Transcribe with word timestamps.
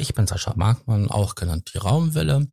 Ich 0.00 0.14
bin 0.14 0.28
Sascha 0.28 0.54
Markmann, 0.54 1.10
auch 1.10 1.34
genannt 1.34 1.72
die 1.74 1.78
Raumwelle, 1.78 2.46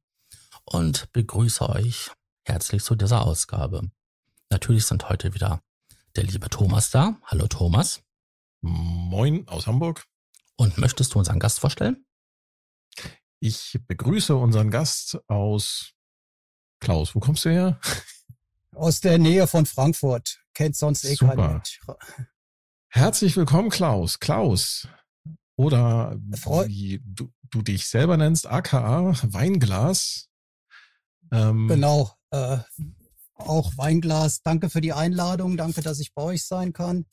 und 0.64 1.12
begrüße 1.14 1.70
euch 1.70 2.10
herzlich 2.44 2.84
zu 2.84 2.96
dieser 2.96 3.22
Ausgabe. 3.22 3.92
Natürlich 4.50 4.88
sind 4.88 5.10
heute 5.10 5.36
wieder 5.36 5.62
der 6.16 6.24
liebe 6.24 6.50
Thomas 6.50 6.90
da. 6.90 7.20
Hallo 7.26 7.46
Thomas. 7.46 8.02
Moin 8.62 9.48
aus 9.48 9.68
Hamburg. 9.68 10.06
Und 10.56 10.80
möchtest 10.80 11.14
du 11.14 11.20
unseren 11.20 11.40
Gast 11.40 11.60
vorstellen? 11.60 12.04
Ich 13.40 13.78
begrüße 13.88 14.36
unseren 14.36 14.72
Gast 14.72 15.20
aus 15.28 15.92
Klaus. 16.80 17.14
Wo 17.14 17.20
kommst 17.20 17.46
du 17.46 17.52
her? 17.52 17.80
Aus 18.74 19.02
der 19.02 19.20
Nähe 19.20 19.46
von 19.46 19.68
Frankfurt. 19.68 20.44
Kennt 20.56 20.78
sonst 20.78 21.06
eh 21.06 21.16
kein 21.16 21.38
Mensch. 21.38 21.80
Herzlich 22.88 23.38
willkommen, 23.38 23.70
Klaus. 23.70 24.20
Klaus. 24.20 24.88
Oder 25.56 26.18
wie 26.20 27.02
du, 27.06 27.32
du 27.50 27.62
dich 27.62 27.88
selber 27.88 28.18
nennst, 28.18 28.48
aka 28.48 29.14
Weinglas. 29.24 30.28
Ähm, 31.32 31.68
genau. 31.68 32.12
Äh, 32.32 32.58
auch 33.36 33.72
Weinglas. 33.78 34.42
Danke 34.42 34.70
für 34.70 34.82
die 34.82 34.94
Einladung. 34.94 35.58
Danke, 35.58 35.82
dass 35.82 36.00
ich 36.00 36.14
bei 36.14 36.22
euch 36.22 36.46
sein 36.46 36.74
kann. 36.74 37.06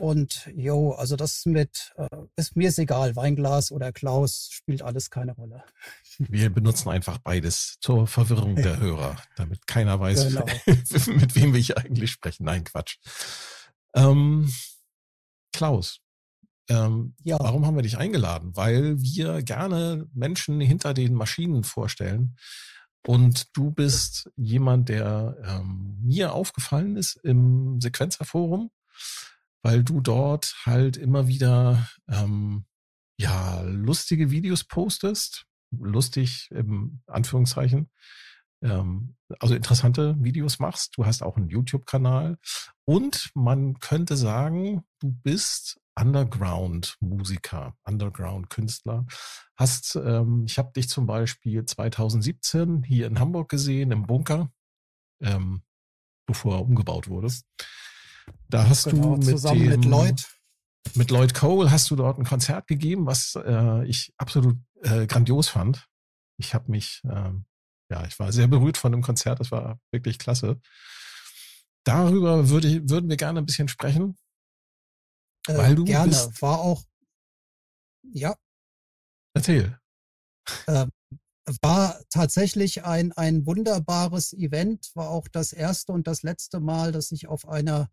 Und 0.00 0.50
jo, 0.56 0.92
also 0.92 1.14
das 1.14 1.44
mit, 1.44 1.92
äh, 1.96 2.08
ist 2.36 2.56
mir 2.56 2.70
ist 2.70 2.78
egal, 2.78 3.16
Weinglas 3.16 3.70
oder 3.70 3.92
Klaus, 3.92 4.48
spielt 4.50 4.80
alles 4.80 5.10
keine 5.10 5.32
Rolle. 5.32 5.62
Wir 6.16 6.48
benutzen 6.48 6.88
einfach 6.88 7.18
beides 7.18 7.76
zur 7.80 8.06
Verwirrung 8.06 8.56
der 8.56 8.78
Hörer, 8.80 9.16
damit 9.36 9.66
keiner 9.66 10.00
weiß, 10.00 10.28
genau. 10.28 10.46
mit 11.18 11.36
wem 11.36 11.52
wir 11.52 11.60
hier 11.60 11.76
eigentlich 11.76 12.12
sprechen. 12.12 12.44
Nein, 12.44 12.64
Quatsch. 12.64 12.96
Ähm, 13.94 14.50
Klaus, 15.52 16.00
ähm, 16.70 17.14
ja. 17.22 17.36
warum 17.38 17.66
haben 17.66 17.76
wir 17.76 17.82
dich 17.82 17.98
eingeladen? 17.98 18.56
Weil 18.56 19.00
wir 19.00 19.42
gerne 19.42 20.08
Menschen 20.14 20.60
hinter 20.60 20.94
den 20.94 21.14
Maschinen 21.14 21.64
vorstellen. 21.64 22.36
Und 23.06 23.56
du 23.56 23.70
bist 23.70 24.30
jemand, 24.36 24.88
der 24.88 25.36
ähm, 25.44 25.98
mir 26.02 26.32
aufgefallen 26.32 26.96
ist 26.96 27.16
im 27.16 27.80
Sequenzerforum 27.80 28.70
weil 29.62 29.84
du 29.84 30.00
dort 30.00 30.54
halt 30.64 30.96
immer 30.96 31.26
wieder 31.28 31.88
ähm, 32.08 32.64
ja 33.18 33.60
lustige 33.62 34.30
Videos 34.30 34.64
postest, 34.64 35.46
lustig 35.70 36.48
im 36.50 37.02
Anführungszeichen, 37.06 37.90
ähm, 38.62 39.16
also 39.38 39.54
interessante 39.54 40.16
Videos 40.18 40.58
machst. 40.58 40.96
Du 40.96 41.04
hast 41.06 41.22
auch 41.22 41.36
einen 41.36 41.48
YouTube-Kanal 41.50 42.38
und 42.84 43.30
man 43.34 43.78
könnte 43.78 44.16
sagen, 44.16 44.82
du 45.00 45.12
bist 45.12 45.79
Underground-Musiker, 45.96 47.74
Underground-Künstler. 47.84 49.06
Hast, 49.56 49.96
ähm, 49.96 50.44
ich 50.46 50.58
habe 50.58 50.72
dich 50.72 50.88
zum 50.88 51.06
Beispiel 51.06 51.64
2017 51.64 52.82
hier 52.82 53.06
in 53.06 53.18
Hamburg 53.18 53.48
gesehen 53.48 53.92
im 53.92 54.06
Bunker, 54.06 54.50
ähm, 55.20 55.62
bevor 56.26 56.56
er 56.56 56.62
umgebaut 56.62 57.08
wurde. 57.08 57.32
Da 58.48 58.68
hast 58.68 58.84
genau, 58.84 59.16
du 59.16 59.16
mit 59.16 59.28
zusammen 59.28 59.60
dem, 59.60 59.80
mit 59.80 59.84
Lloyd 59.84 60.26
mit 60.94 61.10
Lloyd 61.10 61.34
Cole 61.34 61.70
hast 61.70 61.90
du 61.90 61.96
dort 61.96 62.18
ein 62.18 62.24
Konzert 62.24 62.66
gegeben, 62.66 63.06
was 63.06 63.36
äh, 63.36 63.84
ich 63.86 64.12
absolut 64.16 64.56
äh, 64.82 65.06
grandios 65.06 65.48
fand. 65.48 65.86
Ich 66.38 66.54
habe 66.54 66.70
mich, 66.70 67.02
äh, 67.04 67.32
ja, 67.90 68.06
ich 68.06 68.18
war 68.18 68.32
sehr 68.32 68.48
berührt 68.48 68.78
von 68.78 68.92
dem 68.92 69.02
Konzert. 69.02 69.40
Das 69.40 69.50
war 69.50 69.78
wirklich 69.92 70.18
klasse. 70.18 70.60
Darüber 71.84 72.48
würde, 72.48 72.88
würden 72.88 73.08
wir 73.08 73.16
gerne 73.16 73.40
ein 73.40 73.46
bisschen 73.46 73.68
sprechen. 73.68 74.16
Äh, 75.54 75.58
weil 75.58 75.74
du 75.74 75.84
gerne. 75.84 76.08
Bist, 76.08 76.40
war 76.42 76.60
auch, 76.60 76.84
ja. 78.12 78.36
Erzähl. 79.34 79.78
Ähm, 80.66 80.90
war 81.62 82.00
tatsächlich 82.10 82.84
ein, 82.84 83.12
ein 83.12 83.46
wunderbares 83.46 84.32
Event, 84.32 84.90
war 84.94 85.10
auch 85.10 85.28
das 85.28 85.52
erste 85.52 85.92
und 85.92 86.06
das 86.06 86.22
letzte 86.22 86.60
Mal, 86.60 86.92
dass 86.92 87.10
ich 87.12 87.28
auf 87.28 87.48
einer 87.48 87.90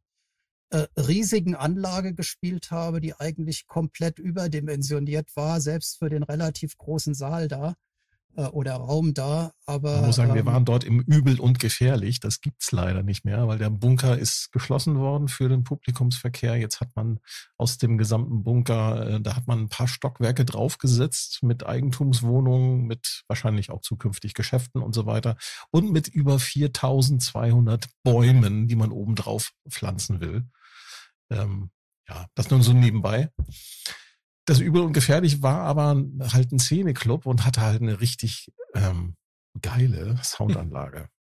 äh, 0.70 0.88
riesigen 0.98 1.56
Anlage 1.56 2.14
gespielt 2.14 2.72
habe, 2.72 3.00
die 3.00 3.16
eigentlich 3.16 3.68
komplett 3.68 4.20
überdimensioniert 4.20 5.36
war, 5.36 5.62
selbst 5.62 5.98
für 5.98 6.10
den 6.10 6.24
relativ 6.24 6.78
großen 6.78 7.14
Saal 7.14 7.48
da 7.48 7.72
äh, 7.72 7.74
oder 8.36 8.76
Raum 8.76 9.14
da. 9.14 9.52
Aber 9.66 9.96
ich 10.00 10.06
muss 10.06 10.16
sagen, 10.16 10.30
ähm, 10.30 10.36
wir 10.36 10.46
waren 10.46 10.64
dort 10.64 10.84
im 10.84 11.00
Übel 11.02 11.40
und 11.40 11.60
gefährlich. 11.60 12.20
Das 12.20 12.40
gibt's 12.40 12.72
leider 12.72 13.02
nicht 13.02 13.26
mehr, 13.26 13.48
weil 13.48 13.58
der 13.58 13.70
Bunker 13.70 14.18
ist 14.18 14.52
geschlossen 14.52 15.00
worden 15.00 15.28
für 15.28 15.50
den 15.50 15.64
Publikumsverkehr. 15.64 16.56
Jetzt 16.56 16.80
hat 16.80 16.90
man 16.96 17.20
aus 17.58 17.78
dem 17.78 17.98
gesamten 17.98 18.44
Bunker, 18.44 19.16
äh, 19.16 19.22
da 19.22 19.36
hat 19.36 19.48
man 19.48 19.62
ein 19.62 19.70
paar 19.70 19.88
Stockwerke 19.88 20.46
draufgesetzt 20.46 21.42
mit 21.42 21.66
Eigentumswohnungen, 21.66 22.86
mit 22.86 23.24
wahrscheinlich 23.28 23.72
auch 23.72 23.82
zukünftig 23.82 24.36
Geschäften 24.36 24.82
und 24.84 24.94
so 24.94 25.06
weiter 25.06 25.36
und 25.72 25.92
mit 25.92 26.08
über 26.08 26.40
4200 26.40 27.88
Bäumen, 28.04 28.68
die 28.68 28.76
man 28.76 28.92
oben 28.92 29.16
drauf 29.16 29.52
pflanzen 29.68 30.22
will. 30.22 30.46
Ähm, 31.32 31.72
ja, 32.08 32.28
das 32.36 32.50
nur 32.50 32.62
so 32.64 32.74
nebenbei. 32.74 33.30
Das 34.48 34.60
Übel 34.62 34.82
und 34.82 34.94
Gefährlich 34.94 35.44
war 35.44 35.64
aber 35.64 36.02
halt 36.34 36.54
ein 36.54 36.60
Szeneclub 36.60 37.26
und 37.26 37.46
hatte 37.46 37.60
halt 37.62 37.82
eine 37.82 38.00
richtig 38.00 38.54
ähm, 38.74 39.18
geile 39.62 40.18
Soundanlage. 40.24 41.10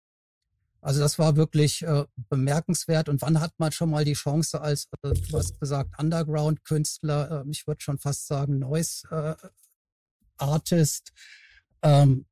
Also 0.79 0.99
das 1.01 1.17
war 1.19 1.35
wirklich 1.35 1.81
äh, 1.81 2.05
bemerkenswert. 2.29 3.09
Und 3.09 3.21
wann 3.21 3.41
hat 3.41 3.51
man 3.57 3.73
schon 3.73 3.89
mal 3.89 4.05
die 4.05 4.13
Chance 4.13 4.61
als, 4.61 4.87
äh, 5.01 5.11
du 5.11 5.37
hast 5.37 5.59
gesagt, 5.59 5.99
Underground-Künstler, 5.99 7.43
äh, 7.45 7.49
ich 7.49 7.67
würde 7.67 7.81
schon 7.81 7.97
fast 7.97 8.27
sagen, 8.27 8.59
Noise-Artist, 8.59 11.11
äh, 11.81 12.03
ähm, 12.03 12.25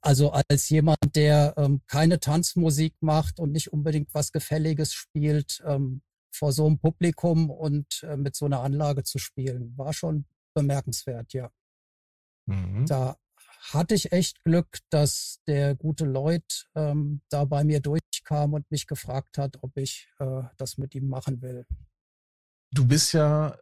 also 0.00 0.30
als 0.30 0.70
jemand, 0.70 1.16
der 1.16 1.52
ähm, 1.58 1.82
keine 1.86 2.18
Tanzmusik 2.18 2.94
macht 3.00 3.38
und 3.40 3.52
nicht 3.52 3.74
unbedingt 3.74 4.14
was 4.14 4.32
Gefälliges 4.32 4.94
spielt, 4.94 5.62
ähm, 5.66 6.00
vor 6.34 6.52
so 6.52 6.66
einem 6.66 6.78
Publikum 6.78 7.50
und 7.50 8.02
äh, 8.02 8.16
mit 8.16 8.34
so 8.34 8.46
einer 8.46 8.60
Anlage 8.60 9.04
zu 9.04 9.18
spielen. 9.18 9.76
War 9.76 9.92
schon 9.92 10.26
bemerkenswert, 10.54 11.32
ja. 11.32 11.50
Mhm. 12.46 12.86
Da 12.86 13.16
hatte 13.72 13.94
ich 13.94 14.12
echt 14.12 14.44
Glück, 14.44 14.78
dass 14.90 15.40
der 15.46 15.74
gute 15.74 16.04
Lloyd 16.04 16.68
ähm, 16.74 17.22
da 17.30 17.44
bei 17.44 17.64
mir 17.64 17.80
durchkam 17.80 18.52
und 18.52 18.70
mich 18.70 18.86
gefragt 18.86 19.38
hat, 19.38 19.62
ob 19.62 19.76
ich 19.76 20.08
äh, 20.18 20.42
das 20.56 20.76
mit 20.76 20.94
ihm 20.94 21.08
machen 21.08 21.40
will. 21.40 21.66
Du 22.72 22.86
bist 22.86 23.12
ja, 23.12 23.56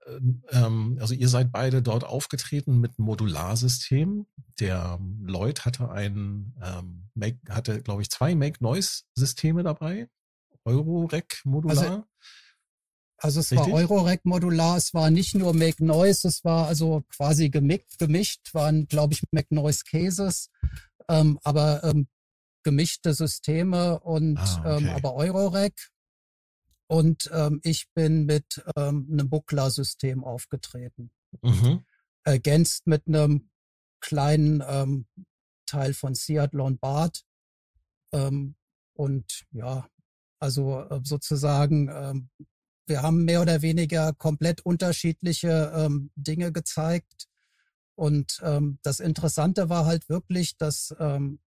ähm, 0.50 0.97
also 0.99 1.12
ihr 1.12 1.28
seid 1.28 1.53
beide 1.53 1.82
dort 1.82 2.03
aufgetreten 2.03 2.81
mit 2.81 2.99
Modularsystem. 2.99 4.27
Der 4.59 4.99
Lloyd 5.21 5.66
hatte 5.66 5.91
ein, 5.91 6.55
ähm, 6.62 7.11
Make, 7.15 7.38
hatte, 7.50 7.82
glaube 7.82 8.00
ich, 8.00 8.11
zwei 8.11 8.34
Make-Noise-Systeme 8.34 9.62
dabei. 9.62 10.09
Eurorec 10.65 11.43
Modular. 11.44 11.77
Also 11.77 12.05
also 13.22 13.38
es 13.38 13.53
Richtig? 13.53 13.72
war 13.72 13.78
Eurorec 13.78 14.25
modular, 14.25 14.77
es 14.77 14.94
war 14.94 15.10
nicht 15.10 15.37
nur 15.37 15.55
Make 15.55 15.84
Noise, 15.84 16.27
es 16.27 16.44
war 16.44 16.66
also 16.66 17.05
quasi 17.09 17.50
gemischt, 17.50 17.99
gemischt 17.99 18.52
waren, 18.52 18.87
glaube 18.88 19.14
ich, 19.14 19.23
Make 19.31 19.55
Noise 19.55 19.85
Cases, 19.88 20.50
ähm, 21.08 21.38
aber 21.44 21.85
ähm, 21.85 22.08
gemischte 22.64 23.14
Systeme 23.14 24.00
und 24.00 24.38
ah, 24.38 24.62
ähm, 24.64 24.76
okay. 24.76 24.85
ähm, 24.88 24.91
aber 24.97 25.14
Eurorec. 25.14 25.75
Und 26.88 27.31
ich 27.62 27.87
bin 27.94 28.26
mit 28.26 28.62
ähm, 28.76 29.08
einem 29.11 29.31
Buckler-System 29.31 30.25
aufgetreten. 30.25 31.11
Mhm. 31.41 31.87
Ergänzt 32.23 32.87
mit 32.87 33.06
einem 33.06 33.49
kleinen 34.00 34.62
ähm, 34.69 35.06
Teil 35.64 35.94
von 35.94 36.14
Seattle 36.14 36.70
Bart. 36.73 37.25
Und 38.11 39.44
ja, 39.52 39.88
also 40.38 40.82
äh, 40.82 41.00
sozusagen 41.02 42.29
wir 42.87 43.02
haben 43.02 43.25
mehr 43.25 43.43
oder 43.43 43.62
weniger 43.62 44.12
komplett 44.12 44.61
unterschiedliche 44.62 45.73
ähm, 45.75 46.11
Dinge 46.17 46.52
gezeigt. 46.52 47.29
Und 47.94 48.40
ähm, 48.43 48.79
das 48.82 49.00
Interessante 49.00 49.69
war 49.69 49.87
halt 49.87 50.08
wirklich, 50.08 50.56
dass 50.56 50.94
ähm, 50.99 51.40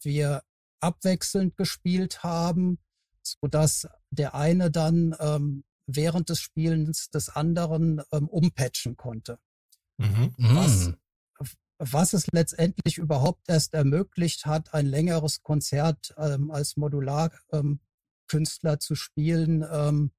wir 0.00 0.42
abwechselnd 0.80 1.56
gespielt 1.56 2.22
haben, 2.22 2.78
so 3.22 3.48
dass 3.48 3.88
der 4.10 4.34
eine 4.34 4.70
dann 4.70 5.14
ähm, 5.18 5.64
während 5.86 6.28
des 6.28 6.40
Spielens 6.40 7.10
des 7.10 7.28
anderen 7.28 8.02
ähm, 8.12 8.28
umpatchen 8.28 8.96
konnte. 8.96 9.38
Mhm. 9.98 10.34
Was, 10.38 10.92
was 11.78 12.12
es 12.12 12.26
letztendlich 12.32 12.98
überhaupt 12.98 13.48
erst 13.48 13.74
ermöglicht 13.74 14.46
hat, 14.46 14.74
ein 14.74 14.86
längeres 14.86 15.42
Konzert 15.42 16.14
ähm, 16.16 16.50
als 16.50 16.76
Modularkünstler 16.76 18.72
ähm, 18.72 18.80
zu 18.80 18.94
spielen, 18.94 19.64
ähm, 19.70 20.10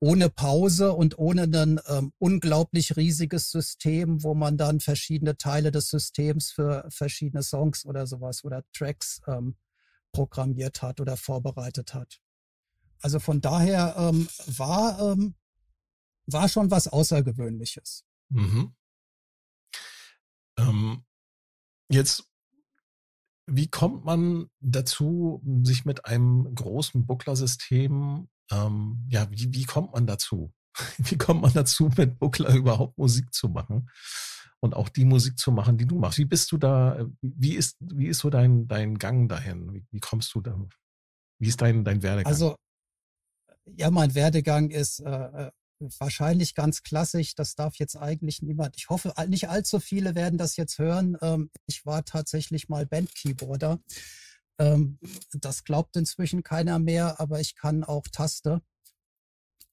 ohne 0.00 0.30
Pause 0.30 0.94
und 0.94 1.18
ohne 1.18 1.42
ein 1.42 1.78
ähm, 1.86 2.12
unglaublich 2.18 2.96
riesiges 2.96 3.50
System, 3.50 4.22
wo 4.22 4.34
man 4.34 4.56
dann 4.56 4.80
verschiedene 4.80 5.36
Teile 5.36 5.70
des 5.70 5.90
Systems 5.90 6.50
für 6.50 6.86
verschiedene 6.90 7.42
Songs 7.42 7.84
oder 7.84 8.06
sowas 8.06 8.42
oder 8.42 8.64
Tracks 8.72 9.20
ähm, 9.26 9.56
programmiert 10.12 10.80
hat 10.82 11.00
oder 11.00 11.18
vorbereitet 11.18 11.92
hat. 11.92 12.20
Also 13.02 13.20
von 13.20 13.42
daher 13.42 13.94
ähm, 13.98 14.26
war, 14.46 15.12
ähm, 15.12 15.34
war 16.26 16.48
schon 16.48 16.70
was 16.70 16.88
Außergewöhnliches. 16.88 18.04
Mhm. 18.30 18.74
Ähm, 20.58 21.04
jetzt, 21.90 22.24
wie 23.46 23.68
kommt 23.68 24.04
man 24.06 24.50
dazu, 24.60 25.42
sich 25.62 25.84
mit 25.84 26.06
einem 26.06 26.54
großen 26.54 27.06
Buckler-System, 27.06 28.28
ähm, 28.50 29.06
ja, 29.08 29.30
wie, 29.30 29.52
wie 29.52 29.64
kommt 29.64 29.92
man 29.92 30.06
dazu? 30.06 30.52
Wie 30.98 31.18
kommt 31.18 31.42
man 31.42 31.52
dazu, 31.52 31.90
mit 31.96 32.20
Buckler 32.20 32.54
überhaupt 32.54 32.96
Musik 32.96 33.34
zu 33.34 33.48
machen? 33.48 33.90
Und 34.60 34.74
auch 34.74 34.88
die 34.88 35.04
Musik 35.04 35.36
zu 35.36 35.50
machen, 35.50 35.76
die 35.76 35.84
du 35.86 35.98
machst. 35.98 36.18
Wie 36.18 36.26
bist 36.26 36.52
du 36.52 36.58
da, 36.58 37.06
wie 37.22 37.54
ist, 37.54 37.76
wie 37.80 38.06
ist 38.06 38.18
so 38.18 38.30
dein, 38.30 38.68
dein 38.68 38.96
Gang 38.96 39.28
dahin? 39.28 39.72
Wie, 39.74 39.84
wie 39.90 39.98
kommst 39.98 40.32
du 40.34 40.40
da? 40.40 40.56
Wie 41.40 41.48
ist 41.48 41.60
dein, 41.60 41.84
dein 41.84 42.02
Werdegang? 42.02 42.30
Also, 42.30 42.54
ja, 43.66 43.90
mein 43.90 44.14
Werdegang 44.14 44.70
ist 44.70 45.00
äh, 45.00 45.46
äh 45.46 45.50
wahrscheinlich 45.98 46.54
ganz 46.54 46.82
klassisch. 46.82 47.34
Das 47.34 47.54
darf 47.54 47.76
jetzt 47.76 47.96
eigentlich 47.96 48.42
niemand. 48.42 48.76
Ich 48.76 48.90
hoffe, 48.90 49.14
nicht 49.28 49.48
allzu 49.48 49.80
viele 49.80 50.14
werden 50.14 50.38
das 50.38 50.56
jetzt 50.56 50.78
hören. 50.78 51.16
Ähm, 51.22 51.50
ich 51.66 51.86
war 51.86 52.04
tatsächlich 52.04 52.68
mal 52.68 52.86
Bandkeyboarder. 52.86 53.80
Ähm, 54.60 54.98
das 55.32 55.64
glaubt 55.64 55.96
inzwischen 55.96 56.42
keiner 56.44 56.78
mehr, 56.78 57.18
aber 57.18 57.40
ich 57.40 57.56
kann 57.56 57.82
auch 57.82 58.04
Taste. 58.12 58.60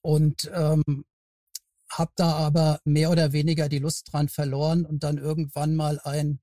Und 0.00 0.50
ähm, 0.54 1.04
habe 1.90 2.12
da 2.16 2.32
aber 2.32 2.80
mehr 2.84 3.10
oder 3.10 3.32
weniger 3.32 3.68
die 3.68 3.78
Lust 3.78 4.12
dran 4.12 4.28
verloren 4.28 4.84
und 4.84 5.04
dann 5.04 5.18
irgendwann 5.18 5.76
mal 5.76 6.00
ein 6.00 6.40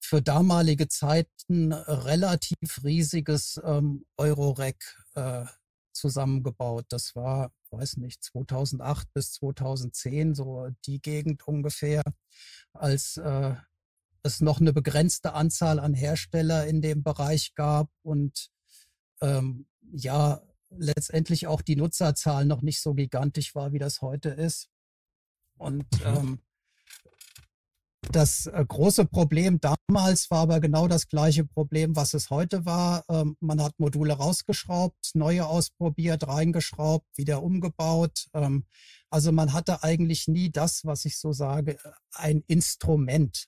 für 0.00 0.20
damalige 0.22 0.88
Zeiten 0.88 1.72
relativ 1.72 2.84
riesiges 2.84 3.60
ähm, 3.64 4.04
Eurorack 4.16 5.06
äh, 5.14 5.46
zusammengebaut. 5.92 6.86
Das 6.90 7.14
war 7.16 7.52
weiß 7.72 7.96
nicht, 7.96 8.22
2008 8.22 9.12
bis 9.14 9.32
2010, 9.32 10.34
so 10.34 10.68
die 10.86 11.00
Gegend 11.00 11.46
ungefähr, 11.46 12.02
als 12.72 13.16
äh, 13.16 13.54
es 14.22 14.40
noch 14.40 14.60
eine 14.60 14.72
begrenzte 14.72 15.34
Anzahl 15.34 15.78
an 15.78 15.94
Hersteller 15.94 16.66
in 16.66 16.80
dem 16.80 17.02
Bereich 17.02 17.54
gab 17.54 17.90
und 18.02 18.50
ähm, 19.20 19.66
ja, 19.92 20.42
letztendlich 20.70 21.46
auch 21.46 21.62
die 21.62 21.76
Nutzerzahl 21.76 22.46
noch 22.46 22.62
nicht 22.62 22.80
so 22.80 22.94
gigantisch 22.94 23.54
war, 23.54 23.72
wie 23.72 23.78
das 23.78 24.00
heute 24.00 24.30
ist. 24.30 24.68
Und 25.58 25.86
mhm. 26.00 26.06
ähm, 26.06 26.38
das 28.10 28.46
äh, 28.46 28.64
große 28.66 29.04
Problem 29.04 29.60
damals 29.60 30.30
war 30.30 30.40
aber 30.40 30.60
genau 30.60 30.88
das 30.88 31.08
gleiche 31.08 31.44
Problem, 31.44 31.94
was 31.94 32.14
es 32.14 32.30
heute 32.30 32.64
war. 32.64 33.04
Ähm, 33.08 33.36
man 33.40 33.62
hat 33.62 33.78
Module 33.78 34.14
rausgeschraubt, 34.14 35.12
neue 35.14 35.46
ausprobiert, 35.46 36.26
reingeschraubt, 36.26 37.06
wieder 37.16 37.42
umgebaut. 37.42 38.26
Ähm, 38.34 38.66
also 39.08 39.30
man 39.30 39.52
hatte 39.52 39.82
eigentlich 39.82 40.26
nie 40.26 40.50
das, 40.50 40.84
was 40.84 41.04
ich 41.04 41.18
so 41.18 41.32
sage, 41.32 41.78
ein 42.12 42.42
Instrument. 42.48 43.46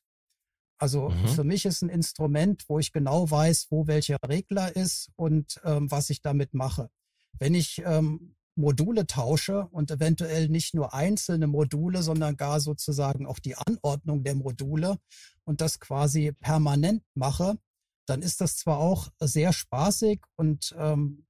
Also 0.84 1.08
mhm. 1.08 1.28
für 1.28 1.44
mich 1.44 1.64
ist 1.64 1.80
ein 1.80 1.88
Instrument, 1.88 2.68
wo 2.68 2.78
ich 2.78 2.92
genau 2.92 3.30
weiß, 3.30 3.68
wo 3.70 3.86
welcher 3.86 4.18
Regler 4.28 4.76
ist 4.76 5.08
und 5.16 5.58
ähm, 5.64 5.90
was 5.90 6.10
ich 6.10 6.20
damit 6.20 6.52
mache. 6.52 6.90
Wenn 7.38 7.54
ich 7.54 7.80
ähm, 7.86 8.36
Module 8.54 9.06
tausche 9.06 9.66
und 9.68 9.90
eventuell 9.90 10.50
nicht 10.50 10.74
nur 10.74 10.92
einzelne 10.92 11.46
Module, 11.46 12.02
sondern 12.02 12.36
gar 12.36 12.60
sozusagen 12.60 13.24
auch 13.24 13.38
die 13.38 13.56
Anordnung 13.56 14.24
der 14.24 14.34
Module 14.34 14.98
und 15.44 15.62
das 15.62 15.80
quasi 15.80 16.32
permanent 16.32 17.02
mache, 17.14 17.56
dann 18.04 18.20
ist 18.20 18.42
das 18.42 18.58
zwar 18.58 18.76
auch 18.76 19.08
sehr 19.20 19.54
spaßig 19.54 20.20
und 20.36 20.76
ähm, 20.76 21.24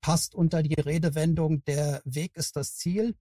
passt 0.00 0.34
unter 0.34 0.62
die 0.62 0.80
Redewendung, 0.80 1.62
der 1.64 2.00
Weg 2.06 2.34
ist 2.36 2.56
das 2.56 2.76
Ziel, 2.76 3.14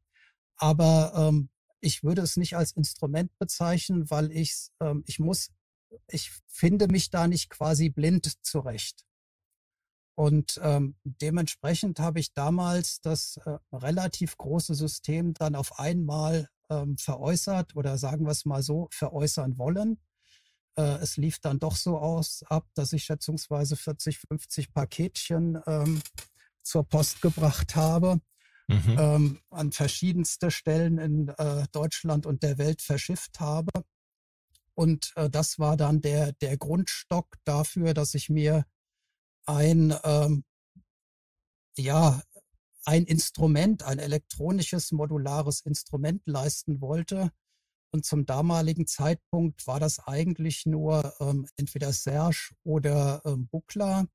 aber 0.55 1.11
ähm, 1.13 1.49
ich 1.81 2.03
würde 2.03 2.21
es 2.21 2.37
nicht 2.37 2.55
als 2.55 2.71
Instrument 2.71 3.37
bezeichnen, 3.37 4.09
weil 4.09 4.31
ich, 4.31 4.69
ähm, 4.79 5.03
ich 5.05 5.19
muss, 5.19 5.49
ich 6.07 6.31
finde 6.47 6.87
mich 6.87 7.09
da 7.09 7.27
nicht 7.27 7.49
quasi 7.49 7.89
blind 7.89 8.31
zurecht. 8.45 9.05
Und 10.15 10.59
ähm, 10.61 10.95
dementsprechend 11.03 11.99
habe 11.99 12.19
ich 12.19 12.33
damals 12.33 13.01
das 13.01 13.37
äh, 13.37 13.57
relativ 13.71 14.37
große 14.37 14.75
System 14.75 15.33
dann 15.33 15.55
auf 15.55 15.79
einmal 15.79 16.49
ähm, 16.69 16.97
veräußert 16.97 17.75
oder 17.75 17.97
sagen 17.97 18.25
wir 18.25 18.31
es 18.31 18.45
mal 18.45 18.61
so, 18.61 18.87
veräußern 18.91 19.57
wollen. 19.57 19.99
Äh, 20.75 20.97
es 21.01 21.17
lief 21.17 21.39
dann 21.39 21.59
doch 21.59 21.75
so 21.75 21.97
aus 21.97 22.43
ab, 22.47 22.67
dass 22.75 22.93
ich 22.93 23.05
schätzungsweise 23.05 23.75
40, 23.75 24.19
50 24.19 24.71
Paketchen 24.71 25.59
ähm, 25.65 26.01
zur 26.61 26.87
Post 26.87 27.21
gebracht 27.21 27.75
habe, 27.75 28.21
mhm. 28.67 28.95
ähm, 28.99 29.39
an 29.49 29.71
verschiedenste 29.71 30.51
Stellen 30.51 30.99
in 30.99 31.29
äh, 31.29 31.65
Deutschland 31.71 32.25
und 32.25 32.43
der 32.43 32.59
Welt 32.59 32.81
verschifft 32.81 33.39
habe. 33.39 33.71
Und 34.75 35.13
äh, 35.15 35.29
das 35.29 35.59
war 35.59 35.77
dann 35.77 36.01
der, 36.01 36.33
der 36.33 36.57
Grundstock 36.57 37.35
dafür, 37.43 37.93
dass 37.93 38.13
ich 38.13 38.29
mir 38.29 38.65
ein, 39.45 39.93
ähm, 40.03 40.43
ja, 41.77 42.21
ein 42.85 43.05
Instrument, 43.05 43.83
ein 43.83 43.99
elektronisches 43.99 44.91
modulares 44.91 45.61
Instrument 45.61 46.21
leisten 46.25 46.81
wollte. 46.81 47.31
Und 47.91 48.05
zum 48.05 48.25
damaligen 48.25 48.87
Zeitpunkt 48.87 49.67
war 49.67 49.79
das 49.79 49.99
eigentlich 49.99 50.65
nur 50.65 51.13
ähm, 51.19 51.47
entweder 51.57 51.93
Serge 51.93 52.53
oder 52.63 53.21
ähm, 53.25 53.47
Buckler. 53.47 54.07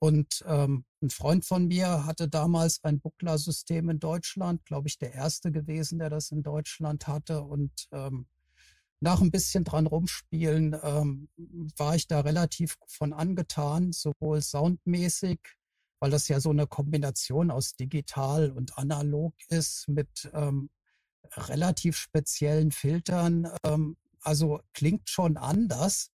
Und 0.00 0.44
ähm, 0.46 0.84
ein 1.00 1.10
Freund 1.10 1.44
von 1.44 1.68
mir 1.68 2.04
hatte 2.04 2.28
damals 2.28 2.82
ein 2.82 3.00
Buckler-System 3.00 3.88
in 3.90 4.00
Deutschland, 4.00 4.64
glaube 4.64 4.88
ich, 4.88 4.98
der 4.98 5.14
erste 5.14 5.52
gewesen, 5.52 6.00
der 6.00 6.10
das 6.10 6.30
in 6.30 6.42
Deutschland 6.42 7.06
hatte. 7.06 7.42
Und 7.42 7.86
ähm, 7.92 8.26
nach 9.04 9.20
ein 9.20 9.30
bisschen 9.30 9.64
dran 9.64 9.86
rumspielen 9.86 10.74
ähm, 10.82 11.28
war 11.76 11.94
ich 11.94 12.08
da 12.08 12.20
relativ 12.20 12.76
von 12.88 13.12
angetan, 13.12 13.92
sowohl 13.92 14.40
soundmäßig, 14.40 15.38
weil 16.00 16.10
das 16.10 16.26
ja 16.28 16.40
so 16.40 16.50
eine 16.50 16.66
Kombination 16.66 17.50
aus 17.50 17.76
digital 17.76 18.50
und 18.50 18.78
analog 18.78 19.34
ist 19.48 19.88
mit 19.88 20.30
ähm, 20.32 20.70
relativ 21.36 21.98
speziellen 21.98 22.72
Filtern. 22.72 23.50
Ähm, 23.62 23.98
also 24.22 24.60
klingt 24.72 25.10
schon 25.10 25.36
anders. 25.36 26.10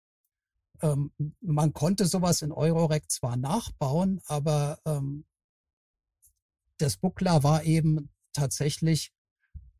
Ähm, 0.82 1.12
man 1.42 1.74
konnte 1.74 2.08
sowas 2.08 2.42
in 2.42 2.52
Eurorec 2.52 3.12
zwar 3.12 3.38
nachbauen, 3.38 4.20
aber 4.26 4.80
ähm, 4.86 5.26
das 6.80 6.98
Buckler 6.98 7.44
war 7.44 7.64
eben 7.66 8.10
tatsächlich 8.34 9.12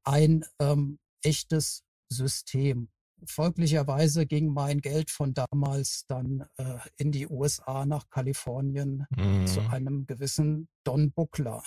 ein 0.04 0.46
ähm, 0.60 1.00
echtes 1.24 1.84
System. 2.08 2.90
Folglicherweise 3.26 4.26
ging 4.26 4.54
mein 4.54 4.80
Geld 4.80 5.10
von 5.10 5.34
damals 5.34 6.06
dann 6.08 6.46
äh, 6.58 6.78
in 6.98 7.12
die 7.12 7.28
USA 7.28 7.86
nach 7.86 8.10
Kalifornien 8.10 9.06
mhm. 9.10 9.48
zu 9.48 9.62
einem 9.70 10.06
gewissen 10.06 10.68
Don 10.84 11.12
Buckler. 11.12 11.64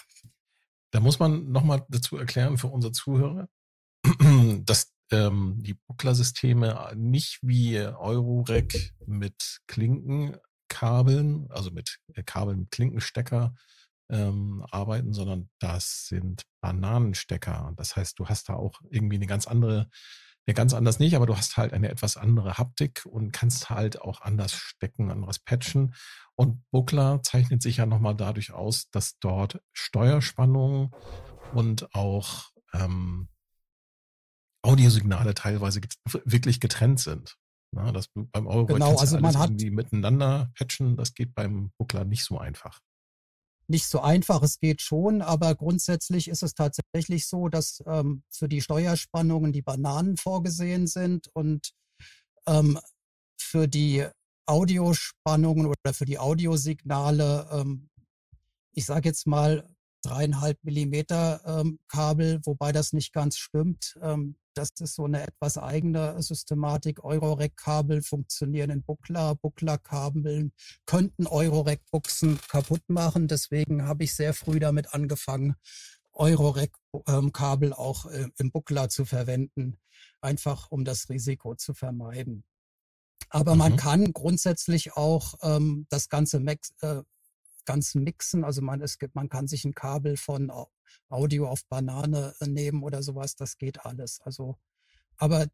Da 0.90 1.00
muss 1.00 1.18
man 1.18 1.50
nochmal 1.50 1.84
dazu 1.88 2.16
erklären 2.16 2.58
für 2.58 2.68
unsere 2.68 2.92
Zuhörer, 2.92 3.48
dass 4.64 4.92
ähm, 5.10 5.56
die 5.62 5.74
Buckler-Systeme 5.74 6.92
nicht 6.96 7.38
wie 7.42 7.78
Eurorec 7.78 8.92
mit 9.06 9.60
Klinkenkabeln, 9.66 11.46
also 11.50 11.70
mit 11.70 11.98
äh, 12.14 12.22
Kabeln 12.22 12.60
mit 12.60 12.70
Klinkenstecker 12.70 13.54
ähm, 14.10 14.64
arbeiten, 14.70 15.12
sondern 15.12 15.48
das 15.58 16.06
sind 16.08 16.42
Bananenstecker. 16.60 17.72
Das 17.76 17.96
heißt, 17.96 18.18
du 18.18 18.26
hast 18.26 18.48
da 18.48 18.54
auch 18.54 18.80
irgendwie 18.90 19.16
eine 19.16 19.26
ganz 19.26 19.46
andere 19.46 19.88
ja, 20.46 20.54
ganz 20.54 20.74
anders 20.74 20.98
nicht, 20.98 21.14
aber 21.14 21.26
du 21.26 21.36
hast 21.36 21.56
halt 21.56 21.72
eine 21.72 21.88
etwas 21.88 22.16
andere 22.16 22.58
Haptik 22.58 23.06
und 23.06 23.32
kannst 23.32 23.70
halt 23.70 24.00
auch 24.00 24.22
anders 24.22 24.52
stecken, 24.52 25.10
anderes 25.10 25.38
patchen. 25.38 25.94
Und 26.34 26.64
Buckler 26.70 27.22
zeichnet 27.22 27.62
sich 27.62 27.76
ja 27.76 27.86
nochmal 27.86 28.16
dadurch 28.16 28.52
aus, 28.52 28.90
dass 28.90 29.18
dort 29.20 29.60
Steuerspannung 29.72 30.94
und 31.54 31.94
auch 31.94 32.50
ähm, 32.72 33.28
Audiosignale 34.62 35.34
teilweise 35.34 35.80
get 35.80 35.94
wirklich 36.24 36.58
getrennt 36.58 36.98
sind. 36.98 37.36
Na, 37.74 37.92
das 37.92 38.08
beim 38.14 38.46
Euro 38.46 38.66
genau, 38.66 38.96
also 38.96 39.18
man 39.18 39.38
hat 39.38 39.50
irgendwie 39.50 39.70
miteinander 39.70 40.50
patchen, 40.54 40.96
das 40.96 41.14
geht 41.14 41.34
beim 41.34 41.70
Buckler 41.78 42.04
nicht 42.04 42.24
so 42.24 42.38
einfach. 42.38 42.80
Nicht 43.68 43.86
so 43.86 44.00
einfach. 44.00 44.42
Es 44.42 44.58
geht 44.58 44.80
schon, 44.80 45.22
aber 45.22 45.54
grundsätzlich 45.54 46.28
ist 46.28 46.42
es 46.42 46.54
tatsächlich 46.54 47.26
so, 47.26 47.48
dass 47.48 47.82
ähm, 47.86 48.22
für 48.30 48.48
die 48.48 48.60
Steuerspannungen 48.60 49.52
die 49.52 49.62
Bananen 49.62 50.16
vorgesehen 50.16 50.86
sind 50.86 51.28
und 51.34 51.72
ähm, 52.46 52.78
für 53.38 53.68
die 53.68 54.06
Audiospannungen 54.46 55.66
oder 55.66 55.94
für 55.94 56.04
die 56.04 56.18
Audiosignale, 56.18 57.48
ähm, 57.52 57.88
ich 58.72 58.86
sage 58.86 59.08
jetzt 59.08 59.26
mal 59.26 59.71
dreieinhalb 60.02 60.62
Millimeter 60.62 61.40
ähm, 61.46 61.78
Kabel, 61.88 62.40
wobei 62.44 62.72
das 62.72 62.92
nicht 62.92 63.12
ganz 63.12 63.36
stimmt. 63.38 63.98
Ähm, 64.02 64.36
das 64.54 64.70
ist 64.80 64.94
so 64.96 65.04
eine 65.04 65.22
etwas 65.22 65.56
eigene 65.56 66.20
Systematik. 66.22 67.02
Eurorec-Kabel 67.02 68.02
funktionieren 68.02 68.70
in 68.70 68.82
Buckler. 68.82 69.34
Buckler-Kabel 69.36 70.50
könnten 70.84 71.26
Eurorec-Buchsen 71.26 72.38
kaputt 72.48 72.82
machen. 72.88 73.28
Deswegen 73.28 73.86
habe 73.86 74.04
ich 74.04 74.14
sehr 74.14 74.34
früh 74.34 74.60
damit 74.60 74.92
angefangen, 74.92 75.54
Eurorec-Kabel 76.12 77.72
auch 77.72 78.06
äh, 78.06 78.28
im 78.38 78.50
Buckler 78.50 78.88
zu 78.88 79.04
verwenden, 79.04 79.78
einfach 80.20 80.70
um 80.70 80.84
das 80.84 81.08
Risiko 81.08 81.54
zu 81.54 81.72
vermeiden. 81.72 82.44
Aber 83.30 83.54
mhm. 83.54 83.58
man 83.58 83.76
kann 83.76 84.12
grundsätzlich 84.12 84.94
auch 84.94 85.34
ähm, 85.42 85.86
das 85.88 86.08
ganze 86.08 86.40
Max, 86.40 86.74
äh, 86.82 87.02
ganz 87.64 87.94
mixen. 87.94 88.44
Also 88.44 88.62
man, 88.62 88.80
es 88.80 88.98
gibt, 88.98 89.14
man 89.14 89.28
kann 89.28 89.48
sich 89.48 89.64
ein 89.64 89.74
Kabel 89.74 90.16
von 90.16 90.52
Audio 91.08 91.48
auf 91.48 91.64
Banane 91.66 92.34
äh, 92.40 92.46
nehmen 92.46 92.82
oder 92.82 93.02
sowas. 93.02 93.36
Das 93.36 93.56
geht 93.58 93.84
alles. 93.84 94.20
Also, 94.22 94.58
aber 95.16 95.46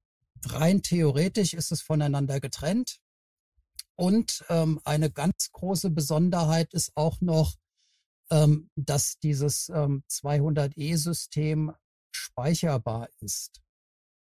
rein 0.47 0.83
theoretisch 0.83 1.55
ist 1.55 1.73
es 1.73 1.83
voneinander 1.83 2.41
getrennt. 2.41 3.01
Und 3.97 4.45
ähm, 4.49 4.81
eine 4.85 5.11
ganz 5.11 5.51
große 5.53 5.91
Besonderheit 5.91 6.73
ist 6.73 6.93
auch 6.95 7.21
noch, 7.21 7.57
ähm, 8.31 8.71
dass 8.77 9.19
dieses 9.19 9.69
ähm, 9.71 10.05
200E-System 10.09 11.73
speicherbar 12.13 13.09
ist. 13.21 13.61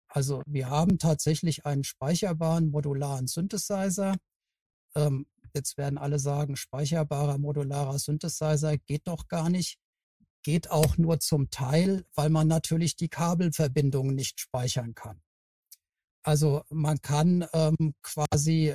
Also 0.09 0.43
wir 0.47 0.69
haben 0.69 0.99
tatsächlich 0.99 1.67
einen 1.67 1.83
speicherbaren 1.83 2.71
modularen 2.71 3.27
Synthesizer. 3.27 4.17
Ähm, 4.95 5.27
Jetzt 5.55 5.79
werden 5.79 5.99
alle 5.99 6.19
sagen, 6.19 6.57
speicherbarer 6.57 7.39
modularer 7.39 7.99
Synthesizer 7.99 8.77
geht 8.77 9.07
doch 9.07 9.29
gar 9.29 9.49
nicht. 9.49 9.79
Geht 10.43 10.71
auch 10.71 10.99
nur 10.99 11.21
zum 11.21 11.51
Teil, 11.51 12.05
weil 12.15 12.29
man 12.29 12.49
natürlich 12.49 12.97
die 12.97 13.09
Kabelverbindungen 13.09 14.15
nicht 14.15 14.41
speichern 14.41 14.95
kann. 14.95 15.23
Also 16.23 16.65
man 16.71 17.01
kann 17.01 17.47
ähm, 17.53 17.95
quasi 18.03 18.75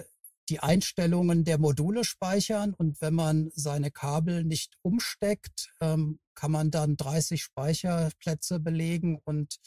die 0.49 0.59
Einstellungen 0.59 1.43
der 1.43 1.59
Module 1.59 2.03
speichern 2.03 2.73
und 2.73 3.01
wenn 3.01 3.13
man 3.13 3.51
seine 3.53 3.91
Kabel 3.91 4.43
nicht 4.43 4.77
umsteckt, 4.81 5.71
ähm, 5.79 6.19
kann 6.33 6.51
man 6.51 6.71
dann 6.71 6.97
30 6.97 7.43
Speicherplätze 7.43 8.59
belegen 8.59 9.19
und 9.23 9.59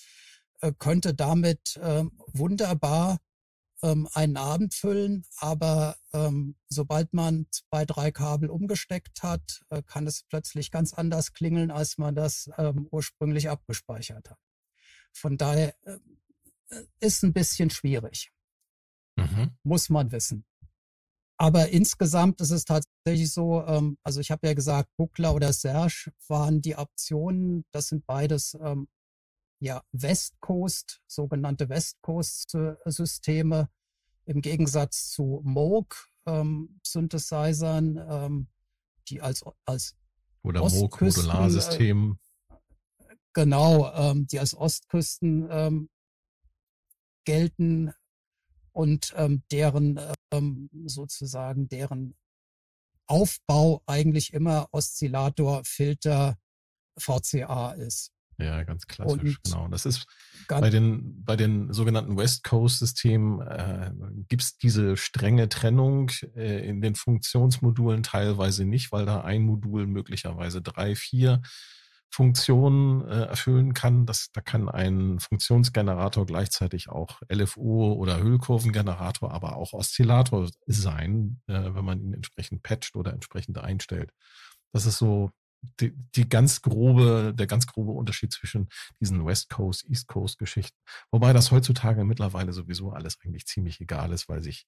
äh, 0.60 0.72
könnte 0.78 1.14
damit 1.14 1.76
äh, 1.76 2.04
wunderbar 2.32 3.18
ähm, 3.82 4.08
einen 4.12 4.36
Abend 4.36 4.74
füllen, 4.74 5.24
aber 5.36 5.96
ähm, 6.12 6.56
sobald 6.68 7.12
man 7.12 7.46
zwei, 7.50 7.84
drei 7.84 8.10
Kabel 8.10 8.50
umgesteckt 8.50 9.22
hat, 9.22 9.62
äh, 9.70 9.82
kann 9.82 10.06
es 10.06 10.24
plötzlich 10.24 10.70
ganz 10.70 10.94
anders 10.94 11.32
klingeln, 11.32 11.70
als 11.70 11.98
man 11.98 12.14
das 12.14 12.50
ähm, 12.58 12.88
ursprünglich 12.90 13.50
abgespeichert 13.50 14.30
hat. 14.30 14.38
Von 15.12 15.36
daher 15.36 15.74
äh, 15.82 15.98
ist 17.00 17.22
ein 17.22 17.32
bisschen 17.32 17.70
schwierig. 17.70 18.30
Mhm. 19.16 19.56
Muss 19.62 19.90
man 19.90 20.12
wissen. 20.12 20.44
Aber 21.36 21.70
insgesamt 21.70 22.40
ist 22.40 22.50
es 22.50 22.64
tatsächlich 22.64 23.32
so, 23.32 23.64
ähm, 23.66 23.98
also 24.04 24.20
ich 24.20 24.30
habe 24.30 24.46
ja 24.46 24.54
gesagt, 24.54 24.90
Buckler 24.96 25.34
oder 25.34 25.52
Serge 25.52 26.12
waren 26.28 26.62
die 26.62 26.76
Optionen. 26.76 27.64
Das 27.72 27.88
sind 27.88 28.06
beides 28.06 28.56
ähm, 28.62 28.86
ja, 29.62 29.80
West 29.92 30.40
Coast, 30.40 31.00
sogenannte 31.06 31.68
West 31.68 32.02
Coast-Systeme, 32.02 33.68
im 34.24 34.40
Gegensatz 34.40 35.10
zu 35.10 35.40
Moog 35.44 36.08
ähm, 36.26 36.80
Synthesizern, 36.84 37.96
ähm, 38.10 38.48
die 39.08 39.20
als, 39.20 39.44
als 39.64 39.96
oder 40.42 40.68
Moog 40.68 41.00
Modularsystem. 41.00 42.18
Äh, 42.98 43.14
genau, 43.32 43.92
ähm, 43.94 44.26
die 44.26 44.40
als 44.40 44.56
Ostküsten 44.56 45.46
ähm, 45.48 45.88
gelten 47.24 47.92
und 48.72 49.14
ähm, 49.16 49.44
deren 49.52 50.00
ähm, 50.32 50.70
sozusagen 50.86 51.68
deren 51.68 52.16
Aufbau 53.06 53.82
eigentlich 53.86 54.32
immer 54.32 54.66
Oszillator, 54.72 55.62
Filter, 55.64 56.36
VCA 56.98 57.72
ist. 57.72 58.12
Ja, 58.44 58.62
ganz 58.64 58.86
klassisch, 58.86 59.22
und 59.22 59.44
genau. 59.44 59.68
Das 59.68 59.86
ist 59.86 60.06
bei 60.48 60.70
den, 60.70 61.24
bei 61.24 61.36
den 61.36 61.72
sogenannten 61.72 62.16
West 62.16 62.44
Coast-Systemen 62.44 63.40
äh, 63.40 63.90
gibt 64.28 64.42
es 64.42 64.58
diese 64.58 64.96
strenge 64.96 65.48
Trennung 65.48 66.10
äh, 66.34 66.66
in 66.68 66.80
den 66.80 66.94
Funktionsmodulen 66.94 68.02
teilweise 68.02 68.64
nicht, 68.64 68.92
weil 68.92 69.06
da 69.06 69.22
ein 69.22 69.42
Modul 69.42 69.86
möglicherweise 69.86 70.62
drei, 70.62 70.94
vier 70.94 71.42
Funktionen 72.12 73.08
äh, 73.08 73.24
erfüllen 73.24 73.72
kann. 73.72 74.04
Das, 74.04 74.28
da 74.32 74.42
kann 74.42 74.68
ein 74.68 75.18
Funktionsgenerator 75.18 76.26
gleichzeitig 76.26 76.90
auch 76.90 77.22
LFO 77.32 77.94
oder 77.94 78.22
Hüllkurvengenerator, 78.22 79.32
aber 79.32 79.56
auch 79.56 79.72
Oszillator 79.72 80.50
sein, 80.66 81.40
äh, 81.46 81.74
wenn 81.74 81.84
man 81.84 82.00
ihn 82.00 82.12
entsprechend 82.12 82.62
patcht 82.62 82.96
oder 82.96 83.14
entsprechend 83.14 83.56
einstellt. 83.58 84.12
Das 84.72 84.84
ist 84.84 84.98
so 84.98 85.30
die, 85.80 85.92
die 86.14 86.28
ganz 86.28 86.62
grobe, 86.62 87.32
der 87.34 87.46
ganz 87.46 87.66
grobe 87.66 87.92
Unterschied 87.92 88.32
zwischen 88.32 88.68
diesen 89.00 89.24
West 89.24 89.48
Coast, 89.48 89.88
East 89.88 90.08
Coast 90.08 90.38
Geschichten. 90.38 90.76
Wobei 91.10 91.32
das 91.32 91.50
heutzutage 91.50 92.04
mittlerweile 92.04 92.52
sowieso 92.52 92.90
alles 92.90 93.18
eigentlich 93.22 93.46
ziemlich 93.46 93.80
egal 93.80 94.12
ist, 94.12 94.28
weil 94.28 94.42
sich, 94.42 94.66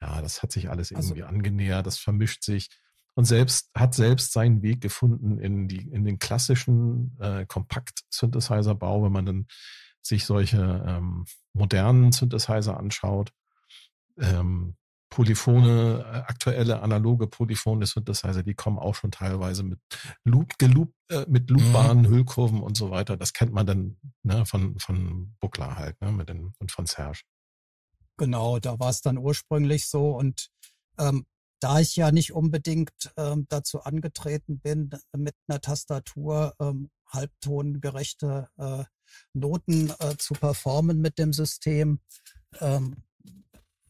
ja, 0.00 0.20
das 0.22 0.42
hat 0.42 0.52
sich 0.52 0.70
alles 0.70 0.92
also 0.92 1.10
irgendwie 1.10 1.22
also, 1.22 1.34
angenähert, 1.34 1.86
das 1.86 1.98
vermischt 1.98 2.42
sich 2.42 2.68
und 3.14 3.24
selbst 3.26 3.70
hat 3.74 3.94
selbst 3.94 4.32
seinen 4.32 4.62
Weg 4.62 4.80
gefunden 4.80 5.38
in 5.38 5.68
die 5.68 5.88
in 5.90 6.04
den 6.04 6.18
klassischen 6.18 7.16
äh, 7.20 7.44
Kompakt-Synthesizer-Bau, 7.46 9.04
wenn 9.04 9.12
man 9.12 9.26
dann 9.26 9.46
sich 10.00 10.24
solche 10.24 10.84
ähm, 10.86 11.26
modernen 11.52 12.12
Synthesizer 12.12 12.76
anschaut. 12.78 13.32
Ähm, 14.18 14.76
Polyphone, 15.12 16.00
äh, 16.00 16.02
aktuelle 16.02 16.80
analoge 16.80 17.26
Polyphone 17.26 17.84
Synthesizer, 17.84 18.42
die 18.42 18.54
kommen 18.54 18.78
auch 18.78 18.94
schon 18.94 19.10
teilweise 19.10 19.62
mit 19.62 19.78
Loop, 20.24 20.56
geloop, 20.58 20.94
äh, 21.10 21.26
mit 21.28 21.50
loopbaren 21.50 22.00
mhm. 22.00 22.08
Hüllkurven 22.08 22.62
und 22.62 22.78
so 22.78 22.90
weiter. 22.90 23.18
Das 23.18 23.34
kennt 23.34 23.52
man 23.52 23.66
dann 23.66 23.98
ne, 24.22 24.46
von, 24.46 24.78
von 24.78 25.34
Buckler 25.38 25.76
halt, 25.76 26.00
ne, 26.00 26.12
mit 26.12 26.30
den, 26.30 26.54
und 26.58 26.72
von 26.72 26.86
Serge. 26.86 27.20
Genau, 28.16 28.58
da 28.58 28.78
war 28.78 28.88
es 28.88 29.02
dann 29.02 29.18
ursprünglich 29.18 29.86
so 29.86 30.16
und 30.16 30.48
ähm, 30.98 31.26
da 31.60 31.78
ich 31.78 31.94
ja 31.94 32.10
nicht 32.10 32.32
unbedingt 32.32 33.12
ähm, 33.18 33.44
dazu 33.50 33.82
angetreten 33.82 34.60
bin, 34.60 34.90
mit 35.14 35.34
einer 35.46 35.60
Tastatur 35.60 36.54
ähm, 36.58 36.90
halbtongerechte 37.06 38.48
äh, 38.56 38.84
Noten 39.34 39.92
äh, 39.98 40.16
zu 40.16 40.32
performen 40.32 41.02
mit 41.02 41.18
dem 41.18 41.34
System, 41.34 42.00
ähm, 42.60 42.96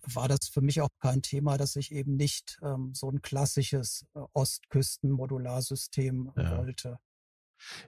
war 0.02 0.28
das 0.28 0.48
für 0.48 0.60
mich 0.60 0.80
auch 0.80 0.90
kein 1.00 1.22
Thema, 1.22 1.56
dass 1.56 1.76
ich 1.76 1.92
eben 1.92 2.16
nicht 2.16 2.58
ähm, 2.62 2.92
so 2.94 3.10
ein 3.10 3.22
klassisches 3.22 4.06
äh, 4.14 4.20
Ostküsten-Modularsystem 4.32 6.32
ja. 6.36 6.58
wollte. 6.58 6.98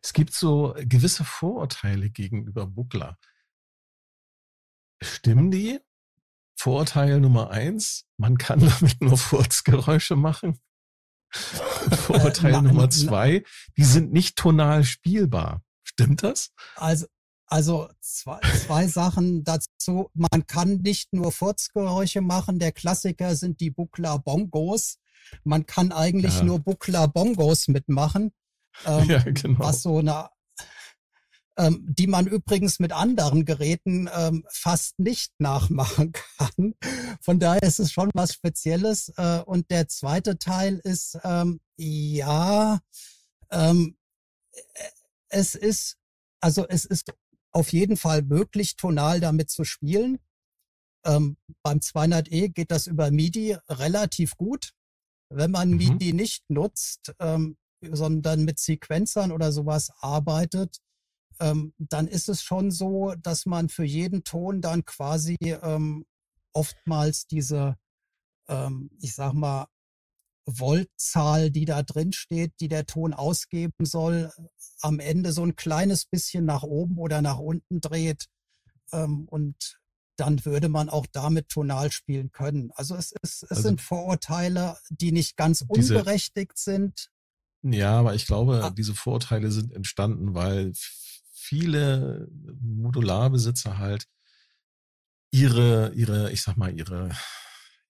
Es 0.02 0.12
gibt 0.12 0.32
so 0.32 0.74
gewisse 0.78 1.24
Vorurteile 1.24 2.10
gegenüber 2.10 2.66
Buckler. 2.66 3.18
Stimmen 5.02 5.50
die? 5.50 5.80
Vorurteil 6.56 7.20
Nummer 7.20 7.50
eins, 7.50 8.06
man 8.16 8.38
kann 8.38 8.60
damit 8.80 9.00
nur 9.00 9.18
Furzgeräusche 9.18 10.16
machen. 10.16 10.60
Vorurteil 11.32 12.54
äh, 12.54 12.62
Nummer 12.62 12.88
zwei, 12.90 13.42
die 13.76 13.84
sind 13.84 14.12
nicht 14.12 14.36
tonal 14.36 14.84
spielbar. 14.84 15.62
Stimmt 15.82 16.22
das? 16.22 16.52
Also, 16.76 17.06
also 17.46 17.88
zwei, 18.00 18.40
zwei 18.66 18.86
Sachen 18.86 19.44
dazu. 19.44 20.10
Man 20.14 20.46
kann 20.46 20.80
nicht 20.82 21.12
nur 21.12 21.32
Furzgeräusche 21.32 22.20
machen. 22.20 22.58
Der 22.58 22.72
Klassiker 22.72 23.36
sind 23.36 23.60
die 23.60 23.70
Buckler 23.70 24.18
Bongos. 24.18 24.98
Man 25.42 25.66
kann 25.66 25.92
eigentlich 25.92 26.38
ja. 26.38 26.44
nur 26.44 26.58
Buckler 26.58 27.08
Bongos 27.08 27.68
mitmachen. 27.68 28.32
Ähm, 28.86 29.08
ja, 29.08 29.18
genau. 29.22 29.58
Was 29.58 29.82
so 29.82 29.98
eine, 29.98 30.28
ähm, 31.56 31.84
die 31.86 32.06
man 32.06 32.26
übrigens 32.26 32.78
mit 32.80 32.92
anderen 32.92 33.44
Geräten 33.44 34.08
ähm, 34.12 34.44
fast 34.50 34.98
nicht 34.98 35.32
nachmachen 35.38 36.12
kann. 36.12 36.74
Von 37.20 37.38
daher 37.38 37.62
ist 37.62 37.78
es 37.78 37.92
schon 37.92 38.10
was 38.14 38.34
Spezielles. 38.34 39.12
Äh, 39.16 39.40
und 39.40 39.70
der 39.70 39.88
zweite 39.88 40.38
Teil 40.38 40.80
ist, 40.82 41.18
ähm, 41.24 41.60
ja, 41.76 42.80
ähm, 43.50 43.96
äh, 44.52 44.60
es 45.28 45.54
ist, 45.54 45.96
also 46.40 46.66
es 46.68 46.84
ist 46.84 47.12
auf 47.54 47.72
jeden 47.72 47.96
Fall 47.96 48.22
möglich, 48.22 48.76
tonal 48.76 49.20
damit 49.20 49.48
zu 49.48 49.64
spielen. 49.64 50.18
Ähm, 51.06 51.36
beim 51.62 51.78
200e 51.78 52.48
geht 52.48 52.70
das 52.70 52.86
über 52.86 53.10
MIDI 53.10 53.56
relativ 53.68 54.36
gut. 54.36 54.72
Wenn 55.30 55.50
man 55.50 55.70
mhm. 55.70 55.76
MIDI 55.76 56.12
nicht 56.12 56.44
nutzt, 56.50 57.14
ähm, 57.20 57.56
sondern 57.80 58.44
mit 58.44 58.58
Sequenzern 58.58 59.30
oder 59.30 59.52
sowas 59.52 59.90
arbeitet, 59.98 60.78
ähm, 61.40 61.74
dann 61.78 62.08
ist 62.08 62.28
es 62.28 62.42
schon 62.42 62.70
so, 62.70 63.14
dass 63.20 63.46
man 63.46 63.68
für 63.68 63.84
jeden 63.84 64.24
Ton 64.24 64.60
dann 64.60 64.84
quasi 64.84 65.36
ähm, 65.40 66.06
oftmals 66.52 67.26
diese, 67.26 67.76
ähm, 68.48 68.90
ich 69.00 69.14
sag 69.14 69.34
mal, 69.34 69.66
Voltzahl, 70.46 71.50
die 71.50 71.64
da 71.64 71.82
drin 71.82 72.12
steht, 72.12 72.52
die 72.60 72.68
der 72.68 72.86
Ton 72.86 73.14
ausgeben 73.14 73.84
soll, 73.84 74.30
am 74.80 75.00
Ende 75.00 75.32
so 75.32 75.42
ein 75.42 75.56
kleines 75.56 76.04
bisschen 76.04 76.44
nach 76.44 76.62
oben 76.62 76.98
oder 76.98 77.22
nach 77.22 77.38
unten 77.38 77.80
dreht. 77.80 78.26
Ähm, 78.92 79.26
und 79.28 79.78
dann 80.16 80.44
würde 80.44 80.68
man 80.68 80.88
auch 80.88 81.06
damit 81.10 81.48
tonal 81.48 81.90
spielen 81.90 82.30
können. 82.30 82.70
Also 82.74 82.94
es, 82.94 83.12
ist, 83.22 83.42
es 83.42 83.50
also 83.50 83.62
sind 83.62 83.80
Vorurteile, 83.80 84.76
die 84.90 85.12
nicht 85.12 85.36
ganz 85.36 85.64
unberechtigt 85.66 86.52
diese, 86.56 86.72
sind. 86.72 87.08
Ja, 87.62 87.98
aber 87.98 88.14
ich 88.14 88.26
glaube, 88.26 88.64
ah. 88.64 88.70
diese 88.70 88.94
Vorurteile 88.94 89.50
sind 89.50 89.72
entstanden, 89.72 90.34
weil 90.34 90.72
viele 91.32 92.28
Modularbesitzer 92.60 93.78
halt 93.78 94.06
ihre, 95.30 95.92
ihre, 95.94 96.30
ich 96.30 96.42
sag 96.42 96.56
mal, 96.56 96.72
ihre, 96.72 97.10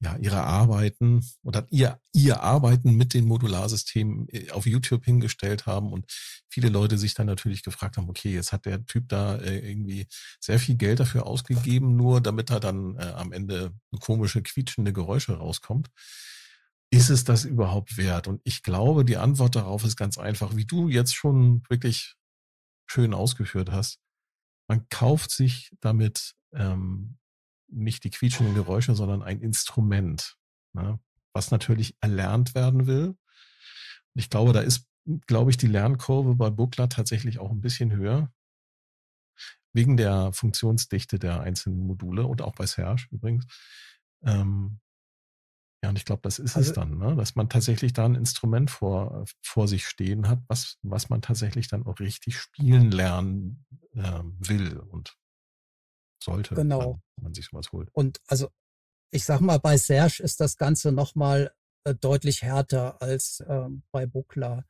ja, 0.05 0.17
ihre 0.19 0.43
Arbeiten 0.43 1.25
oder 1.43 1.67
ihr, 1.71 1.99
ihr 2.13 2.43
Arbeiten 2.43 2.95
mit 2.95 3.15
den 3.15 3.25
Modularsystemen 3.25 4.29
äh, 4.29 4.51
auf 4.51 4.67
YouTube 4.67 5.05
hingestellt 5.05 5.65
haben 5.67 5.93
und 5.93 6.05
viele 6.49 6.69
Leute 6.69 6.99
sich 6.99 7.15
dann 7.15 7.27
natürlich 7.27 7.63
gefragt 7.63 7.97
haben, 7.97 8.11
okay, 8.11 8.33
jetzt 8.35 8.53
hat 8.53 8.67
der 8.67 8.85
Typ 8.85 9.09
da 9.09 9.37
äh, 9.37 9.59
irgendwie 9.59 10.07
sehr 10.41 10.59
viel 10.59 10.77
Geld 10.77 11.01
dafür 11.01 11.27
ausgegeben, 11.27 11.97
nur 11.97 12.21
damit 12.21 12.51
da 12.51 12.61
dann 12.61 12.97
äh, 12.99 13.13
am 13.17 13.33
Ende 13.33 13.73
komische, 14.01 14.43
quietschende 14.43 14.93
Geräusche 14.93 15.39
rauskommt. 15.39 15.89
Ist 16.91 17.09
es 17.09 17.25
das 17.25 17.45
überhaupt 17.45 17.97
wert? 17.97 18.29
Und 18.29 18.43
ich 18.45 18.63
glaube, 18.63 19.05
die 19.05 19.17
Antwort 19.17 19.57
darauf 19.57 19.85
ist 19.85 19.97
ganz 19.97 20.19
einfach, 20.19 20.55
wie 20.55 20.67
du 20.67 20.89
jetzt 20.89 21.15
schon 21.15 21.63
wirklich 21.69 22.15
schön 22.87 23.15
ausgeführt 23.15 23.73
hast. 23.73 24.01
Man 24.69 24.87
kauft 24.91 25.31
sich 25.31 25.73
damit 25.81 26.35
ähm, 26.53 27.17
nicht 27.75 28.05
die 28.05 28.11
quietschenden 28.11 28.55
Geräusche, 28.55 28.95
sondern 28.95 29.23
ein 29.23 29.41
Instrument, 29.41 30.37
ne, 30.73 30.99
was 31.33 31.51
natürlich 31.51 31.97
erlernt 32.01 32.55
werden 32.55 32.87
will. 32.87 33.17
Ich 34.15 34.31
glaube, 34.31 34.53
da 34.53 34.61
ist, 34.61 34.87
glaube 35.27 35.51
ich, 35.51 35.57
die 35.57 35.67
Lernkurve 35.67 36.35
bei 36.37 36.51
Buckler 36.51 36.89
tatsächlich 36.89 37.39
auch 37.39 37.51
ein 37.51 37.61
bisschen 37.61 37.93
höher. 37.93 38.33
Wegen 39.73 39.97
der 39.97 40.33
Funktionsdichte 40.33 41.19
der 41.19 41.41
einzelnen 41.41 41.81
Module 41.81 42.27
und 42.27 42.43
auch 42.43 42.55
bei 42.55 42.67
Serge 42.67 43.07
übrigens. 43.11 43.45
Ähm, 44.23 44.81
ja, 45.83 45.91
und 45.91 45.99
ich 45.99 46.07
glaube, 46.07 46.23
das 46.23 46.39
ist 46.39 46.57
also, 46.57 46.71
es 46.71 46.75
dann, 46.75 46.97
ne? 46.97 47.15
dass 47.15 47.35
man 47.35 47.51
tatsächlich 47.51 47.93
da 47.93 48.07
ein 48.07 48.15
Instrument 48.15 48.71
vor, 48.71 49.27
vor 49.43 49.69
sich 49.69 49.87
stehen 49.87 50.29
hat, 50.29 50.41
was, 50.47 50.79
was 50.83 51.11
man 51.11 51.21
tatsächlich 51.21 51.69
dann 51.69 51.85
auch 51.85 51.99
richtig 51.99 52.39
spielen 52.39 52.91
lernen 52.91 53.67
äh, 53.93 54.23
will 54.39 54.79
und 54.79 55.15
sollte, 56.23 56.55
genau. 56.55 57.01
wenn 57.17 57.25
man 57.25 57.35
sich 57.35 57.47
sowas 57.47 57.73
holt. 57.73 57.89
Und 57.93 58.21
also, 58.27 58.49
ich 59.11 59.25
sag 59.25 59.41
mal, 59.41 59.59
bei 59.59 59.77
Serge 59.77 60.23
ist 60.23 60.41
das 60.41 60.57
Ganze 60.57 60.93
nochmal 60.93 61.53
äh, 61.85 61.95
deutlich 61.95 62.43
härter 62.43 63.01
als 63.01 63.43
ähm, 63.47 63.83
bei 63.93 64.07
Buckler. 64.07 64.65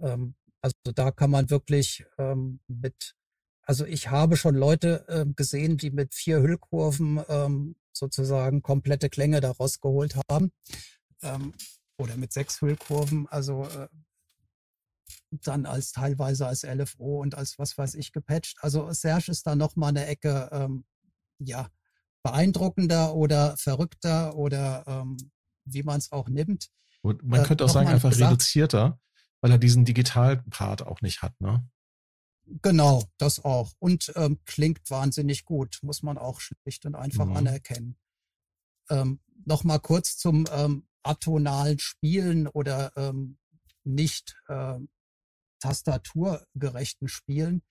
Ähm, 0.00 0.34
also 0.60 0.76
da 0.94 1.10
kann 1.10 1.30
man 1.30 1.50
wirklich 1.50 2.04
ähm, 2.18 2.60
mit, 2.68 3.16
also 3.64 3.84
ich 3.84 4.10
habe 4.10 4.36
schon 4.36 4.54
Leute 4.54 5.04
äh, 5.08 5.26
gesehen, 5.34 5.76
die 5.76 5.90
mit 5.90 6.14
vier 6.14 6.40
Hüllkurven 6.40 7.22
ähm, 7.28 7.76
sozusagen 7.92 8.62
komplette 8.62 9.10
Klänge 9.10 9.40
daraus 9.40 9.80
geholt 9.80 10.16
haben. 10.30 10.52
Ähm, 11.22 11.54
oder 11.98 12.16
mit 12.16 12.32
sechs 12.32 12.60
Hüllkurven, 12.60 13.28
also 13.28 13.64
äh, 13.64 13.88
dann 15.32 15.66
als 15.66 15.92
teilweise 15.92 16.46
als 16.46 16.62
LFO 16.62 17.20
und 17.20 17.34
als 17.34 17.58
was 17.58 17.76
weiß 17.76 17.94
ich 17.94 18.12
gepatcht. 18.12 18.58
Also 18.60 18.92
Serge 18.92 19.30
ist 19.30 19.46
da 19.46 19.56
nochmal 19.56 19.90
eine 19.90 20.06
Ecke, 20.06 20.48
ähm, 20.52 20.84
ja, 21.38 21.68
beeindruckender 22.22 23.14
oder 23.14 23.56
verrückter 23.56 24.36
oder 24.36 24.84
ähm, 24.86 25.16
wie 25.64 25.82
man 25.82 25.98
es 25.98 26.12
auch 26.12 26.28
nimmt. 26.28 26.68
Und 27.02 27.24
man 27.24 27.40
äh, 27.40 27.44
könnte 27.44 27.64
auch 27.64 27.68
sagen, 27.68 27.88
einfach 27.88 28.10
gesagt, 28.10 28.30
reduzierter, 28.30 29.00
weil 29.40 29.50
er 29.50 29.58
diesen 29.58 29.84
Digital-Part 29.84 30.86
auch 30.86 31.00
nicht 31.00 31.22
hat, 31.22 31.40
ne? 31.40 31.68
Genau, 32.60 33.04
das 33.18 33.44
auch. 33.44 33.72
Und 33.78 34.12
ähm, 34.16 34.40
klingt 34.44 34.90
wahnsinnig 34.90 35.44
gut, 35.44 35.78
muss 35.82 36.02
man 36.02 36.18
auch 36.18 36.40
schlicht 36.40 36.84
und 36.86 36.94
einfach 36.94 37.26
mhm. 37.26 37.36
anerkennen. 37.36 37.96
Ähm, 38.90 39.20
Nochmal 39.44 39.80
kurz 39.80 40.16
zum 40.18 40.44
ähm, 40.52 40.86
atonalen 41.02 41.78
Spielen 41.80 42.46
oder 42.46 42.92
ähm, 42.96 43.38
nicht 43.82 44.36
äh, 44.46 44.78
tastaturgerechten 45.62 47.08
Spielen. 47.08 47.62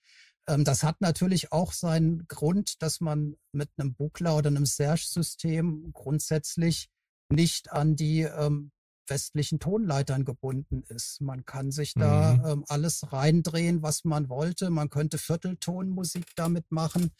Ähm, 0.47 0.63
das 0.63 0.83
hat 0.83 1.01
natürlich 1.01 1.51
auch 1.51 1.73
seinen 1.73 2.27
Grund, 2.27 2.81
dass 2.81 3.01
man 3.01 3.35
mit 3.51 3.69
einem 3.77 3.93
Buckler 3.93 4.35
oder 4.37 4.47
einem 4.47 4.65
Serge-System 4.65 5.91
grundsätzlich 5.93 6.89
nicht 7.29 7.71
an 7.71 7.95
die 7.95 8.21
ähm, 8.21 8.71
westlichen 9.07 9.59
Tonleitern 9.59 10.25
gebunden 10.25 10.83
ist. 10.87 11.21
Man 11.21 11.45
kann 11.45 11.71
sich 11.71 11.93
da 11.93 12.33
mhm. 12.33 12.45
ähm, 12.45 12.65
alles 12.67 13.11
reindrehen, 13.11 13.83
was 13.83 14.03
man 14.05 14.29
wollte. 14.29 14.69
Man 14.69 14.89
könnte 14.89 15.17
Vierteltonmusik 15.17 16.25
damit 16.35 16.71
machen. 16.71 17.11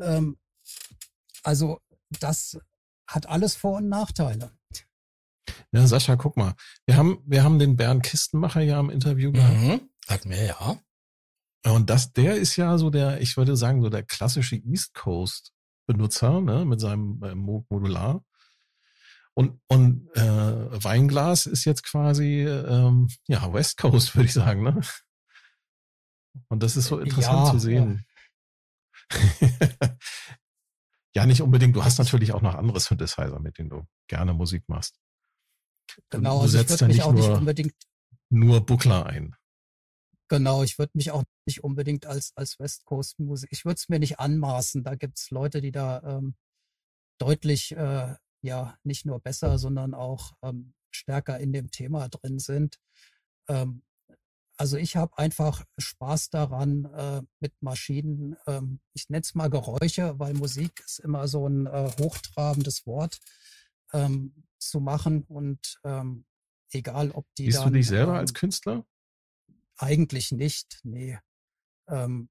Ähm, 0.00 0.38
also 1.42 1.80
das 2.20 2.58
hat 3.06 3.26
alles 3.26 3.54
Vor- 3.56 3.78
und 3.78 3.88
Nachteile. 3.88 4.52
Ja, 5.72 5.86
Sascha, 5.86 6.16
guck 6.16 6.36
mal. 6.36 6.54
Wir 6.86 6.96
haben, 6.96 7.22
wir 7.26 7.42
haben 7.42 7.58
den 7.58 7.76
Bernd 7.76 8.02
Kistenmacher 8.02 8.62
ja 8.62 8.80
im 8.80 8.90
Interview 8.90 9.32
gehabt. 9.32 9.60
Mhm. 9.60 9.90
Hatten 10.08 10.30
wir 10.30 10.44
ja. 10.44 10.78
Und 11.66 11.88
das, 11.88 12.12
der 12.12 12.36
ist 12.36 12.56
ja 12.56 12.76
so 12.76 12.90
der, 12.90 13.20
ich 13.20 13.36
würde 13.36 13.56
sagen, 13.56 13.82
so 13.82 13.88
der 13.88 14.02
klassische 14.02 14.56
East 14.56 14.94
Coast 14.94 15.54
Benutzer, 15.86 16.40
ne, 16.40 16.64
mit 16.64 16.80
seinem 16.80 17.22
äh, 17.22 17.34
Modular. 17.34 18.24
Und, 19.34 19.60
und 19.66 20.08
äh, 20.14 20.84
Weinglas 20.84 21.46
ist 21.46 21.64
jetzt 21.64 21.82
quasi 21.84 22.42
ähm, 22.42 23.08
ja 23.26 23.52
West 23.52 23.78
Coast, 23.78 24.14
würde 24.16 24.26
ich 24.26 24.32
sagen, 24.32 24.62
ne? 24.62 24.80
Und 26.48 26.62
das 26.62 26.76
ist 26.76 26.86
so 26.86 26.98
interessant 26.98 27.46
ja, 27.46 27.52
zu 27.52 27.58
sehen. 27.58 28.04
Ja. 29.10 29.18
ja. 31.14 31.26
nicht 31.26 31.42
unbedingt. 31.42 31.76
Du 31.76 31.84
hast 31.84 31.98
natürlich 31.98 32.32
auch 32.32 32.42
noch 32.42 32.54
andere 32.54 32.80
Synthesizer, 32.80 33.38
mit 33.40 33.58
denen 33.58 33.70
du 33.70 33.86
gerne 34.08 34.34
Musik 34.34 34.64
machst. 34.68 34.98
Genau, 36.10 36.36
du 36.36 36.42
also 36.42 36.58
setzt 36.58 36.80
da 36.80 36.88
nicht, 36.88 37.04
nur, 37.04 37.12
nicht 37.12 37.28
unbedingt 37.28 37.74
nur 38.30 38.64
Buckler 38.64 39.06
ein. 39.06 39.36
Genau, 40.28 40.62
ich 40.62 40.78
würde 40.78 40.92
mich 40.94 41.10
auch 41.10 41.22
nicht 41.46 41.62
unbedingt 41.62 42.06
als, 42.06 42.32
als 42.34 42.58
West 42.58 42.84
Coast 42.86 43.18
Musik, 43.18 43.50
ich 43.52 43.64
würde 43.64 43.76
es 43.76 43.88
mir 43.88 43.98
nicht 43.98 44.18
anmaßen. 44.18 44.82
Da 44.82 44.94
gibt 44.94 45.18
es 45.18 45.30
Leute, 45.30 45.60
die 45.60 45.72
da 45.72 46.02
ähm, 46.02 46.34
deutlich 47.18 47.72
äh, 47.72 48.14
ja 48.42 48.78
nicht 48.84 49.06
nur 49.06 49.20
besser, 49.20 49.58
sondern 49.58 49.94
auch 49.94 50.32
ähm, 50.42 50.74
stärker 50.90 51.38
in 51.38 51.52
dem 51.52 51.70
Thema 51.70 52.08
drin 52.08 52.38
sind. 52.38 52.78
Ähm, 53.48 53.82
also 54.56 54.76
ich 54.76 54.96
habe 54.96 55.18
einfach 55.18 55.64
Spaß 55.78 56.30
daran 56.30 56.84
äh, 56.84 57.22
mit 57.40 57.52
Maschinen, 57.60 58.36
ähm, 58.46 58.80
ich 58.92 59.08
nenne 59.08 59.22
es 59.22 59.34
mal 59.34 59.50
Geräusche, 59.50 60.18
weil 60.18 60.34
Musik 60.34 60.80
ist 60.84 61.00
immer 61.00 61.26
so 61.26 61.46
ein 61.48 61.66
äh, 61.66 61.90
hochtrabendes 61.98 62.86
Wort 62.86 63.18
ähm, 63.92 64.46
zu 64.58 64.80
machen 64.80 65.24
und 65.24 65.80
ähm, 65.84 66.24
egal 66.70 67.10
ob 67.10 67.26
die. 67.36 67.46
Siehst 67.46 67.58
dann, 67.58 67.72
du 67.72 67.78
dich 67.78 67.88
selber 67.88 68.14
als 68.14 68.30
ähm, 68.30 68.34
Künstler? 68.34 68.86
Eigentlich 69.76 70.32
nicht, 70.32 70.80
nee. 70.84 71.18
Ähm, 71.88 72.28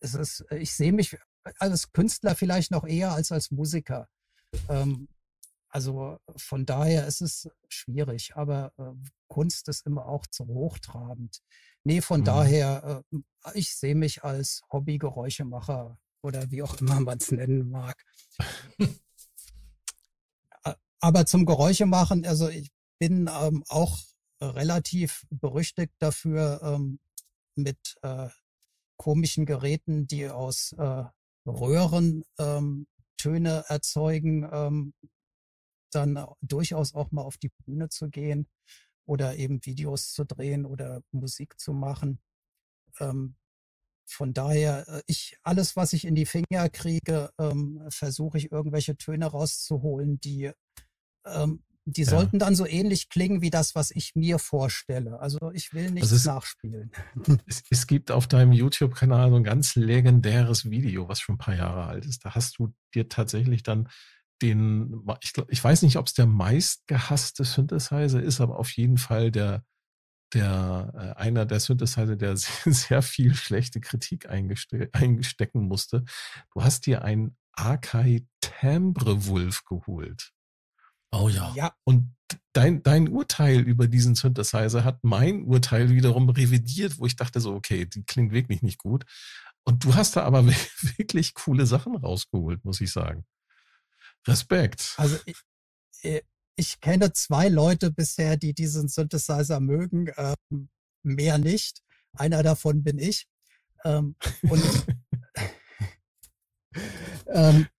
es 0.00 0.14
ist, 0.14 0.44
ich 0.52 0.74
sehe 0.74 0.92
mich 0.92 1.16
als 1.58 1.92
Künstler 1.92 2.34
vielleicht 2.34 2.70
noch 2.70 2.86
eher 2.86 3.12
als 3.12 3.32
als 3.32 3.50
Musiker. 3.50 4.08
Ähm, 4.68 5.08
also 5.70 6.18
von 6.36 6.64
daher 6.64 7.06
ist 7.06 7.20
es 7.20 7.48
schwierig, 7.68 8.36
aber 8.36 8.72
äh, 8.78 8.92
Kunst 9.28 9.68
ist 9.68 9.86
immer 9.86 10.06
auch 10.06 10.26
zu 10.26 10.46
hochtrabend. 10.46 11.42
Nee, 11.84 12.00
von 12.00 12.20
mhm. 12.20 12.24
daher, 12.24 13.04
äh, 13.12 13.18
ich 13.54 13.76
sehe 13.76 13.94
mich 13.94 14.24
als 14.24 14.62
Hobbygeräuschemacher 14.72 15.98
oder 16.22 16.50
wie 16.50 16.62
auch 16.62 16.80
immer 16.80 17.00
man 17.00 17.18
es 17.18 17.30
nennen 17.30 17.70
mag. 17.70 18.02
aber 21.00 21.26
zum 21.26 21.44
Geräuschemachen, 21.44 22.26
also 22.26 22.48
ich 22.48 22.70
bin 22.98 23.30
ähm, 23.32 23.62
auch 23.68 23.98
relativ 24.40 25.26
berüchtigt 25.30 25.92
dafür, 25.98 26.60
ähm, 26.62 27.00
mit 27.54 27.96
äh, 28.02 28.28
komischen 28.96 29.46
Geräten, 29.46 30.06
die 30.06 30.28
aus 30.28 30.72
äh, 30.72 31.04
Röhren 31.46 32.24
ähm, 32.38 32.86
Töne 33.16 33.64
erzeugen, 33.68 34.48
ähm, 34.50 34.94
dann 35.90 36.24
durchaus 36.40 36.94
auch 36.94 37.10
mal 37.10 37.22
auf 37.22 37.38
die 37.38 37.50
Bühne 37.64 37.88
zu 37.88 38.10
gehen 38.10 38.48
oder 39.06 39.36
eben 39.36 39.64
Videos 39.64 40.12
zu 40.12 40.24
drehen 40.24 40.66
oder 40.66 41.02
Musik 41.12 41.58
zu 41.58 41.72
machen. 41.72 42.20
Ähm, 43.00 43.36
von 44.06 44.32
daher, 44.32 44.86
äh, 44.88 45.02
ich, 45.06 45.36
alles, 45.42 45.76
was 45.76 45.92
ich 45.92 46.04
in 46.04 46.14
die 46.14 46.26
Finger 46.26 46.68
kriege, 46.70 47.30
ähm, 47.38 47.86
versuche 47.90 48.38
ich 48.38 48.52
irgendwelche 48.52 48.96
Töne 48.96 49.26
rauszuholen, 49.26 50.20
die 50.20 50.52
ähm, 51.24 51.62
die 51.92 52.02
ja. 52.02 52.10
sollten 52.10 52.38
dann 52.38 52.54
so 52.54 52.66
ähnlich 52.66 53.08
klingen 53.08 53.40
wie 53.40 53.50
das, 53.50 53.74
was 53.74 53.90
ich 53.90 54.14
mir 54.14 54.38
vorstelle. 54.38 55.20
Also 55.20 55.50
ich 55.52 55.72
will 55.72 55.90
nichts 55.90 56.12
also 56.12 56.16
es, 56.16 56.24
nachspielen. 56.26 56.92
Es, 57.46 57.62
es, 57.70 57.86
gibt 57.86 58.10
auf 58.10 58.26
deinem 58.26 58.52
YouTube-Kanal 58.52 59.30
so 59.30 59.36
ein 59.36 59.44
ganz 59.44 59.74
legendäres 59.74 60.70
Video, 60.70 61.08
was 61.08 61.20
schon 61.20 61.36
ein 61.36 61.38
paar 61.38 61.56
Jahre 61.56 61.84
alt 61.84 62.04
ist. 62.04 62.24
Da 62.24 62.34
hast 62.34 62.58
du 62.58 62.74
dir 62.94 63.08
tatsächlich 63.08 63.62
dann 63.62 63.88
den, 64.42 65.02
ich, 65.22 65.32
glaub, 65.32 65.50
ich 65.50 65.62
weiß 65.62 65.82
nicht, 65.82 65.96
ob 65.96 66.06
es 66.06 66.14
der 66.14 66.26
meistgehasste 66.26 67.44
Synthesizer 67.44 68.22
ist, 68.22 68.40
aber 68.40 68.58
auf 68.58 68.70
jeden 68.72 68.98
Fall 68.98 69.30
der, 69.30 69.64
der 70.34 70.92
äh, 70.94 71.20
einer 71.20 71.46
der 71.46 71.60
Synthesizer, 71.60 72.16
der 72.16 72.36
sehr, 72.36 72.72
sehr 72.72 73.02
viel 73.02 73.34
schlechte 73.34 73.80
Kritik 73.80 74.28
eingeste 74.28 74.90
eingestecken 74.92 75.62
musste. 75.62 76.04
Du 76.54 76.62
hast 76.62 76.86
dir 76.86 77.02
einen 77.02 77.36
Akai 77.52 78.26
Timbre 78.40 79.26
Wolf 79.26 79.64
geholt. 79.64 80.32
Oh 81.10 81.28
ja. 81.28 81.52
Ja. 81.54 81.74
Und 81.84 82.14
dein, 82.52 82.82
dein 82.82 83.08
Urteil 83.08 83.60
über 83.60 83.88
diesen 83.88 84.14
Synthesizer 84.14 84.84
hat 84.84 85.02
mein 85.02 85.44
Urteil 85.44 85.90
wiederum 85.90 86.28
revidiert, 86.28 86.98
wo 86.98 87.06
ich 87.06 87.16
dachte 87.16 87.40
so, 87.40 87.54
okay, 87.54 87.86
die 87.86 88.04
klingt 88.04 88.32
wirklich 88.32 88.62
nicht 88.62 88.78
gut. 88.78 89.04
Und 89.64 89.84
du 89.84 89.94
hast 89.94 90.16
da 90.16 90.22
aber 90.22 90.46
wirklich 90.96 91.34
coole 91.34 91.66
Sachen 91.66 91.96
rausgeholt, 91.96 92.64
muss 92.64 92.80
ich 92.80 92.92
sagen. 92.92 93.24
Respekt. 94.26 94.94
Also 94.96 95.16
ich, 95.24 96.24
ich 96.56 96.80
kenne 96.80 97.12
zwei 97.12 97.48
Leute 97.48 97.90
bisher, 97.90 98.36
die 98.36 98.54
diesen 98.54 98.88
Synthesizer 98.88 99.60
mögen, 99.60 100.10
ähm, 100.16 100.68
mehr 101.02 101.38
nicht. 101.38 101.82
Einer 102.12 102.42
davon 102.42 102.82
bin 102.82 102.98
ich. 102.98 103.28
Ähm, 103.84 104.16
und 104.42 104.62
ähm, 107.28 107.62
äh, 107.62 107.77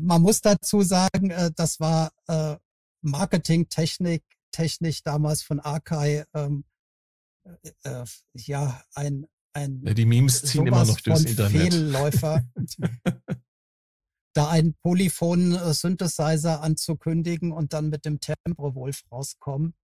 man 0.00 0.22
muss 0.22 0.40
dazu 0.40 0.82
sagen, 0.82 1.30
äh, 1.30 1.50
das 1.54 1.80
war 1.80 2.12
äh, 2.26 2.56
Marketingtechnik, 3.02 4.22
technisch 4.50 5.02
damals 5.02 5.42
von 5.42 5.60
Akai, 5.60 6.24
ähm, 6.34 6.64
äh, 7.84 8.04
ja, 8.34 8.82
ein, 8.94 9.26
ein 9.52 9.82
ja, 9.84 9.94
die 9.94 10.06
Memes 10.06 10.42
ziehen 10.42 10.66
immer 10.66 10.84
noch 10.84 11.00
durchs 11.00 11.24
Internet. 11.24 11.72
Fehlläufer. 11.72 12.44
da 14.34 14.48
einen 14.50 14.74
polyphonen 14.82 15.72
Synthesizer 15.72 16.62
anzukündigen 16.62 17.50
und 17.50 17.72
dann 17.72 17.88
mit 17.88 18.04
dem 18.04 18.20
Tempo 18.20 18.74
Wolf 18.74 19.02
rauskommen. 19.10 19.74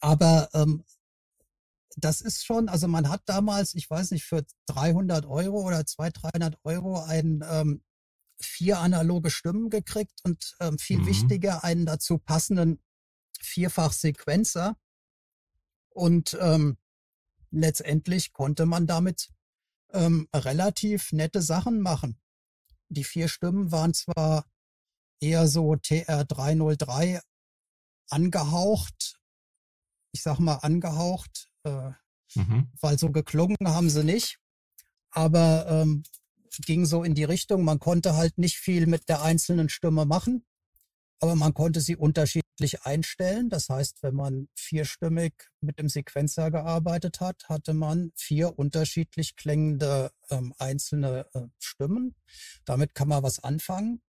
Aber 0.00 0.48
ähm, 0.54 0.84
das 1.96 2.20
ist 2.20 2.44
schon, 2.44 2.68
also 2.68 2.88
man 2.88 3.08
hat 3.08 3.22
damals, 3.26 3.74
ich 3.74 3.90
weiß 3.90 4.12
nicht, 4.12 4.24
für 4.24 4.44
300 4.68 5.26
Euro 5.26 5.66
oder 5.66 5.84
200, 5.84 6.22
300 6.34 6.58
Euro 6.64 7.02
einen 7.02 7.44
ähm, 7.48 7.82
vier 8.40 8.80
analoge 8.80 9.30
Stimmen 9.30 9.70
gekriegt 9.70 10.20
und 10.24 10.56
ähm, 10.60 10.78
viel 10.78 10.98
mhm. 10.98 11.06
wichtiger 11.06 11.64
einen 11.64 11.86
dazu 11.86 12.18
passenden 12.18 12.82
Vierfach-Sequenzer. 13.40 14.76
Und 15.88 16.36
ähm, 16.40 16.76
letztendlich 17.50 18.32
konnte 18.32 18.66
man 18.66 18.86
damit 18.86 19.30
ähm, 19.92 20.28
relativ 20.34 21.12
nette 21.12 21.42
Sachen 21.42 21.80
machen. 21.80 22.20
Die 22.88 23.04
vier 23.04 23.28
Stimmen 23.28 23.72
waren 23.72 23.94
zwar 23.94 24.46
eher 25.20 25.48
so 25.48 25.72
TR303 25.72 27.20
angehaucht, 28.10 29.18
ich 30.12 30.22
sag 30.22 30.38
mal 30.38 30.56
angehaucht, 30.56 31.50
äh, 31.64 31.90
mhm. 32.34 32.70
weil 32.80 32.98
so 32.98 33.10
geklungen 33.10 33.56
haben 33.64 33.90
sie 33.90 34.04
nicht. 34.04 34.38
Aber 35.10 35.66
ähm, 35.68 36.02
ging 36.62 36.86
so 36.86 37.02
in 37.02 37.14
die 37.14 37.24
Richtung. 37.24 37.64
Man 37.64 37.78
konnte 37.78 38.16
halt 38.16 38.38
nicht 38.38 38.58
viel 38.58 38.86
mit 38.86 39.08
der 39.08 39.22
einzelnen 39.22 39.68
Stimme 39.68 40.06
machen, 40.06 40.44
aber 41.20 41.34
man 41.34 41.54
konnte 41.54 41.80
sie 41.80 41.96
unterschiedlich 41.96 42.82
einstellen. 42.82 43.48
Das 43.48 43.68
heißt, 43.68 44.02
wenn 44.02 44.14
man 44.14 44.48
vierstimmig 44.54 45.32
mit 45.60 45.78
dem 45.78 45.88
Sequenzer 45.88 46.50
gearbeitet 46.50 47.20
hat, 47.20 47.48
hatte 47.48 47.74
man 47.74 48.12
vier 48.14 48.58
unterschiedlich 48.58 49.36
klingende 49.36 50.10
ähm, 50.30 50.54
einzelne 50.58 51.26
äh, 51.34 51.42
Stimmen. 51.58 52.14
Damit 52.64 52.94
kann 52.94 53.08
man 53.08 53.22
was 53.22 53.42
anfangen. 53.42 54.02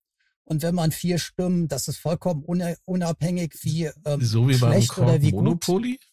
Und 0.44 0.62
wenn 0.62 0.74
man 0.74 0.92
vier 0.92 1.18
Stimmen, 1.18 1.66
das 1.66 1.88
ist 1.88 1.98
vollkommen 1.98 2.44
unabhängig, 2.84 3.54
wie 3.62 3.90
ähm, 4.04 4.20
so 4.20 4.48
wie 4.48 4.54
schlecht 4.54 4.94
beim 4.94 5.04
oder 5.04 5.22
wie 5.22 5.32
Monopoly? 5.32 5.92
Gut. 5.92 6.12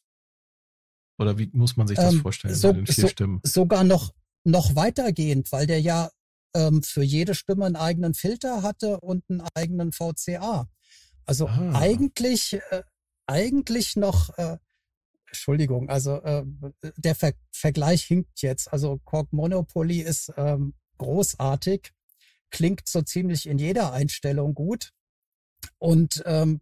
Oder 1.19 1.37
wie 1.37 1.49
muss 1.53 1.77
man 1.77 1.87
sich 1.87 1.97
das 1.97 2.15
ähm, 2.15 2.21
vorstellen 2.21 2.55
so, 2.55 2.69
bei 2.69 2.73
den 2.73 2.87
vier 2.87 3.03
so, 3.03 3.07
Stimmen? 3.07 3.39
Sogar 3.43 3.83
noch 3.83 4.11
noch 4.43 4.75
weitergehend, 4.75 5.51
weil 5.51 5.67
der 5.67 5.79
ja 5.79 6.09
ähm, 6.53 6.83
für 6.83 7.03
jede 7.03 7.35
Stimme 7.35 7.65
einen 7.65 7.75
eigenen 7.75 8.13
Filter 8.13 8.61
hatte 8.61 8.99
und 8.99 9.23
einen 9.29 9.43
eigenen 9.55 9.91
VCA. 9.91 10.67
Also 11.25 11.47
ah. 11.47 11.71
eigentlich, 11.73 12.59
äh, 12.71 12.83
eigentlich 13.27 13.95
noch, 13.95 14.37
äh, 14.37 14.57
Entschuldigung, 15.27 15.89
also 15.89 16.21
äh, 16.21 16.43
der 16.97 17.15
Ver 17.15 17.33
Vergleich 17.51 18.03
hinkt 18.03 18.41
jetzt. 18.41 18.71
Also 18.71 18.99
Korg 19.05 19.31
Monopoly 19.31 20.01
ist 20.01 20.31
ähm, 20.37 20.73
großartig, 20.97 21.91
klingt 22.51 22.87
so 22.87 23.01
ziemlich 23.01 23.47
in 23.47 23.57
jeder 23.57 23.93
Einstellung 23.93 24.53
gut. 24.53 24.91
Und 25.79 26.21
ähm, 26.25 26.61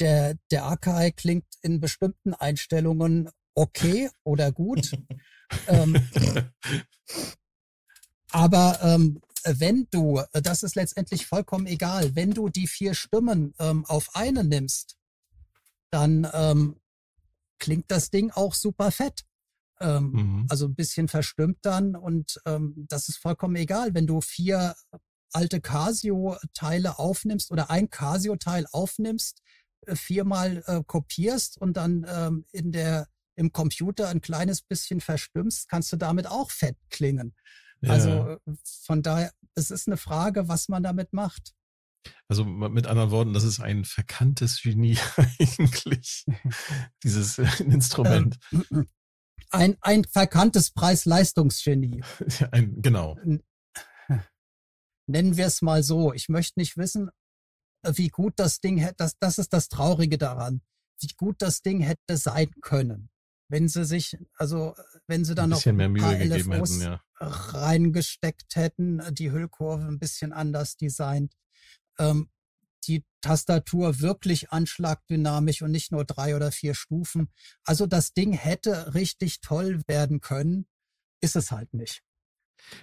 der, 0.00 0.36
der 0.50 0.64
Akai 0.64 1.10
klingt 1.10 1.46
in 1.62 1.80
bestimmten 1.80 2.34
Einstellungen 2.34 3.30
okay 3.54 4.10
oder 4.24 4.52
gut. 4.52 4.92
ähm, 5.68 5.94
aber 8.36 8.78
ähm, 8.82 9.22
wenn 9.44 9.88
du, 9.90 10.18
äh, 10.32 10.42
das 10.42 10.62
ist 10.62 10.76
letztendlich 10.76 11.26
vollkommen 11.26 11.66
egal, 11.66 12.14
wenn 12.14 12.32
du 12.32 12.50
die 12.50 12.66
vier 12.66 12.92
Stimmen 12.92 13.54
ähm, 13.58 13.86
auf 13.86 14.14
eine 14.14 14.44
nimmst, 14.44 14.98
dann 15.90 16.28
ähm, 16.34 16.76
klingt 17.58 17.90
das 17.90 18.10
Ding 18.10 18.30
auch 18.30 18.52
super 18.52 18.90
fett. 18.90 19.24
Ähm, 19.80 20.10
mhm. 20.10 20.46
Also 20.50 20.66
ein 20.66 20.74
bisschen 20.74 21.08
verstimmt 21.08 21.60
dann 21.62 21.96
und 21.96 22.38
ähm, 22.44 22.74
das 22.88 23.08
ist 23.08 23.16
vollkommen 23.16 23.56
egal, 23.56 23.94
wenn 23.94 24.06
du 24.06 24.20
vier 24.20 24.74
alte 25.32 25.62
Casio-Teile 25.62 26.98
aufnimmst 26.98 27.50
oder 27.50 27.70
ein 27.70 27.88
Casio-Teil 27.88 28.66
aufnimmst, 28.70 29.40
äh, 29.86 29.96
viermal 29.96 30.62
äh, 30.66 30.82
kopierst 30.86 31.56
und 31.56 31.78
dann 31.78 32.04
ähm, 32.06 32.44
in 32.52 32.70
der 32.70 33.08
im 33.34 33.52
Computer 33.52 34.08
ein 34.08 34.20
kleines 34.20 34.60
bisschen 34.60 35.00
verstimmst, 35.00 35.70
kannst 35.70 35.90
du 35.92 35.96
damit 35.96 36.26
auch 36.26 36.50
fett 36.50 36.76
klingen. 36.90 37.34
Also 37.90 38.10
äh, 38.10 38.38
von 38.84 39.02
daher, 39.02 39.32
es 39.54 39.70
ist 39.70 39.86
eine 39.86 39.96
Frage, 39.96 40.48
was 40.48 40.68
man 40.68 40.82
damit 40.82 41.12
macht. 41.12 41.54
Also 42.28 42.44
mit 42.44 42.86
anderen 42.86 43.10
Worten, 43.10 43.32
das 43.32 43.44
ist 43.44 43.60
ein 43.60 43.84
verkanntes 43.84 44.60
Genie 44.62 44.98
eigentlich, 45.38 46.24
dieses 47.02 47.38
äh, 47.38 47.46
Instrument. 47.64 48.38
Ähm, 48.52 48.86
ein, 49.50 49.76
ein 49.80 50.04
verkanntes 50.04 50.70
Preis-Leistungsgenie. 50.70 52.02
Ein, 52.50 52.82
genau. 52.82 53.16
Nennen 55.08 55.36
wir 55.36 55.46
es 55.46 55.62
mal 55.62 55.84
so. 55.84 56.12
Ich 56.12 56.28
möchte 56.28 56.58
nicht 56.58 56.76
wissen, 56.76 57.10
äh, 57.82 57.92
wie 57.94 58.08
gut 58.08 58.34
das 58.36 58.60
Ding 58.60 58.76
hätte, 58.78 58.96
das, 58.98 59.18
das 59.18 59.38
ist 59.38 59.52
das 59.52 59.68
Traurige 59.68 60.18
daran, 60.18 60.62
wie 61.00 61.14
gut 61.16 61.36
das 61.38 61.62
Ding 61.62 61.80
hätte 61.80 62.16
sein 62.16 62.50
können 62.60 63.08
wenn 63.48 63.68
sie 63.68 63.84
sich, 63.84 64.16
also 64.36 64.74
wenn 65.06 65.24
sie 65.24 65.34
dann 65.34 65.50
noch 65.50 65.64
ein 65.64 65.76
mehr 65.76 65.88
Mühe 65.88 66.18
gegeben 66.18 66.52
hätten, 66.52 66.80
ja. 66.80 67.00
Reingesteckt 67.18 68.56
hätten, 68.56 69.02
die 69.14 69.30
Hüllkurve 69.32 69.86
ein 69.86 69.98
bisschen 69.98 70.32
anders 70.32 70.76
designt, 70.76 71.34
ähm, 71.98 72.30
die 72.86 73.04
Tastatur 73.20 74.00
wirklich 74.00 74.50
anschlagdynamisch 74.50 75.62
und 75.62 75.72
nicht 75.72 75.92
nur 75.92 76.04
drei 76.04 76.36
oder 76.36 76.52
vier 76.52 76.74
Stufen. 76.74 77.30
Also 77.64 77.86
das 77.86 78.12
Ding 78.12 78.32
hätte 78.32 78.94
richtig 78.94 79.40
toll 79.40 79.82
werden 79.86 80.20
können, 80.20 80.66
ist 81.20 81.36
es 81.36 81.50
halt 81.50 81.74
nicht. 81.74 82.02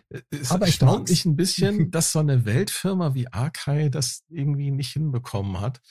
Äh, 0.09 0.21
es 0.31 0.51
Aber 0.51 0.65
erstaunt 0.65 1.09
mich 1.09 1.25
ein 1.25 1.35
bisschen, 1.35 1.91
dass 1.91 2.11
so 2.11 2.19
eine 2.19 2.45
Weltfirma 2.45 3.13
wie 3.13 3.27
Arkai 3.27 3.89
das 3.89 4.23
irgendwie 4.29 4.71
nicht 4.71 4.93
hinbekommen 4.93 5.61
hat. 5.61 5.81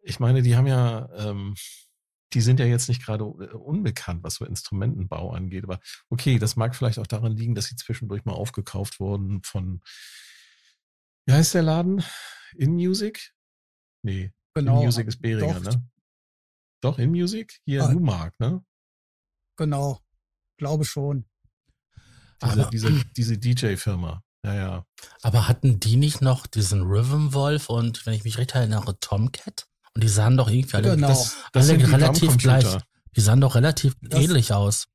Ich 0.00 0.20
meine, 0.20 0.42
die 0.42 0.56
haben 0.56 0.66
ja 0.66 1.08
ähm, 1.16 1.54
die 2.34 2.40
sind 2.40 2.60
ja 2.60 2.66
jetzt 2.66 2.88
nicht 2.88 3.04
gerade 3.04 3.24
äh, 3.24 3.54
unbekannt, 3.54 4.22
was 4.22 4.36
so 4.36 4.44
Instrumentenbau 4.44 5.32
angeht. 5.32 5.64
Aber 5.64 5.80
okay, 6.08 6.38
das 6.38 6.56
mag 6.56 6.74
vielleicht 6.74 6.98
auch 6.98 7.06
daran 7.06 7.36
liegen, 7.36 7.54
dass 7.54 7.66
sie 7.66 7.76
zwischendurch 7.76 8.24
mal 8.24 8.32
aufgekauft 8.32 9.00
wurden 9.00 9.42
von, 9.42 9.82
wie 11.26 11.32
heißt 11.32 11.54
der 11.54 11.62
Laden? 11.62 12.04
In 12.54 12.72
Music? 12.72 13.32
Nee, 14.02 14.32
genau, 14.54 14.78
In 14.78 14.86
Music 14.86 15.06
ist 15.06 15.20
Beringer, 15.20 15.60
doch. 15.60 15.72
ne? 15.72 15.88
Doch, 16.80 16.98
In 16.98 17.10
Music? 17.10 17.60
Hier 17.64 17.84
ah, 17.84 17.92
Numark, 17.92 18.38
ne? 18.40 18.64
Genau, 19.56 20.00
glaube 20.58 20.84
schon. 20.84 21.26
Diese, 22.42 22.68
diese, 22.70 23.04
diese 23.16 23.38
DJ-Firma. 23.38 24.24
Ja, 24.44 24.54
ja. 24.54 24.86
Aber 25.22 25.46
hatten 25.46 25.78
die 25.78 25.96
nicht 25.96 26.20
noch 26.20 26.48
diesen 26.48 26.82
Rhythm 26.82 27.32
Wolf 27.32 27.68
und, 27.68 28.04
wenn 28.04 28.14
ich 28.14 28.24
mich 28.24 28.38
recht 28.38 28.56
erinnere, 28.56 28.98
Tomcat? 28.98 29.68
Und 29.94 30.04
die 30.04 30.08
sahen 30.08 30.36
doch 30.36 30.48
irgendwie 30.48 30.76
alle, 30.76 30.94
genau. 30.94 31.08
das, 31.08 31.36
das 31.52 31.68
alle 31.68 31.92
relativ 31.92 32.36
gleich. 32.38 32.66
Die 33.14 33.20
sahen 33.20 33.40
doch 33.40 33.54
relativ 33.54 33.94
das, 34.00 34.20
ähnlich 34.20 34.52
aus. 34.52 34.86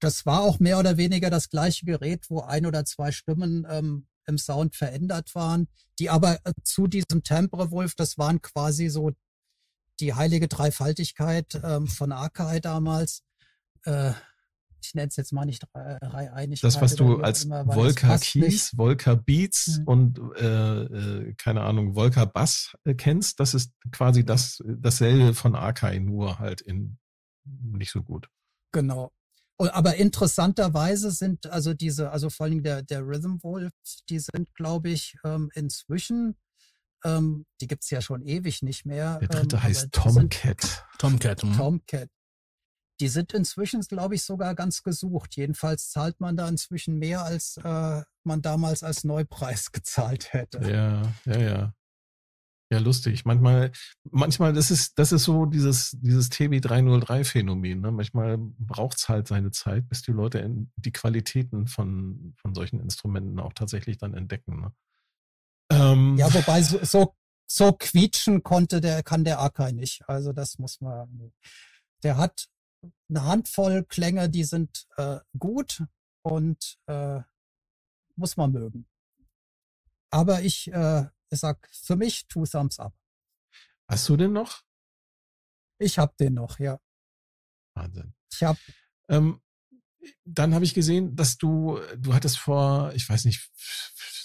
Das 0.00 0.26
war 0.26 0.42
auch 0.42 0.58
mehr 0.58 0.78
oder 0.78 0.96
weniger 0.96 1.30
das 1.30 1.48
gleiche 1.48 1.86
Gerät, 1.86 2.28
wo 2.28 2.42
ein 2.42 2.66
oder 2.66 2.84
zwei 2.84 3.12
Stimmen 3.12 3.66
ähm, 3.68 4.06
im 4.26 4.38
Sound 4.38 4.76
verändert 4.76 5.34
waren, 5.34 5.68
die 5.98 6.10
aber 6.10 6.38
äh, 6.44 6.52
zu 6.62 6.86
diesem 6.86 7.22
Temper 7.22 7.70
Wolf, 7.70 7.94
das 7.94 8.18
waren 8.18 8.42
quasi 8.42 8.88
so 8.88 9.12
die 10.00 10.14
heilige 10.14 10.48
Dreifaltigkeit 10.48 11.60
ähm, 11.62 11.86
von 11.86 12.12
Akai 12.12 12.60
damals. 12.60 13.22
Äh, 13.84 14.12
ich 14.84 14.94
nenne 14.94 15.08
es 15.08 15.16
jetzt 15.16 15.32
mal 15.32 15.44
nicht 15.44 15.64
Einigkeit. 15.74 16.64
Das, 16.64 16.80
was 16.80 16.94
du 16.96 17.20
als 17.20 17.44
Volker 17.44 18.18
Keys, 18.18 18.72
Volker 18.76 19.16
Beats 19.16 19.78
mhm. 19.78 19.84
und 19.84 20.20
äh, 20.36 20.82
äh, 20.82 21.34
keine 21.34 21.62
Ahnung, 21.62 21.94
Volker 21.94 22.26
Bass 22.26 22.74
äh, 22.84 22.94
kennst, 22.94 23.40
das 23.40 23.54
ist 23.54 23.72
quasi 23.92 24.24
das 24.24 24.62
dasselbe 24.66 25.34
von 25.34 25.54
Akai, 25.54 25.98
nur 25.98 26.38
halt 26.38 26.60
in 26.60 26.98
nicht 27.44 27.90
so 27.90 28.02
gut. 28.02 28.28
Genau. 28.72 29.12
Aber 29.58 29.94
interessanterweise 29.96 31.12
sind 31.12 31.46
also 31.46 31.74
diese, 31.74 32.10
also 32.10 32.28
vor 32.28 32.46
allem 32.46 32.62
der, 32.62 32.82
der 32.82 33.06
Rhythm 33.06 33.36
Wolf, 33.42 33.72
die 34.08 34.18
sind, 34.18 34.52
glaube 34.54 34.90
ich, 34.90 35.14
ähm, 35.24 35.50
inzwischen, 35.54 36.36
ähm, 37.04 37.46
die 37.60 37.68
gibt's 37.68 37.90
ja 37.90 38.00
schon 38.00 38.22
ewig 38.22 38.62
nicht 38.62 38.84
mehr. 38.84 39.18
Der 39.20 39.28
dritte 39.28 39.56
ähm, 39.56 39.62
heißt 39.62 39.92
Tomcat. 39.92 40.84
Tomcat. 40.98 41.42
Hm. 41.42 41.56
Tomcat. 41.56 42.08
Die 43.04 43.08
sind 43.08 43.34
inzwischen, 43.34 43.82
glaube 43.82 44.14
ich, 44.14 44.22
sogar 44.22 44.54
ganz 44.54 44.82
gesucht. 44.82 45.36
Jedenfalls 45.36 45.90
zahlt 45.90 46.20
man 46.20 46.38
da 46.38 46.48
inzwischen 46.48 46.98
mehr, 46.98 47.22
als 47.22 47.58
äh, 47.58 48.02
man 48.22 48.40
damals 48.40 48.82
als 48.82 49.04
Neupreis 49.04 49.72
gezahlt 49.72 50.32
hätte. 50.32 50.60
Ja, 50.66 51.02
ja, 51.26 51.38
ja. 51.38 51.74
Ja, 52.72 52.78
lustig. 52.78 53.26
Manchmal, 53.26 53.72
manchmal, 54.10 54.54
das 54.54 54.70
ist, 54.70 54.98
das 54.98 55.12
ist 55.12 55.24
so 55.24 55.44
dieses, 55.44 55.90
dieses 56.00 56.30
TB303-Phänomen. 56.30 57.82
Ne? 57.82 57.92
Manchmal 57.92 58.38
braucht 58.38 58.96
es 58.96 59.06
halt 59.10 59.28
seine 59.28 59.50
Zeit, 59.50 59.86
bis 59.86 60.00
die 60.00 60.12
Leute 60.12 60.50
die 60.76 60.92
Qualitäten 60.92 61.66
von, 61.66 62.32
von 62.38 62.54
solchen 62.54 62.80
Instrumenten 62.80 63.38
auch 63.38 63.52
tatsächlich 63.52 63.98
dann 63.98 64.14
entdecken. 64.14 64.62
Ne? 64.62 64.72
Ähm, 65.70 66.16
ja, 66.16 66.32
wobei 66.32 66.62
so, 66.62 66.82
so, 66.82 67.14
so 67.46 67.74
quietschen 67.74 68.42
konnte 68.42 68.80
der, 68.80 69.02
kann 69.02 69.24
der 69.24 69.40
Akai 69.40 69.72
nicht. 69.72 70.08
Also 70.08 70.32
das 70.32 70.58
muss 70.58 70.80
man. 70.80 71.34
Der 72.02 72.16
hat 72.16 72.48
eine 73.08 73.24
Handvoll 73.24 73.84
Klänge, 73.84 74.28
die 74.28 74.44
sind 74.44 74.86
äh, 74.96 75.20
gut 75.38 75.82
und 76.22 76.78
äh, 76.86 77.20
muss 78.16 78.36
man 78.36 78.52
mögen. 78.52 78.86
Aber 80.10 80.42
ich, 80.42 80.72
äh, 80.72 81.06
ich 81.30 81.40
sag 81.40 81.68
für 81.72 81.96
mich 81.96 82.26
two 82.28 82.46
thumbs 82.46 82.78
up. 82.78 82.94
Hast 83.88 84.08
du 84.08 84.16
den 84.16 84.32
noch? 84.32 84.62
Ich 85.78 85.98
hab 85.98 86.16
den 86.16 86.34
noch, 86.34 86.58
ja. 86.58 86.80
Wahnsinn. 87.74 88.14
Ich 88.32 88.42
hab. 88.42 88.56
Ähm, 89.08 89.40
dann 90.24 90.54
habe 90.54 90.64
ich 90.64 90.74
gesehen, 90.74 91.16
dass 91.16 91.36
du, 91.36 91.78
du 91.96 92.14
hattest 92.14 92.38
vor, 92.38 92.92
ich 92.94 93.08
weiß 93.08 93.24
nicht, 93.24 93.50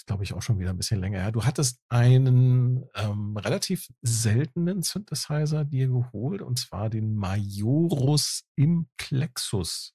glaube 0.06 0.24
ich 0.24 0.32
auch 0.32 0.42
schon 0.42 0.58
wieder 0.58 0.70
ein 0.70 0.76
bisschen 0.76 1.00
länger 1.00 1.20
her, 1.20 1.32
du 1.32 1.44
hattest 1.44 1.80
einen 1.88 2.84
ähm, 2.94 3.36
relativ 3.36 3.88
seltenen 4.02 4.82
Synthesizer 4.82 5.64
dir 5.64 5.88
geholt 5.88 6.42
und 6.42 6.58
zwar 6.58 6.90
den 6.90 7.14
Majorus 7.14 8.44
Implexus. 8.56 9.94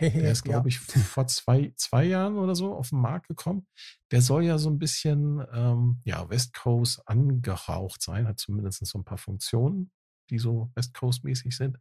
Der 0.00 0.12
ist, 0.30 0.44
glaube 0.44 0.68
ich, 0.68 0.78
vor 0.78 1.26
zwei, 1.26 1.72
zwei 1.76 2.04
Jahren 2.04 2.36
oder 2.36 2.54
so 2.54 2.74
auf 2.74 2.90
den 2.90 3.00
Markt 3.00 3.28
gekommen. 3.28 3.66
Der 4.10 4.22
soll 4.22 4.44
ja 4.44 4.58
so 4.58 4.68
ein 4.70 4.78
bisschen 4.78 5.44
ähm, 5.52 6.00
ja, 6.04 6.28
West 6.28 6.54
Coast 6.54 7.02
angehaucht 7.06 8.02
sein, 8.02 8.26
hat 8.26 8.38
zumindest 8.38 8.84
so 8.84 8.98
ein 8.98 9.04
paar 9.04 9.18
Funktionen, 9.18 9.90
die 10.30 10.38
so 10.38 10.70
West 10.74 10.94
Coast-mäßig 10.94 11.56
sind. 11.56 11.78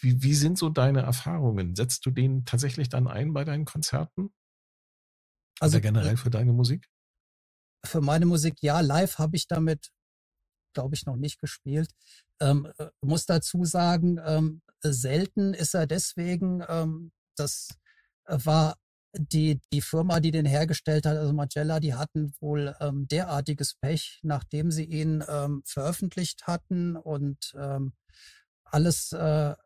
Wie, 0.00 0.22
wie 0.22 0.34
sind 0.34 0.58
so 0.58 0.68
deine 0.68 1.02
Erfahrungen? 1.02 1.76
Setzt 1.76 2.04
du 2.06 2.10
den 2.10 2.44
tatsächlich 2.44 2.88
dann 2.88 3.06
ein 3.06 3.32
bei 3.32 3.44
deinen 3.44 3.64
Konzerten? 3.64 4.32
Also 5.60 5.76
Oder 5.76 5.82
generell 5.82 6.16
für 6.16 6.30
deine 6.30 6.52
Musik? 6.52 6.88
Für 7.84 8.00
meine 8.00 8.26
Musik, 8.26 8.54
ja. 8.62 8.80
Live 8.80 9.18
habe 9.18 9.36
ich 9.36 9.46
damit, 9.46 9.90
glaube 10.74 10.94
ich, 10.94 11.06
noch 11.06 11.16
nicht 11.16 11.40
gespielt. 11.40 11.90
Ähm, 12.40 12.72
äh, 12.78 12.88
muss 13.00 13.26
dazu 13.26 13.64
sagen, 13.64 14.20
ähm, 14.24 14.62
selten 14.82 15.54
ist 15.54 15.74
er 15.74 15.86
deswegen, 15.86 16.64
ähm, 16.68 17.12
das 17.36 17.68
war 18.26 18.76
die, 19.14 19.60
die 19.72 19.82
Firma, 19.82 20.20
die 20.20 20.30
den 20.30 20.46
hergestellt 20.46 21.06
hat, 21.06 21.16
also 21.16 21.32
Magella, 21.32 21.80
die 21.80 21.94
hatten 21.94 22.32
wohl 22.40 22.74
ähm, 22.80 23.06
derartiges 23.08 23.74
Pech, 23.74 24.20
nachdem 24.22 24.70
sie 24.70 24.84
ihn 24.84 25.22
ähm, 25.28 25.62
veröffentlicht 25.66 26.46
hatten 26.46 26.96
und 26.96 27.52
ähm, 27.56 27.92
alles, 28.64 29.12
äh, 29.12 29.50
äh, 29.50 29.56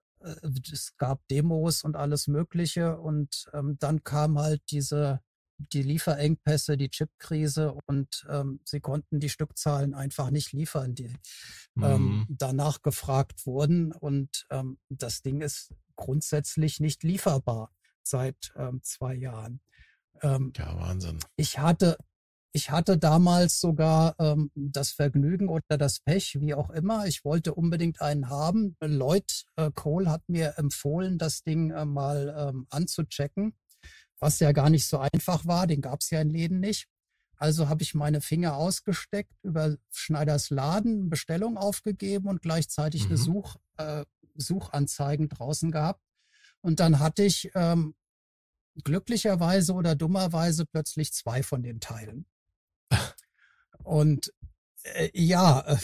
es 0.72 0.96
gab 0.96 1.26
Demos 1.28 1.84
und 1.84 1.96
alles 1.96 2.26
Mögliche 2.26 2.98
und 2.98 3.46
ähm, 3.52 3.76
dann 3.78 4.02
kam 4.02 4.38
halt 4.38 4.62
diese 4.70 5.20
die 5.58 5.82
Lieferengpässe, 5.82 6.76
die 6.76 6.90
Chipkrise 6.90 7.74
und 7.86 8.26
ähm, 8.28 8.60
sie 8.64 8.80
konnten 8.80 9.20
die 9.20 9.28
Stückzahlen 9.28 9.94
einfach 9.94 10.30
nicht 10.30 10.52
liefern, 10.52 10.94
die 10.94 11.14
ähm, 11.76 12.02
mhm. 12.02 12.26
danach 12.28 12.82
gefragt 12.82 13.46
wurden. 13.46 13.92
Und 13.92 14.46
ähm, 14.50 14.78
das 14.88 15.22
Ding 15.22 15.40
ist 15.40 15.72
grundsätzlich 15.96 16.80
nicht 16.80 17.02
lieferbar 17.02 17.70
seit 18.02 18.52
ähm, 18.56 18.80
zwei 18.82 19.14
Jahren. 19.14 19.60
Ähm, 20.22 20.52
ja, 20.56 20.78
Wahnsinn. 20.78 21.18
Ich 21.36 21.58
hatte, 21.58 21.96
ich 22.52 22.70
hatte 22.70 22.98
damals 22.98 23.60
sogar 23.60 24.14
ähm, 24.18 24.50
das 24.54 24.90
Vergnügen 24.92 25.48
oder 25.48 25.78
das 25.78 26.00
Pech, 26.00 26.38
wie 26.40 26.54
auch 26.54 26.70
immer. 26.70 27.06
Ich 27.06 27.24
wollte 27.24 27.54
unbedingt 27.54 28.00
einen 28.00 28.28
haben. 28.28 28.76
Lloyd 28.80 29.44
äh, 29.56 29.70
Cole 29.74 30.10
hat 30.10 30.22
mir 30.28 30.54
empfohlen, 30.58 31.18
das 31.18 31.42
Ding 31.42 31.70
äh, 31.70 31.84
mal 31.84 32.34
ähm, 32.38 32.66
anzuchecken 32.70 33.54
was 34.18 34.40
ja 34.40 34.52
gar 34.52 34.70
nicht 34.70 34.86
so 34.86 34.98
einfach 34.98 35.46
war, 35.46 35.66
den 35.66 35.80
gab 35.80 36.00
es 36.00 36.10
ja 36.10 36.20
in 36.20 36.30
Läden 36.30 36.60
nicht. 36.60 36.88
Also 37.38 37.68
habe 37.68 37.82
ich 37.82 37.94
meine 37.94 38.20
Finger 38.20 38.56
ausgesteckt, 38.56 39.32
über 39.42 39.76
Schneiders 39.92 40.50
Laden 40.50 41.10
Bestellung 41.10 41.58
aufgegeben 41.58 42.28
und 42.28 42.40
gleichzeitig 42.40 43.04
mhm. 43.04 43.08
eine 43.08 43.16
Such, 43.18 43.56
äh, 43.76 44.04
Suchanzeigen 44.34 45.28
draußen 45.28 45.70
gehabt. 45.70 46.02
Und 46.62 46.80
dann 46.80 46.98
hatte 46.98 47.22
ich 47.22 47.50
ähm, 47.54 47.94
glücklicherweise 48.82 49.74
oder 49.74 49.94
dummerweise 49.94 50.64
plötzlich 50.64 51.12
zwei 51.12 51.42
von 51.42 51.62
den 51.62 51.80
Teilen. 51.80 52.26
und 53.84 54.32
äh, 54.82 55.10
ja, 55.12 55.60
äh, 55.60 55.76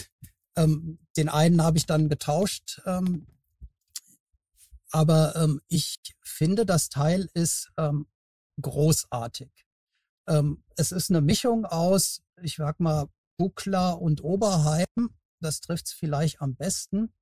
ähm, 0.55 0.99
den 1.17 1.29
einen 1.29 1.61
habe 1.61 1.77
ich 1.77 1.85
dann 1.85 2.09
getauscht. 2.09 2.81
Ähm, 2.85 3.27
aber 4.91 5.35
ähm, 5.35 5.61
ich 5.67 5.99
finde, 6.21 6.65
das 6.65 6.89
Teil 6.89 7.29
ist 7.33 7.71
ähm, 7.77 8.07
großartig. 8.61 9.51
Ähm, 10.27 10.63
es 10.77 10.91
ist 10.91 11.09
eine 11.09 11.21
Mischung 11.21 11.65
aus, 11.65 12.21
ich 12.41 12.55
sag 12.55 12.79
mal, 12.79 13.07
Buckler 13.37 14.01
und 14.01 14.23
Oberheim. 14.23 14.85
Das 15.39 15.59
trifft 15.59 15.87
es 15.87 15.93
vielleicht 15.93 16.41
am 16.41 16.55
besten. 16.55 17.13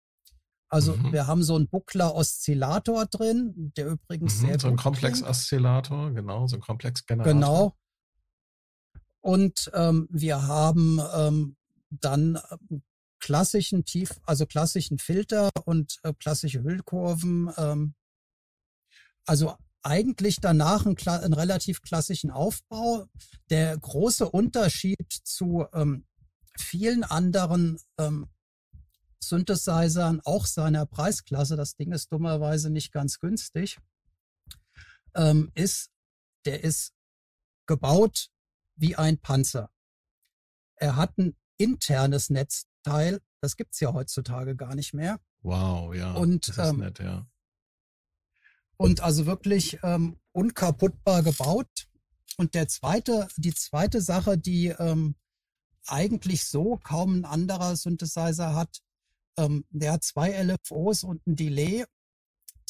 Also 0.69 0.95
mhm. 0.95 1.11
wir 1.11 1.27
haben 1.27 1.43
so 1.43 1.55
einen 1.55 1.67
Buckler-Oszillator 1.67 3.05
drin, 3.07 3.73
der 3.75 3.87
übrigens 3.87 4.41
mhm, 4.41 4.47
sehr 4.47 4.59
So 4.59 4.67
ein 4.69 4.77
Komplex-Oszillator, 4.77 6.11
genau, 6.11 6.47
so 6.47 6.55
ein 6.55 6.61
Komplex-Generator. 6.61 7.33
Genau. 7.33 7.75
Und 9.19 9.69
ähm, 9.73 10.07
wir 10.09 10.47
haben 10.47 10.99
ähm, 11.13 11.57
dann 11.89 12.39
ähm, 12.69 12.83
klassischen 13.19 13.83
Tief, 13.83 14.19
also 14.25 14.45
klassischen 14.45 14.97
Filter 14.97 15.49
und 15.65 15.99
äh, 16.03 16.13
klassische 16.13 16.63
Hüllkurven. 16.63 17.51
Ähm, 17.57 17.93
also 19.25 19.55
eigentlich 19.83 20.39
danach 20.39 20.85
einen, 20.85 20.97
einen, 21.07 21.33
relativ 21.33 21.81
klassischen 21.81 22.31
Aufbau. 22.31 23.05
Der 23.49 23.77
große 23.77 24.29
Unterschied 24.29 25.11
zu 25.23 25.65
ähm, 25.73 26.05
vielen 26.57 27.03
anderen 27.03 27.77
ähm, 27.97 28.29
Synthesizern, 29.23 30.21
auch 30.23 30.45
seiner 30.45 30.85
Preisklasse, 30.85 31.55
das 31.55 31.75
Ding 31.75 31.91
ist 31.91 32.11
dummerweise 32.11 32.69
nicht 32.69 32.91
ganz 32.91 33.19
günstig, 33.19 33.77
ähm, 35.15 35.51
ist, 35.53 35.89
der 36.45 36.63
ist 36.63 36.93
gebaut 37.67 38.29
wie 38.75 38.95
ein 38.95 39.19
Panzer. 39.19 39.69
Er 40.75 40.95
hat 40.95 41.17
ein 41.17 41.35
internes 41.57 42.31
Netzteil, 42.31 43.21
das 43.41 43.55
gibt's 43.55 43.79
ja 43.79 43.93
heutzutage 43.93 44.55
gar 44.55 44.73
nicht 44.73 44.93
mehr. 44.93 45.19
Wow, 45.43 45.93
ja. 45.93 46.13
Und 46.13 46.47
das 46.47 46.57
ist 46.57 46.73
ähm, 46.73 46.79
nett, 46.79 46.99
ja 46.99 47.27
und 48.81 49.01
also 49.01 49.27
wirklich 49.27 49.77
ähm, 49.83 50.17
unkaputtbar 50.31 51.21
gebaut. 51.21 51.87
Und 52.37 52.55
der 52.55 52.67
zweite, 52.67 53.27
die 53.37 53.53
zweite 53.53 54.01
Sache, 54.01 54.39
die 54.39 54.69
ähm, 54.69 55.13
eigentlich 55.85 56.45
so 56.45 56.79
kaum 56.83 57.19
ein 57.19 57.25
anderer 57.25 57.75
Synthesizer 57.75 58.55
hat, 58.55 58.79
ähm, 59.37 59.65
der 59.69 59.93
hat 59.93 60.03
zwei 60.03 60.31
LFOs 60.31 61.03
und 61.03 61.27
ein 61.27 61.35
Delay, 61.35 61.85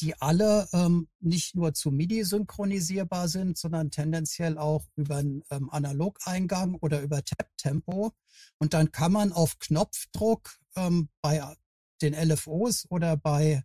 die 0.02 0.20
alle 0.20 0.68
ähm, 0.74 1.08
nicht 1.20 1.54
nur 1.54 1.72
zu 1.72 1.90
MIDI 1.90 2.24
synchronisierbar 2.24 3.28
sind, 3.28 3.56
sondern 3.56 3.90
tendenziell 3.90 4.58
auch 4.58 4.84
über 4.96 5.16
einen 5.16 5.42
ähm, 5.50 5.70
Analogeingang 5.70 6.74
oder 6.74 7.00
über 7.00 7.24
Tap-Tempo. 7.24 8.12
Und 8.58 8.74
dann 8.74 8.92
kann 8.92 9.12
man 9.12 9.32
auf 9.32 9.58
Knopfdruck 9.58 10.58
ähm, 10.76 11.08
bei 11.22 11.42
den 12.02 12.12
LFOs 12.12 12.84
oder 12.90 13.16
bei 13.16 13.64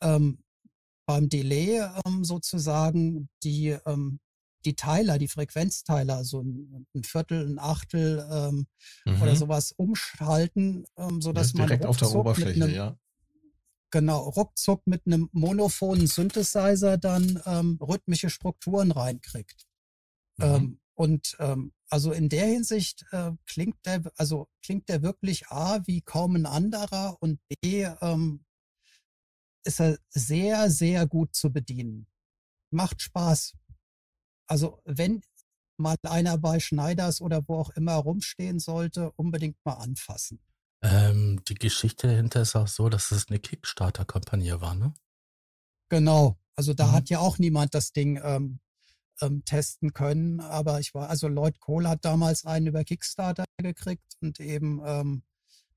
ähm, 0.00 0.42
beim 1.06 1.28
Delay 1.28 1.80
ähm, 2.04 2.24
sozusagen 2.24 3.28
die, 3.42 3.76
ähm, 3.86 4.20
die 4.64 4.74
Teiler, 4.74 5.18
die 5.18 5.28
Frequenzteiler, 5.28 6.24
so 6.24 6.42
ein, 6.42 6.86
ein 6.94 7.04
Viertel, 7.04 7.46
ein 7.46 7.58
Achtel 7.58 8.26
ähm, 8.30 8.66
mhm. 9.04 9.22
oder 9.22 9.36
sowas 9.36 9.72
umschalten, 9.72 10.84
ähm, 10.98 11.22
so 11.22 11.32
dass 11.32 11.54
man 11.54 11.68
direkt 11.68 11.86
auf 11.86 11.96
der 11.96 12.14
Oberfläche, 12.14 12.64
einem, 12.64 12.74
ja. 12.74 12.98
Genau, 13.92 14.28
ruckzuck 14.28 14.86
mit 14.86 15.06
einem 15.06 15.30
monophonen 15.32 16.08
Synthesizer 16.08 16.98
dann 16.98 17.40
ähm, 17.46 17.78
rhythmische 17.80 18.30
Strukturen 18.30 18.90
reinkriegt. 18.90 19.66
Mhm. 20.38 20.44
Ähm, 20.44 20.80
und 20.94 21.36
ähm, 21.38 21.72
also 21.88 22.10
in 22.12 22.28
der 22.28 22.46
Hinsicht 22.46 23.04
äh, 23.12 23.32
klingt 23.46 23.76
der, 23.84 24.02
also 24.16 24.48
klingt 24.64 24.88
der 24.88 25.02
wirklich 25.02 25.48
A 25.48 25.86
wie 25.86 26.00
kaum 26.00 26.34
ein 26.34 26.46
anderer 26.46 27.16
und 27.20 27.38
B 27.48 27.86
ähm, 28.00 28.45
ist 29.66 29.80
er 29.80 29.98
sehr, 30.08 30.70
sehr 30.70 31.06
gut 31.06 31.34
zu 31.34 31.52
bedienen. 31.52 32.06
Macht 32.70 33.02
Spaß. 33.02 33.54
Also 34.46 34.80
wenn 34.84 35.22
mal 35.76 35.96
einer 36.02 36.38
bei 36.38 36.60
Schneiders 36.60 37.20
oder 37.20 37.46
wo 37.48 37.56
auch 37.56 37.70
immer 37.70 37.94
rumstehen 37.94 38.58
sollte, 38.60 39.12
unbedingt 39.12 39.56
mal 39.64 39.74
anfassen. 39.74 40.40
Ähm, 40.82 41.42
die 41.48 41.54
Geschichte 41.54 42.06
dahinter 42.06 42.42
ist 42.42 42.56
auch 42.56 42.68
so, 42.68 42.88
dass 42.88 43.10
es 43.10 43.28
eine 43.28 43.38
Kickstarter-Kampagne 43.38 44.60
war, 44.60 44.74
ne? 44.74 44.94
Genau. 45.88 46.38
Also 46.54 46.74
da 46.74 46.88
mhm. 46.88 46.92
hat 46.92 47.10
ja 47.10 47.18
auch 47.18 47.38
niemand 47.38 47.74
das 47.74 47.92
Ding 47.92 48.20
ähm, 48.22 48.60
ähm, 49.20 49.44
testen 49.44 49.92
können. 49.92 50.40
Aber 50.40 50.80
ich 50.80 50.94
war, 50.94 51.08
also 51.08 51.28
Lloyd 51.28 51.60
Cole 51.60 51.88
hat 51.88 52.04
damals 52.04 52.44
einen 52.44 52.68
über 52.68 52.84
Kickstarter 52.84 53.44
gekriegt 53.58 54.16
und 54.20 54.40
eben 54.40 54.80
ähm, 54.84 55.22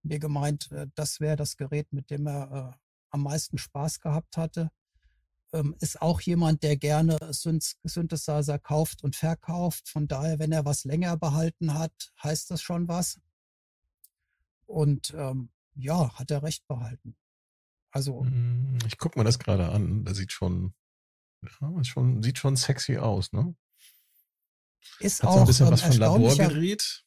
mir 0.04 0.20
gemeint, 0.20 0.72
äh, 0.72 0.88
das 0.96 1.20
wäre 1.20 1.36
das 1.36 1.58
Gerät, 1.58 1.92
mit 1.92 2.10
dem 2.10 2.28
er 2.28 2.74
äh, 2.74 2.89
am 3.10 3.24
meisten 3.24 3.58
Spaß 3.58 4.00
gehabt 4.00 4.38
hatte. 4.38 4.72
Ähm, 5.52 5.76
ist 5.80 6.02
auch 6.02 6.22
jemand, 6.22 6.62
der 6.62 6.78
gerne 6.78 7.18
Synth 7.32 7.76
Synthesizer 7.84 8.60
kauft 8.60 9.04
und 9.04 9.16
verkauft. 9.16 9.90
Von 9.90 10.08
daher, 10.08 10.40
wenn 10.40 10.52
er 10.52 10.66
was 10.66 10.84
länger 10.84 11.18
behalten 11.18 11.74
hat, 11.74 12.14
heißt 12.24 12.52
das 12.52 12.62
schon 12.62 12.88
was. 12.88 13.20
Und 14.66 15.14
ähm, 15.18 15.50
ja, 15.76 16.14
hat 16.18 16.30
er 16.30 16.44
recht 16.44 16.68
behalten. 16.68 17.16
Also. 17.92 18.24
Hm, 18.24 18.78
ich 18.86 18.98
gucke 18.98 19.18
mir 19.18 19.26
das 19.26 19.40
gerade 19.40 19.70
an. 19.70 20.06
Der 20.06 20.14
sieht 20.14 20.32
schon 20.32 20.74
ja, 21.62 21.84
schon, 21.84 22.22
sieht 22.22 22.38
schon 22.38 22.56
sexy 22.56 22.98
aus, 22.98 23.32
ne? 23.32 23.56
Ist 25.00 25.24
Hat 25.24 25.30
auch 25.30 25.34
so 25.36 25.40
ein 25.42 25.48
bisschen 25.48 25.68
ähm, 25.68 25.74
was 25.74 25.82
von 25.82 25.98
Laborgerät. 25.98 27.06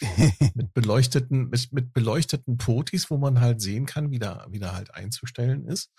mit 0.54 0.72
beleuchteten, 0.72 1.48
mit, 1.48 1.72
mit 1.72 1.92
beleuchteten 1.92 2.56
Potis, 2.56 3.10
wo 3.10 3.18
man 3.18 3.40
halt 3.40 3.60
sehen 3.60 3.86
kann, 3.86 4.10
wie 4.10 4.18
da, 4.18 4.46
wie 4.50 4.58
da 4.58 4.74
halt 4.74 4.94
einzustellen 4.94 5.66
ist. 5.66 5.90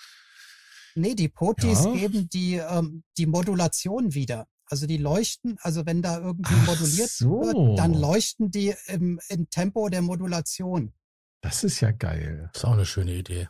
Nee, 0.95 1.15
die 1.15 1.29
Potis 1.29 1.85
ja. 1.85 1.93
geben 1.93 2.29
die, 2.29 2.55
ähm, 2.55 3.03
die 3.17 3.25
Modulation 3.25 4.13
wieder. 4.13 4.47
Also 4.65 4.87
die 4.87 4.97
leuchten, 4.97 5.57
also 5.61 5.85
wenn 5.85 6.01
da 6.01 6.19
irgendwie 6.19 6.53
Ach 6.55 6.67
moduliert 6.67 7.09
so. 7.09 7.41
wird, 7.41 7.79
dann 7.79 7.93
leuchten 7.93 8.51
die 8.51 8.73
im, 8.87 9.19
im 9.27 9.49
Tempo 9.49 9.89
der 9.89 10.01
Modulation. 10.01 10.93
Das 11.41 11.63
ist 11.63 11.81
ja 11.81 11.91
geil. 11.91 12.49
Das 12.53 12.63
ist 12.63 12.65
auch 12.65 12.73
eine 12.73 12.85
schöne 12.85 13.13
Idee. 13.15 13.47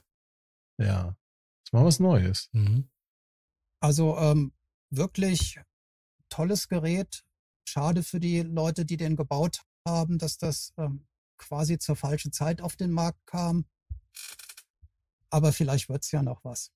Ja. 0.79 1.03
Das 1.03 1.15
ist 1.65 1.73
mal 1.73 1.85
was 1.85 1.99
Neues. 1.99 2.49
Mhm. 2.53 2.89
Also 3.81 4.17
ähm, 4.17 4.53
wirklich 4.89 5.59
tolles 6.29 6.67
Gerät. 6.67 7.23
Schade 7.67 8.03
für 8.03 8.19
die 8.19 8.41
Leute, 8.41 8.85
die 8.85 8.97
den 8.97 9.15
gebaut 9.15 9.61
haben, 9.87 10.17
dass 10.17 10.37
das 10.37 10.73
ähm, 10.77 11.07
quasi 11.37 11.77
zur 11.77 11.95
falschen 11.95 12.31
Zeit 12.31 12.61
auf 12.61 12.75
den 12.75 12.91
Markt 12.91 13.25
kam. 13.25 13.65
Aber 15.29 15.53
vielleicht 15.53 15.89
wird's 15.89 16.11
ja 16.11 16.21
noch 16.21 16.43
was. 16.43 16.71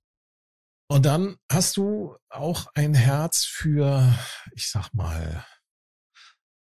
Und 0.88 1.06
dann 1.06 1.38
hast 1.52 1.78
du 1.78 2.15
auch 2.30 2.68
ein 2.76 2.94
Herz 2.94 3.44
für, 3.44 4.13
ich 4.54 4.70
sag 4.70 4.94
mal, 4.94 5.46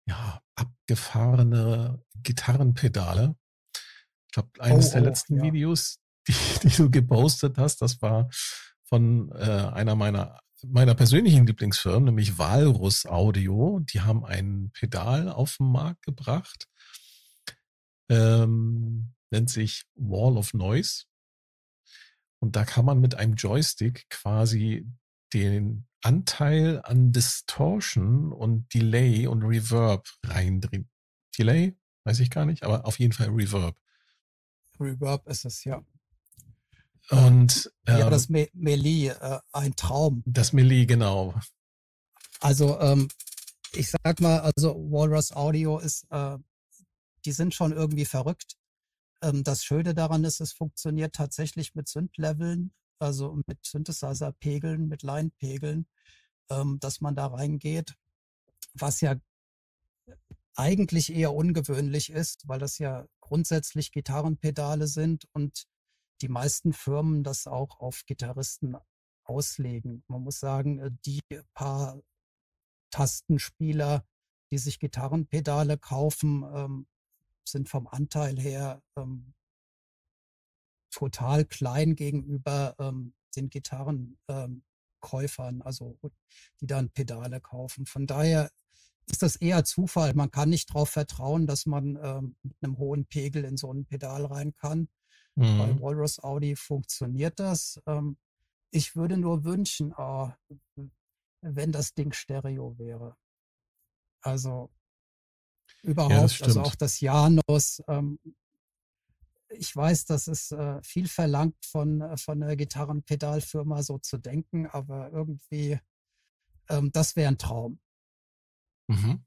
ja, 0.05 0.41
abgefahrene 0.55 2.03
Gitarrenpedale. 2.15 3.35
Ich 4.27 4.33
glaube, 4.33 4.49
eines 4.59 4.89
oh, 4.89 4.91
der 4.93 5.01
oh, 5.01 5.05
letzten 5.05 5.37
ja. 5.37 5.43
Videos, 5.43 5.99
die, 6.27 6.33
die, 6.63 6.75
du 6.75 6.91
gepostet 6.91 7.57
hast, 7.57 7.81
das 7.81 8.01
war 8.01 8.29
von 8.83 9.31
äh, 9.31 9.69
einer 9.73 9.95
meiner 9.95 10.41
meiner 10.63 10.95
persönlichen 10.95 11.45
Lieblingsfirmen, 11.45 12.05
nämlich 12.05 12.37
Walrus 12.37 13.05
Audio. 13.05 13.79
Die 13.79 14.01
haben 14.01 14.25
ein 14.25 14.71
Pedal 14.73 15.29
auf 15.29 15.57
den 15.57 15.71
Markt 15.71 16.03
gebracht. 16.03 16.67
Ähm, 18.09 19.13
nennt 19.31 19.49
sich 19.49 19.83
Wall 19.95 20.37
of 20.37 20.53
Noise. 20.53 21.05
Und 22.39 22.55
da 22.55 22.65
kann 22.65 22.85
man 22.85 22.99
mit 22.99 23.15
einem 23.15 23.35
Joystick 23.35 24.09
quasi 24.09 24.87
den 25.33 25.87
Anteil 26.01 26.81
an 26.83 27.11
Distortion 27.11 28.31
und 28.33 28.73
Delay 28.73 29.27
und 29.27 29.43
Reverb 29.43 30.09
reindrehen. 30.23 30.89
Delay? 31.37 31.77
Weiß 32.03 32.19
ich 32.19 32.31
gar 32.31 32.45
nicht, 32.45 32.63
aber 32.63 32.85
auf 32.85 32.97
jeden 32.99 33.13
Fall 33.13 33.29
Reverb. 33.29 33.77
Reverb 34.79 35.27
ist 35.27 35.45
es, 35.45 35.63
ja. 35.63 35.85
Und 37.11 37.71
ähm, 37.87 37.97
ja, 37.99 38.09
das 38.09 38.29
Me 38.29 38.47
Melee, 38.53 39.09
äh, 39.09 39.39
ein 39.51 39.75
Traum. 39.75 40.23
Das 40.25 40.53
Melee, 40.53 40.85
genau. 40.85 41.33
Also 42.39 42.79
ähm, 42.79 43.09
ich 43.73 43.91
sag 43.91 44.19
mal, 44.21 44.39
also 44.39 44.75
Walrus 44.75 45.31
Audio 45.31 45.79
ist, 45.79 46.05
äh, 46.09 46.37
die 47.25 47.31
sind 47.31 47.53
schon 47.53 47.73
irgendwie 47.73 48.05
verrückt. 48.05 48.55
Ähm, 49.21 49.43
das 49.43 49.63
Schöne 49.63 49.93
daran 49.93 50.23
ist, 50.23 50.39
es 50.41 50.53
funktioniert 50.53 51.13
tatsächlich 51.13 51.75
mit 51.75 51.87
Synth-Leveln, 51.87 52.73
also 52.99 53.37
mit 53.45 53.65
Synthesizer-Pegeln, 53.65 54.87
mit 54.87 55.03
Line-Pegeln, 55.03 55.87
ähm, 56.49 56.79
dass 56.79 57.01
man 57.01 57.15
da 57.15 57.27
reingeht, 57.27 57.95
was 58.73 59.01
ja 59.01 59.15
eigentlich 60.55 61.13
eher 61.13 61.33
ungewöhnlich 61.33 62.09
ist, 62.09 62.47
weil 62.47 62.59
das 62.59 62.77
ja 62.77 63.05
grundsätzlich 63.21 63.91
Gitarrenpedale 63.91 64.87
sind 64.87 65.25
und 65.33 65.65
die 66.21 66.29
meisten 66.29 66.73
Firmen 66.73 67.23
das 67.23 67.47
auch 67.47 67.79
auf 67.79 68.05
Gitarristen 68.05 68.75
auslegen. 69.23 70.03
Man 70.07 70.23
muss 70.23 70.39
sagen, 70.39 70.79
äh, 70.79 70.91
die 71.05 71.21
paar 71.53 72.01
Tastenspieler, 72.91 74.05
die 74.51 74.57
sich 74.57 74.79
Gitarrenpedale 74.79 75.77
kaufen, 75.77 76.43
ähm, 76.53 76.87
sind 77.45 77.69
vom 77.69 77.87
Anteil 77.87 78.39
her 78.39 78.81
ähm, 78.95 79.33
total 80.91 81.45
klein 81.45 81.95
gegenüber 81.95 82.75
ähm, 82.79 83.13
den 83.35 83.49
Gitarrenkäufern, 83.49 85.61
also 85.61 85.97
die 86.59 86.67
dann 86.67 86.89
Pedale 86.89 87.39
kaufen. 87.39 87.85
Von 87.85 88.07
daher 88.07 88.51
ist 89.07 89.21
das 89.21 89.37
eher 89.37 89.63
Zufall. 89.63 90.13
Man 90.13 90.31
kann 90.31 90.49
nicht 90.49 90.69
darauf 90.69 90.89
vertrauen, 90.89 91.47
dass 91.47 91.65
man 91.65 91.97
ähm, 92.01 92.35
mit 92.43 92.57
einem 92.61 92.77
hohen 92.77 93.05
Pegel 93.05 93.45
in 93.45 93.57
so 93.57 93.73
ein 93.73 93.85
Pedal 93.85 94.25
rein 94.25 94.53
kann. 94.53 94.89
Mhm. 95.35 95.57
Bei 95.57 95.79
Walrus 95.79 96.19
Audi 96.23 96.55
funktioniert 96.55 97.39
das. 97.39 97.81
Ähm, 97.85 98.17
ich 98.71 98.95
würde 98.95 99.17
nur 99.17 99.43
wünschen, 99.43 99.93
oh, 99.97 100.31
wenn 101.41 101.71
das 101.71 101.93
Ding 101.93 102.13
Stereo 102.13 102.77
wäre. 102.77 103.17
Also 104.21 104.71
überhaupt, 105.83 106.39
ja, 106.39 106.45
also 106.45 106.61
auch 106.61 106.75
das 106.75 106.99
Janus. 106.99 107.81
Ähm, 107.87 108.19
ich 109.49 109.75
weiß, 109.75 110.05
das 110.05 110.27
ist 110.27 110.51
äh, 110.51 110.81
viel 110.83 111.07
verlangt 111.07 111.65
von, 111.65 112.01
äh, 112.01 112.17
von 112.17 112.41
einer 112.41 112.55
Gitarrenpedalfirma 112.55 113.83
so 113.83 113.97
zu 113.97 114.17
denken, 114.17 114.67
aber 114.67 115.11
irgendwie, 115.11 115.79
ähm, 116.69 116.91
das 116.91 117.15
wäre 117.15 117.29
ein 117.29 117.37
Traum. 117.37 117.79
Mhm. 118.87 119.25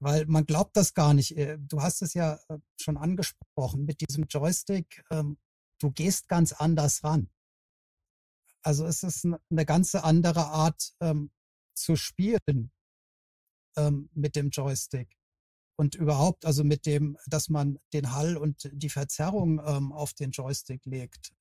Weil 0.00 0.26
man 0.26 0.46
glaubt 0.46 0.76
das 0.76 0.94
gar 0.94 1.14
nicht. 1.14 1.36
Äh, 1.36 1.58
du 1.58 1.82
hast 1.82 2.02
es 2.02 2.14
ja 2.14 2.38
äh, 2.48 2.58
schon 2.80 2.96
angesprochen 2.96 3.84
mit 3.84 4.00
diesem 4.00 4.24
Joystick. 4.24 5.02
Ähm, 5.10 5.38
du 5.80 5.90
gehst 5.90 6.28
ganz 6.28 6.52
anders 6.52 7.02
ran. 7.02 7.30
Also 8.62 8.86
es 8.86 9.02
ist 9.02 9.24
eine 9.24 9.66
ganz 9.66 9.94
andere 9.94 10.46
Art 10.46 10.92
ähm, 11.00 11.30
zu 11.74 11.96
spielen 11.96 12.70
ähm, 13.76 14.10
mit 14.12 14.36
dem 14.36 14.50
Joystick. 14.50 15.16
Und 15.76 15.94
überhaupt, 15.94 16.44
also 16.44 16.64
mit 16.64 16.86
dem, 16.86 17.16
dass 17.26 17.48
man 17.48 17.78
den 17.92 18.12
Hall 18.12 18.36
und 18.36 18.68
die 18.72 18.88
Verzerrung 18.88 19.60
auf 19.60 20.12
den 20.12 20.32
Joystick 20.32 20.84
legt. 20.86 21.32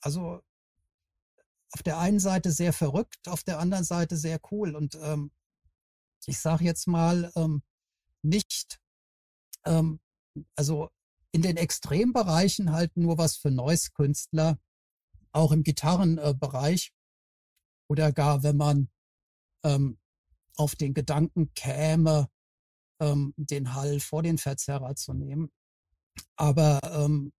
also 0.00 0.42
auf 1.70 1.82
der 1.84 1.98
einen 1.98 2.18
Seite 2.18 2.50
sehr 2.50 2.72
verrückt, 2.72 3.28
auf 3.28 3.44
der 3.44 3.60
anderen 3.60 3.84
Seite 3.84 4.16
sehr 4.16 4.40
cool. 4.50 4.74
Und 4.74 4.98
ich 6.26 6.38
sage 6.38 6.64
jetzt 6.64 6.86
mal, 6.86 7.30
ähm, 7.36 7.62
nicht, 8.22 8.80
ähm, 9.64 10.00
also 10.56 10.90
in 11.32 11.42
den 11.42 11.56
Extrembereichen 11.56 12.72
halt 12.72 12.96
nur 12.96 13.18
was 13.18 13.36
für 13.36 13.50
Noise-Künstler, 13.50 14.58
auch 15.32 15.52
im 15.52 15.62
Gitarrenbereich 15.62 16.92
oder 17.88 18.12
gar 18.12 18.42
wenn 18.42 18.56
man 18.56 18.88
ähm, 19.64 19.98
auf 20.56 20.74
den 20.74 20.94
Gedanken 20.94 21.52
käme, 21.54 22.28
ähm, 23.00 23.34
den 23.36 23.74
Hall 23.74 24.00
vor 24.00 24.22
den 24.22 24.38
Verzerrer 24.38 24.96
zu 24.96 25.12
nehmen. 25.12 25.52
Aber 26.36 26.80
ähm, 26.82 27.32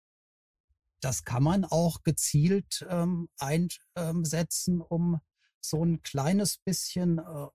das 1.02 1.24
kann 1.24 1.44
man 1.44 1.66
auch 1.66 2.04
gezielt 2.04 2.86
ähm, 2.90 3.30
einsetzen, 3.38 4.82
um 4.82 5.20
so 5.60 5.84
ein 5.84 6.02
kleines 6.02 6.58
bisschen 6.60 7.20
äh 7.20 7.48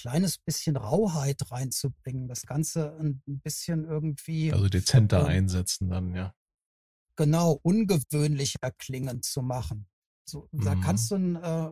kleines 0.00 0.38
bisschen 0.38 0.76
Rauheit 0.76 1.50
reinzubringen, 1.50 2.26
das 2.26 2.42
Ganze 2.42 2.96
ein 2.98 3.22
bisschen 3.26 3.84
irgendwie. 3.84 4.52
Also 4.52 4.68
dezenter 4.68 5.20
ähm, 5.20 5.26
einsetzen 5.26 5.90
dann, 5.90 6.14
ja. 6.14 6.34
Genau, 7.16 7.58
ungewöhnlicher 7.62 8.70
klingen 8.78 9.22
zu 9.22 9.42
machen. 9.42 9.88
So, 10.24 10.48
mhm. 10.52 10.64
Da 10.64 10.74
kannst 10.76 11.10
du 11.10 11.16
einen, 11.16 11.36
äh, 11.36 11.70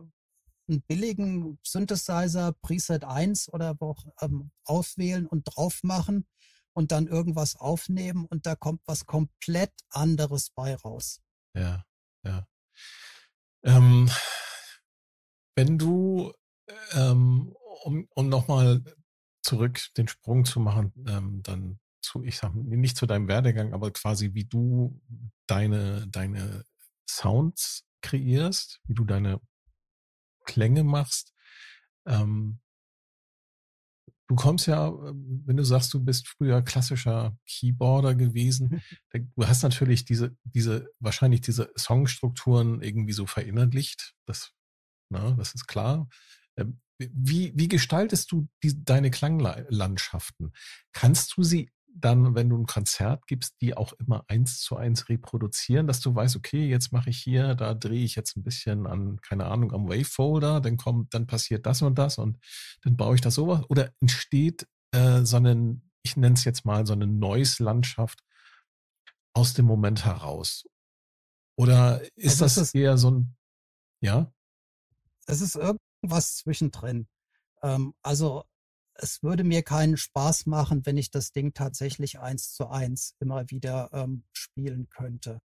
einen 0.67 0.81
billigen 0.87 1.57
Synthesizer, 1.63 2.53
Preset 2.61 3.03
1 3.03 3.51
oder 3.51 3.75
auch 3.79 4.05
ähm, 4.21 4.51
auswählen 4.63 5.25
und 5.25 5.43
drauf 5.45 5.79
machen 5.81 6.27
und 6.73 6.91
dann 6.91 7.07
irgendwas 7.07 7.55
aufnehmen 7.55 8.25
und 8.25 8.45
da 8.45 8.55
kommt 8.55 8.81
was 8.85 9.07
komplett 9.07 9.73
anderes 9.89 10.51
bei 10.51 10.75
raus. 10.75 11.19
Ja, 11.55 11.83
ja. 12.23 12.47
Ähm, 13.63 14.09
wenn 15.55 15.79
du, 15.79 16.31
ähm, 16.93 17.55
um, 17.83 18.07
um 18.11 18.29
nochmal 18.29 18.83
zurück 19.41 19.79
den 19.97 20.07
Sprung 20.07 20.45
zu 20.45 20.59
machen, 20.59 20.93
ähm, 21.07 21.41
dann 21.43 21.79
zu, 22.01 22.23
ich 22.23 22.37
sag 22.37 22.53
nicht 22.55 22.97
zu 22.97 23.05
deinem 23.05 23.27
Werdegang, 23.27 23.73
aber 23.73 23.91
quasi 23.91 24.33
wie 24.33 24.45
du 24.45 25.01
deine, 25.47 26.07
deine 26.07 26.63
Sounds 27.09 27.83
kreierst, 28.01 28.79
wie 28.85 28.93
du 28.93 29.03
deine 29.03 29.41
Klänge 30.45 30.83
machst. 30.83 31.33
Ähm, 32.05 32.59
du 34.27 34.35
kommst 34.35 34.67
ja, 34.67 34.91
wenn 34.93 35.57
du 35.57 35.63
sagst, 35.63 35.93
du 35.93 36.03
bist 36.03 36.27
früher 36.27 36.61
klassischer 36.61 37.37
Keyboarder 37.45 38.15
gewesen, 38.15 38.81
du 39.11 39.47
hast 39.47 39.63
natürlich 39.63 40.05
diese, 40.05 40.35
diese, 40.43 40.89
wahrscheinlich 40.99 41.41
diese 41.41 41.71
Songstrukturen 41.77 42.81
irgendwie 42.81 43.13
so 43.13 43.25
verinnerlicht. 43.25 44.13
Das, 44.25 44.53
na, 45.09 45.31
das 45.31 45.55
ist 45.55 45.67
klar. 45.67 46.07
Ähm, 46.57 46.79
wie, 46.99 47.53
wie 47.55 47.67
gestaltest 47.67 48.31
du 48.31 48.47
die, 48.63 48.83
deine 48.83 49.09
Klanglandschaften? 49.11 50.51
Kannst 50.91 51.37
du 51.37 51.43
sie 51.43 51.71
dann, 51.87 52.35
wenn 52.35 52.49
du 52.49 52.57
ein 52.57 52.65
Konzert 52.65 53.25
gibst, 53.27 53.55
die 53.61 53.75
auch 53.75 53.93
immer 53.93 54.23
eins 54.27 54.59
zu 54.59 54.77
eins 54.77 55.09
reproduzieren, 55.09 55.87
dass 55.87 55.99
du 55.99 56.13
weißt, 56.13 56.35
okay, 56.35 56.67
jetzt 56.67 56.91
mache 56.91 57.09
ich 57.09 57.17
hier, 57.17 57.55
da 57.55 57.73
drehe 57.73 58.03
ich 58.03 58.15
jetzt 58.15 58.37
ein 58.37 58.43
bisschen 58.43 58.87
an, 58.87 59.19
keine 59.21 59.45
Ahnung, 59.45 59.73
am 59.73 59.89
Wavefolder, 59.89 60.61
dann 60.61 60.77
kommt, 60.77 61.13
dann 61.13 61.27
passiert 61.27 61.65
das 61.65 61.81
und 61.81 61.97
das 61.97 62.17
und 62.17 62.37
dann 62.83 62.95
baue 62.95 63.15
ich 63.15 63.21
das 63.21 63.35
sowas. 63.35 63.63
Oder 63.69 63.91
entsteht 64.01 64.67
äh, 64.91 65.23
so 65.23 65.37
einen, 65.37 65.89
ich 66.03 66.15
nenne 66.15 66.35
es 66.35 66.43
jetzt 66.43 66.65
mal 66.65 66.85
so 66.85 66.93
eine 66.93 67.07
Noise-Landschaft 67.07 68.23
aus 69.33 69.53
dem 69.53 69.65
Moment 69.65 70.05
heraus? 70.05 70.65
Oder 71.57 72.01
ist 72.15 72.41
also 72.41 72.61
das 72.61 72.73
eher 72.73 72.97
so 72.97 73.11
ein, 73.11 73.35
ja? 74.01 74.31
Es 75.27 75.41
ist 75.41 75.57
irgendwas 76.01 76.37
zwischendrin. 76.37 77.07
Ähm, 77.61 77.93
also 78.01 78.43
es 78.95 79.23
würde 79.23 79.43
mir 79.43 79.63
keinen 79.63 79.97
Spaß 79.97 80.45
machen, 80.45 80.85
wenn 80.85 80.97
ich 80.97 81.11
das 81.11 81.31
Ding 81.31 81.53
tatsächlich 81.53 82.19
eins 82.19 82.53
zu 82.53 82.67
eins 82.67 83.15
immer 83.19 83.49
wieder 83.49 83.89
ähm, 83.93 84.23
spielen 84.33 84.89
könnte. 84.89 85.39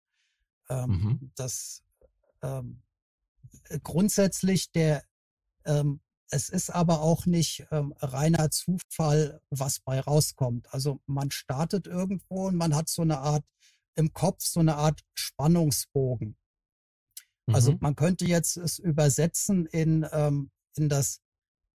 Ähm, 0.69 0.89
mhm. 0.89 1.33
Das 1.35 1.83
ähm, 2.43 2.83
äh, 3.69 3.79
grundsätzlich 3.83 4.73
der 4.73 5.03
ähm, 5.65 6.01
es 6.35 6.49
ist 6.49 6.71
aber 6.71 7.03
auch 7.03 7.27
nicht 7.27 7.67
ähm, 7.71 7.93
reiner 7.99 8.51
Zufall, 8.51 9.43
was 9.51 9.81
bei 9.81 10.01
rauskommt. 10.01 10.73
Also 10.73 11.03
man 11.05 11.31
startet 11.31 11.87
irgendwo 11.87 12.47
und 12.47 12.57
man 12.57 12.75
hat 12.75 12.89
so 12.89 13.03
eine 13.03 13.19
Art 13.19 13.45
im 13.97 14.15
Kopf 14.15 14.43
so 14.43 14.61
eine 14.61 14.77
Art 14.77 15.03
Spannungsbogen. 15.13 16.39
Also 17.47 17.71
mhm. 17.71 17.75
Also 17.75 17.79
man 17.81 17.97
könnte 17.97 18.25
jetzt 18.27 18.57
es 18.57 18.79
übersetzen 18.79 19.67
in 19.67 20.07
ähm, 20.13 20.51
in 20.77 20.89
das 20.89 21.21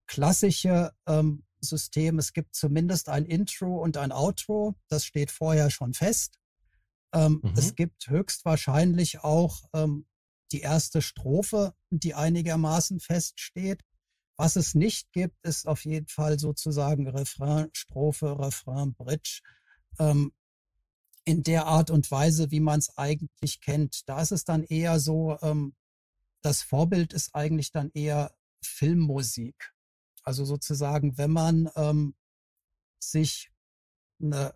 klassische 0.07 0.93
ähm, 1.05 1.43
System. 1.59 2.19
Es 2.19 2.33
gibt 2.33 2.55
zumindest 2.55 3.09
ein 3.09 3.25
Intro 3.25 3.81
und 3.81 3.97
ein 3.97 4.11
Outro. 4.11 4.75
Das 4.87 5.05
steht 5.05 5.31
vorher 5.31 5.69
schon 5.69 5.93
fest. 5.93 6.39
Ähm, 7.13 7.41
mhm. 7.43 7.53
Es 7.55 7.75
gibt 7.75 8.07
höchstwahrscheinlich 8.07 9.23
auch 9.23 9.63
ähm, 9.73 10.05
die 10.51 10.61
erste 10.61 11.01
Strophe, 11.01 11.73
die 11.89 12.13
einigermaßen 12.13 12.99
feststeht. 12.99 13.81
Was 14.37 14.55
es 14.55 14.75
nicht 14.75 15.11
gibt, 15.11 15.43
ist 15.43 15.67
auf 15.67 15.83
jeden 15.83 16.07
Fall 16.07 16.39
sozusagen 16.39 17.07
Refrain, 17.07 17.69
Strophe, 17.73 18.37
Refrain, 18.37 18.93
Bridge. 18.93 19.41
Ähm, 19.99 20.31
in 21.27 21.43
der 21.43 21.65
Art 21.65 21.89
und 21.91 22.09
Weise, 22.09 22.51
wie 22.51 22.61
man 22.61 22.79
es 22.79 22.97
eigentlich 22.97 23.59
kennt. 23.59 24.07
Da 24.07 24.21
ist 24.21 24.31
es 24.31 24.45
dann 24.45 24.63
eher 24.63 24.97
so, 25.01 25.37
ähm, 25.41 25.75
das 26.41 26.61
Vorbild 26.61 27.11
ist 27.11 27.35
eigentlich 27.35 27.71
dann 27.73 27.91
eher 27.93 28.33
Filmmusik. 28.63 29.73
Also 30.23 30.45
sozusagen, 30.45 31.17
wenn 31.17 31.31
man 31.31 31.69
ähm, 31.75 32.15
sich 33.03 33.51
eine 34.21 34.55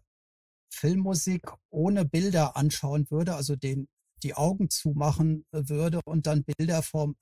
Filmmusik 0.73 1.51
ohne 1.71 2.05
Bilder 2.05 2.55
anschauen 2.55 3.11
würde, 3.11 3.35
also 3.35 3.57
den 3.57 3.89
die 4.23 4.35
Augen 4.35 4.69
zumachen 4.69 5.45
würde 5.51 5.99
und 6.05 6.25
dann 6.27 6.43
Bilder 6.43 6.83
vom, 6.83 7.17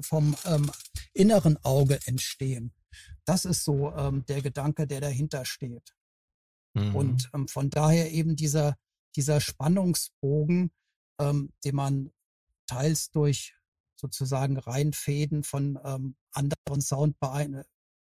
vom 0.00 0.36
ähm, 0.46 0.70
inneren 1.12 1.58
Auge 1.64 1.98
entstehen. 2.06 2.72
Das 3.26 3.44
ist 3.44 3.64
so 3.64 3.92
ähm, 3.94 4.24
der 4.26 4.40
Gedanke, 4.42 4.86
der 4.86 5.00
dahinter 5.00 5.44
steht. 5.44 5.94
Mhm. 6.74 6.94
Und 6.94 7.30
ähm, 7.34 7.48
von 7.48 7.68
daher 7.68 8.12
eben 8.12 8.36
dieser, 8.36 8.76
dieser 9.16 9.40
Spannungsbogen, 9.40 10.70
ähm, 11.18 11.52
den 11.64 11.74
man 11.74 12.12
teils 12.66 13.10
durch 13.10 13.54
sozusagen 13.96 14.58
Reihenfäden 14.58 15.42
von 15.42 15.78
ähm, 15.84 16.16
anderen 16.32 16.80
Soundbeine 16.80 17.64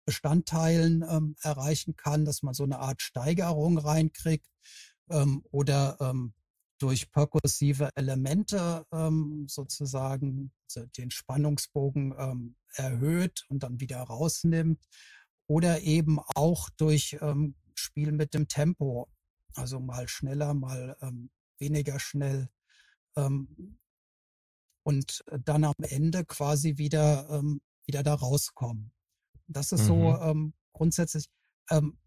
Bestandteilen 0.05 1.05
ähm, 1.09 1.37
erreichen 1.43 1.97
kann, 1.97 2.25
dass 2.25 2.43
man 2.43 2.55
so 2.55 2.65
eine 2.65 2.79
Art 2.81 3.03
Steigerung 3.03 3.79
reinkriegt 3.79 4.47
ähm, 5.11 5.45
oder 5.51 5.97
ähm, 6.01 6.35
durch 6.79 7.13
perkussive 7.13 7.91
Elemente 7.95 8.85
ähm, 8.93 9.47
sozusagen 9.49 10.53
den 10.97 11.11
Spannungsbogen 11.13 12.15
ähm, 12.19 12.57
erhöht 12.75 13.45
und 13.49 13.63
dann 13.63 13.79
wieder 13.79 14.01
rausnimmt 14.01 14.83
oder 15.47 15.83
eben 15.83 16.19
auch 16.19 16.71
durch 16.71 17.17
ähm, 17.21 17.55
Spiel 17.75 18.11
mit 18.11 18.35
dem 18.35 18.49
Tempo, 18.49 19.09
also 19.55 19.81
mal 19.81 20.09
schneller, 20.09 20.55
mal 20.55 20.97
ähm, 21.01 21.31
weniger 21.59 21.99
schnell 22.01 22.49
ähm, 23.17 23.79
und 24.85 25.25
dann 25.45 25.65
am 25.65 25.75
Ende 25.81 26.25
quasi 26.25 26.79
wieder 26.79 27.29
ähm, 27.31 27.61
wieder 27.87 28.03
da 28.03 28.15
rauskommen. 28.15 28.93
Das 29.47 29.73
ist 29.73 29.83
mhm. 29.83 29.87
so 29.87 30.19
ähm, 30.19 30.55
grundsätzlich. 30.73 31.27
Ähm, 31.71 31.99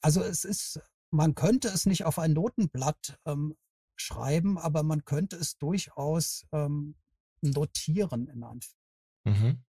also 0.00 0.22
es 0.22 0.44
ist, 0.44 0.80
man 1.10 1.34
könnte 1.34 1.68
es 1.68 1.86
nicht 1.86 2.04
auf 2.04 2.18
ein 2.18 2.32
Notenblatt 2.32 3.18
ähm, 3.24 3.56
schreiben, 3.96 4.58
aber 4.58 4.82
man 4.82 5.04
könnte 5.04 5.36
es 5.36 5.56
durchaus 5.58 6.46
ähm, 6.52 6.96
notieren 7.40 8.28
in 8.28 8.42
Anführungszeichen. 8.42 8.76
Mhm. 9.24 9.64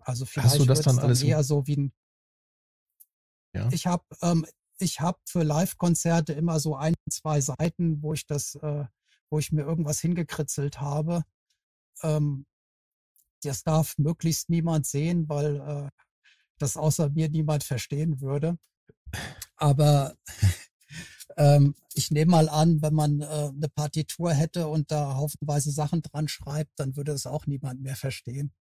Also 0.00 0.26
vielleicht 0.26 0.50
Hast 0.50 0.60
du 0.60 0.64
das 0.66 0.82
dann, 0.82 0.96
dann 0.96 1.06
alles 1.06 1.22
eher 1.22 1.42
so 1.42 1.66
wie 1.66 1.76
ein. 1.76 1.92
Ja. 3.54 3.68
Ich 3.72 3.86
habe 3.86 4.04
ähm, 4.22 4.46
ich 4.78 5.00
habe 5.00 5.18
für 5.26 5.42
Live-Konzerte 5.42 6.32
immer 6.32 6.60
so 6.60 6.76
ein, 6.76 6.94
zwei 7.10 7.40
Seiten, 7.40 8.02
wo 8.02 8.12
ich 8.12 8.26
das, 8.26 8.54
äh, 8.56 8.84
wo 9.30 9.38
ich 9.38 9.52
mir 9.52 9.62
irgendwas 9.62 10.00
hingekritzelt 10.00 10.80
habe. 10.80 11.22
Ähm, 12.02 12.46
das 13.42 13.62
darf 13.62 13.96
möglichst 13.98 14.50
niemand 14.50 14.86
sehen, 14.86 15.28
weil 15.28 15.56
äh, 15.56 15.88
das 16.58 16.76
außer 16.76 17.10
mir 17.10 17.28
niemand 17.28 17.64
verstehen 17.64 18.20
würde. 18.20 18.58
Aber 19.56 20.16
ähm, 21.36 21.74
ich 21.94 22.10
nehme 22.10 22.30
mal 22.30 22.48
an, 22.48 22.82
wenn 22.82 22.94
man 22.94 23.20
äh, 23.20 23.24
eine 23.26 23.68
Partitur 23.74 24.32
hätte 24.32 24.68
und 24.68 24.90
da 24.90 25.14
haufenweise 25.14 25.70
Sachen 25.70 26.02
dran 26.02 26.28
schreibt, 26.28 26.72
dann 26.76 26.96
würde 26.96 27.12
es 27.12 27.26
auch 27.26 27.46
niemand 27.46 27.80
mehr 27.80 27.96
verstehen. 27.96 28.52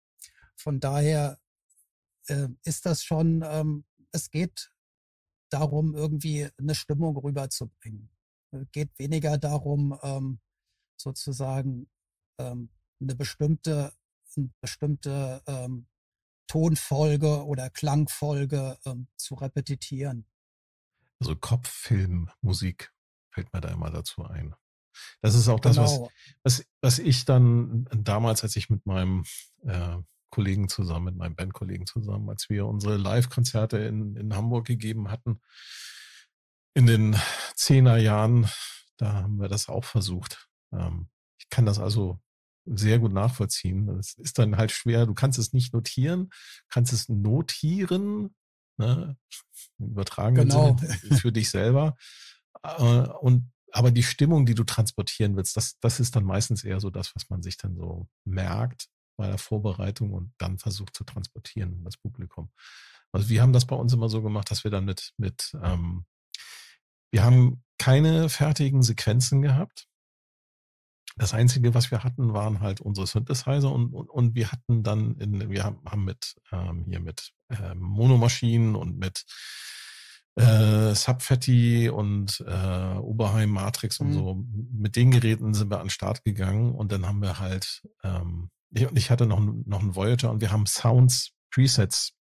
Von 0.55 0.79
daher 0.79 1.39
äh, 2.27 2.47
ist 2.63 2.85
das 2.85 3.03
schon, 3.03 3.43
ähm, 3.45 3.85
es 4.11 4.29
geht 4.29 4.71
darum, 5.49 5.95
irgendwie 5.95 6.49
eine 6.57 6.75
Stimmung 6.75 7.17
rüberzubringen. 7.17 8.09
Es 8.51 8.71
geht 8.71 8.97
weniger 8.97 9.37
darum, 9.37 9.97
ähm, 10.03 10.39
sozusagen 10.97 11.89
ähm, 12.39 12.69
eine 12.99 13.15
bestimmte, 13.15 13.93
eine 14.35 14.49
bestimmte 14.61 15.41
ähm, 15.45 15.87
Tonfolge 16.47 17.45
oder 17.45 17.69
Klangfolge 17.69 18.77
ähm, 18.85 19.07
zu 19.17 19.35
repetieren. 19.35 20.25
Also 21.19 21.35
Kopffilmmusik 21.35 22.93
fällt 23.31 23.51
mir 23.53 23.61
da 23.61 23.69
immer 23.69 23.91
dazu 23.91 24.25
ein. 24.25 24.55
Das 25.21 25.35
ist 25.35 25.47
auch 25.47 25.59
das, 25.59 25.75
genau. 25.75 26.09
was, 26.43 26.59
was, 26.59 26.65
was 26.81 26.99
ich 26.99 27.25
dann 27.25 27.87
damals, 27.91 28.43
als 28.43 28.55
ich 28.55 28.69
mit 28.69 28.85
meinem 28.85 29.23
äh, 29.63 29.97
Kollegen 30.29 30.69
zusammen, 30.69 31.05
mit 31.05 31.15
meinem 31.15 31.35
Bandkollegen 31.35 31.85
zusammen, 31.85 32.29
als 32.29 32.49
wir 32.49 32.65
unsere 32.65 32.97
Live-Konzerte 32.97 33.77
in, 33.77 34.15
in 34.15 34.35
Hamburg 34.35 34.65
gegeben 34.65 35.09
hatten, 35.09 35.41
in 36.73 36.85
den 36.85 37.15
Zehner 37.55 37.97
Jahren, 37.97 38.47
da 38.97 39.13
haben 39.13 39.39
wir 39.39 39.47
das 39.47 39.69
auch 39.69 39.83
versucht. 39.83 40.47
Ähm, 40.73 41.09
ich 41.39 41.49
kann 41.49 41.65
das 41.65 41.79
also 41.79 42.19
sehr 42.65 42.99
gut 42.99 43.13
nachvollziehen. 43.13 43.89
Es 43.97 44.15
ist 44.15 44.37
dann 44.37 44.57
halt 44.57 44.71
schwer, 44.71 45.05
du 45.05 45.13
kannst 45.13 45.39
es 45.39 45.53
nicht 45.53 45.73
notieren, 45.73 46.29
kannst 46.69 46.91
es 46.93 47.07
notieren, 47.07 48.35
ne? 48.77 49.17
im 49.79 49.87
übertragenen 49.87 50.49
genau. 50.49 50.75
Für 51.21 51.31
dich 51.31 51.49
selber. 51.49 51.95
Äh, 52.63 53.07
und 53.21 53.51
aber 53.71 53.91
die 53.91 54.03
Stimmung, 54.03 54.45
die 54.45 54.55
du 54.55 54.63
transportieren 54.63 55.35
willst, 55.35 55.57
das, 55.57 55.77
das 55.79 55.99
ist 55.99 56.15
dann 56.15 56.23
meistens 56.23 56.63
eher 56.63 56.79
so 56.79 56.89
das, 56.89 57.15
was 57.15 57.29
man 57.29 57.41
sich 57.43 57.57
dann 57.57 57.75
so 57.75 58.07
merkt 58.25 58.89
bei 59.17 59.27
der 59.27 59.37
Vorbereitung 59.37 60.13
und 60.13 60.33
dann 60.37 60.57
versucht 60.57 60.95
zu 60.95 61.03
transportieren 61.03 61.83
das 61.83 61.97
Publikum. 61.97 62.51
Also 63.11 63.29
wir 63.29 63.41
haben 63.41 63.53
das 63.53 63.65
bei 63.65 63.75
uns 63.75 63.93
immer 63.93 64.09
so 64.09 64.21
gemacht, 64.21 64.51
dass 64.51 64.63
wir 64.63 64.71
dann 64.71 64.85
mit, 64.85 65.13
mit 65.17 65.57
ähm, 65.63 66.05
wir 67.11 67.23
haben 67.23 67.63
keine 67.77 68.29
fertigen 68.29 68.83
Sequenzen 68.83 69.41
gehabt. 69.41 69.87
Das 71.15 71.33
Einzige, 71.33 71.73
was 71.73 71.89
wir 71.89 72.03
hatten, 72.03 72.33
waren 72.33 72.59
halt 72.59 72.79
unsere 72.79 73.07
Synthesizer 73.07 73.71
und, 73.71 73.93
und, 73.93 74.09
und 74.09 74.35
wir 74.35 74.51
hatten 74.51 74.83
dann, 74.83 75.15
in, 75.15 75.49
wir 75.49 75.63
haben, 75.63 76.05
mit 76.05 76.35
ähm, 76.51 76.85
hier 76.87 76.99
mit 76.99 77.31
ähm, 77.49 77.79
Monomaschinen 77.79 78.75
und 78.75 78.97
mit 78.97 79.25
äh, 80.35 80.93
Subfetti 80.93 81.89
und 81.89 82.43
äh, 82.45 82.97
Oberheim 82.97 83.49
Matrix 83.49 83.99
und 83.99 84.09
mhm. 84.09 84.13
so, 84.13 84.45
mit 84.71 84.95
den 84.95 85.09
Geräten 85.09 85.55
sind 85.55 85.71
wir 85.71 85.79
an 85.79 85.85
den 85.85 85.89
Start 85.91 86.23
gegangen 86.23 86.75
und 86.75 86.91
dann 86.91 87.07
haben 87.07 87.21
wir 87.21 87.39
halt, 87.39 87.81
ähm, 88.03 88.51
ich, 88.71 88.83
ich 88.93 89.11
hatte 89.11 89.25
noch, 89.25 89.39
noch 89.39 89.81
einen 89.81 89.95
Voyager 89.95 90.31
und 90.31 90.41
wir 90.41 90.51
haben 90.51 90.65
Sounds, 90.65 91.31
Presets, 91.51 92.13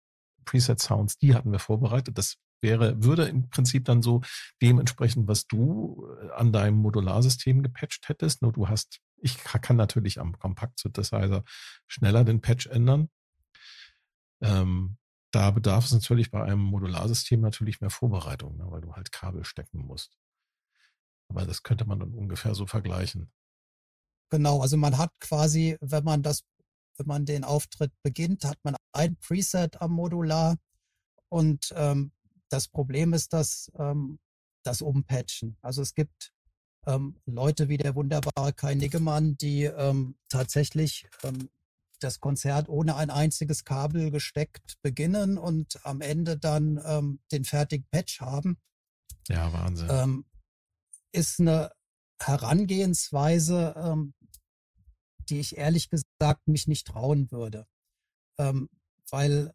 Preset 0.46 0.80
Sounds, 0.80 1.18
die 1.18 1.34
hatten 1.34 1.52
wir 1.52 1.60
vorbereitet. 1.60 2.18
Das 2.18 2.38
wäre, 2.62 3.04
würde 3.04 3.26
im 3.26 3.50
Prinzip 3.50 3.86
dann 3.86 4.02
so 4.02 4.22
dementsprechend, 4.62 5.28
was 5.28 5.48
du 5.48 6.08
äh, 6.22 6.32
an 6.32 6.52
deinem 6.52 6.78
Modularsystem 6.78 7.64
gepatcht 7.64 8.10
hättest. 8.10 8.42
Nur 8.42 8.54
du 8.54 8.68
hast, 8.68 9.00
ich 9.18 9.38
kann 9.44 9.76
natürlich 9.76 10.20
am 10.20 10.38
Kompakt 10.38 10.80
Synthesizer 10.80 11.44
schneller 11.88 12.24
den 12.24 12.42
Patch 12.42 12.68
ändern. 12.68 13.10
Ähm, 14.42 14.98
da 15.32 15.52
bedarf 15.52 15.86
es 15.86 15.92
natürlich 15.92 16.32
bei 16.32 16.44
einem 16.44 16.62
Modularsystem 16.62 17.42
natürlich 17.42 17.82
mehr 17.82 17.90
Vorbereitung, 17.90 18.58
ne, 18.58 18.66
weil 18.70 18.82
du 18.82 18.94
halt 18.94 19.12
Kabel 19.12 19.44
stecken 19.44 19.80
musst. 19.80 20.18
Aber 21.28 21.46
das 21.46 21.64
könnte 21.64 21.86
man 21.86 22.00
dann 22.00 22.14
ungefähr 22.14 22.56
so 22.56 22.68
vergleichen. 22.68 23.32
Genau, 24.36 24.60
also 24.60 24.76
man 24.76 24.98
hat 24.98 25.18
quasi, 25.22 25.78
wenn 25.80 26.04
man 26.04 26.22
das, 26.22 26.44
wenn 26.98 27.08
man 27.08 27.26
den 27.26 27.46
Auftritt 27.46 27.94
beginnt, 28.04 28.44
hat 28.44 28.58
man 28.64 28.76
ein 28.92 29.16
Preset 29.16 29.82
am 29.82 29.94
Modular 29.94 30.58
und 31.30 31.74
ähm, 31.74 32.12
das 32.50 32.68
Problem 32.68 33.14
ist 33.14 33.32
dass 33.32 33.72
ähm, 33.80 34.20
das 34.64 34.82
Umpatchen. 34.82 35.56
Also 35.62 35.82
es 35.82 35.94
gibt 35.94 36.34
ähm, 36.86 37.16
Leute 37.26 37.70
wie 37.70 37.78
der 37.78 37.96
wunderbare 37.96 38.52
Kai 38.52 38.76
Niggemann, 38.76 39.38
die 39.38 39.64
ähm, 39.64 40.18
tatsächlich 40.28 41.08
ähm, 41.24 41.50
das 42.02 42.20
Konzert 42.20 42.68
ohne 42.68 42.98
ein 42.98 43.12
einziges 43.12 43.64
Kabel 43.64 44.12
gesteckt 44.12 44.82
beginnen 44.82 45.38
und 45.38 45.80
am 45.86 46.02
Ende 46.02 46.38
dann 46.38 46.82
ähm, 46.86 47.20
den 47.32 47.46
fertigen 47.46 47.88
Patch 47.90 48.20
haben. 48.20 48.58
Ja, 49.30 49.54
Wahnsinn. 49.54 50.26
Ist 51.14 51.40
eine 51.40 51.72
Herangehensweise, 52.20 53.74
ähm, 53.78 54.14
die 55.30 55.40
ich 55.40 55.58
ehrlich 55.58 55.90
gesagt 55.90 56.48
mich 56.48 56.68
nicht 56.68 56.88
trauen 56.88 57.32
würde. 57.32 57.66
Ähm, 58.38 58.70
weil 59.10 59.54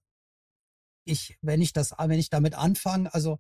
ich, 1.04 1.38
wenn 1.42 1.62
ich 1.62 1.72
das, 1.72 1.92
wenn 1.92 2.18
ich 2.18 2.30
damit 2.30 2.54
anfange, 2.54 3.12
also 3.12 3.38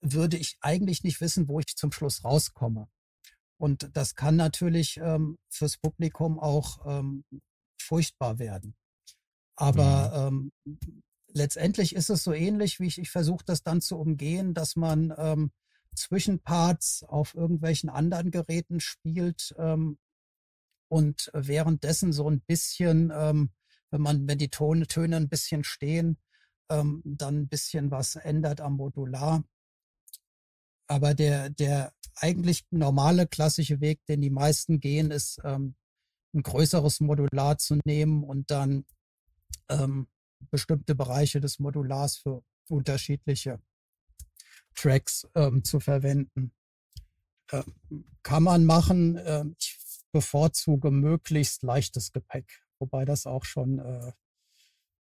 würde 0.00 0.36
ich 0.36 0.58
eigentlich 0.60 1.04
nicht 1.04 1.20
wissen, 1.20 1.48
wo 1.48 1.60
ich 1.60 1.76
zum 1.76 1.92
Schluss 1.92 2.24
rauskomme. 2.24 2.88
Und 3.58 3.90
das 3.96 4.16
kann 4.16 4.36
natürlich 4.36 4.96
ähm, 4.96 5.38
fürs 5.48 5.76
Publikum 5.78 6.40
auch 6.40 6.84
ähm, 6.84 7.24
furchtbar 7.80 8.38
werden. 8.38 8.74
Aber 9.54 10.30
mhm. 10.30 10.52
ähm, 10.64 10.80
letztendlich 11.28 11.94
ist 11.94 12.10
es 12.10 12.24
so 12.24 12.32
ähnlich, 12.32 12.80
wie 12.80 12.86
ich, 12.86 12.98
ich 12.98 13.10
versuche 13.10 13.44
das 13.44 13.62
dann 13.62 13.80
zu 13.80 13.98
umgehen, 13.98 14.54
dass 14.54 14.74
man 14.74 15.14
ähm, 15.16 15.52
Zwischenparts 15.94 17.02
auf 17.04 17.34
irgendwelchen 17.34 17.90
anderen 17.90 18.30
Geräten 18.30 18.80
spielt 18.80 19.54
ähm, 19.58 19.98
und 20.88 21.30
währenddessen 21.32 22.12
so 22.12 22.28
ein 22.28 22.40
bisschen, 22.40 23.12
ähm, 23.14 23.50
wenn 23.90 24.00
man, 24.00 24.28
wenn 24.28 24.38
die 24.38 24.50
Tone, 24.50 24.86
Töne 24.86 25.16
ein 25.16 25.28
bisschen 25.28 25.64
stehen, 25.64 26.18
ähm, 26.70 27.02
dann 27.04 27.42
ein 27.42 27.48
bisschen 27.48 27.90
was 27.90 28.16
ändert 28.16 28.60
am 28.60 28.76
Modular. 28.76 29.44
Aber 30.86 31.14
der, 31.14 31.50
der 31.50 31.92
eigentlich 32.16 32.64
normale 32.70 33.26
klassische 33.26 33.80
Weg, 33.80 34.04
den 34.06 34.20
die 34.20 34.30
meisten 34.30 34.80
gehen, 34.80 35.10
ist 35.10 35.40
ähm, 35.44 35.74
ein 36.34 36.42
größeres 36.42 37.00
Modular 37.00 37.58
zu 37.58 37.78
nehmen 37.84 38.24
und 38.24 38.50
dann 38.50 38.84
ähm, 39.68 40.08
bestimmte 40.50 40.94
Bereiche 40.94 41.40
des 41.40 41.58
Modulars 41.58 42.18
für 42.18 42.42
unterschiedliche 42.68 43.60
Tracks 44.74 45.26
ähm, 45.34 45.64
zu 45.64 45.80
verwenden. 45.80 46.52
Ähm, 47.50 48.04
kann 48.22 48.42
man 48.42 48.64
machen. 48.64 49.16
Äh, 49.16 49.44
ich 49.58 49.78
bevorzuge 50.12 50.90
möglichst 50.90 51.62
leichtes 51.62 52.12
Gepäck, 52.12 52.62
wobei 52.78 53.04
das 53.04 53.26
auch 53.26 53.44
schon 53.44 53.78
äh, 53.78 54.12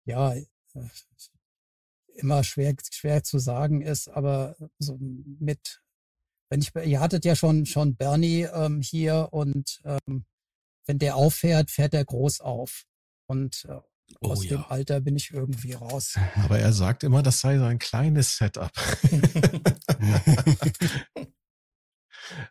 ja 0.05 0.35
äh, 0.35 0.45
immer 2.15 2.45
schwer, 2.45 2.75
schwer 2.91 3.23
zu 3.23 3.39
sagen 3.39 3.81
ist, 3.81 4.09
aber 4.09 4.57
so 4.79 4.99
mit, 4.99 5.81
wenn 6.51 6.61
ich, 6.61 6.75
ihr 6.75 7.01
hattet 7.01 7.25
ja 7.25 7.37
schon, 7.37 7.65
schon 7.65 7.97
Bernie 7.97 8.43
ähm, 8.43 8.81
hier 8.81 9.29
und 9.31 9.81
ähm, 9.85 10.27
wenn 10.87 10.99
der 10.99 11.17
auffährt, 11.17 11.71
fährt 11.71 11.95
er 11.95 12.05
groß 12.05 12.41
auf. 12.41 12.85
Und 13.27 13.67
äh, 13.69 13.81
oh, 14.21 14.33
aus 14.33 14.45
ja. 14.45 14.51
dem 14.51 14.65
Alter 14.69 15.01
bin 15.01 15.17
ich 15.17 15.31
irgendwie 15.33 15.73
raus. 15.73 16.17
Aber 16.45 16.59
er 16.59 16.73
sagt 16.73 17.05
immer, 17.05 17.23
das 17.23 17.41
sei 17.41 17.59
so 17.59 17.65
ein 17.65 17.79
kleines 17.79 18.37
Setup. 18.37 18.73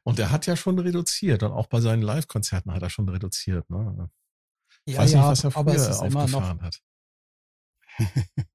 und 0.03 0.19
er 0.19 0.31
hat 0.31 0.45
ja 0.45 0.55
schon 0.55 0.79
reduziert 0.79 1.43
und 1.43 1.51
auch 1.51 1.67
bei 1.67 1.81
seinen 1.81 2.01
Live-Konzerten 2.01 2.73
hat 2.73 2.81
er 2.81 2.89
schon 2.89 3.09
reduziert. 3.09 3.69
Ne? 3.69 4.09
Ich 4.85 4.95
ja, 4.95 5.01
weiß 5.01 5.13
nicht, 5.13 5.23
was 5.23 5.43
er 5.43 5.51
früher 5.51 6.01
aufgefahren 6.01 6.61
hat. 6.61 6.81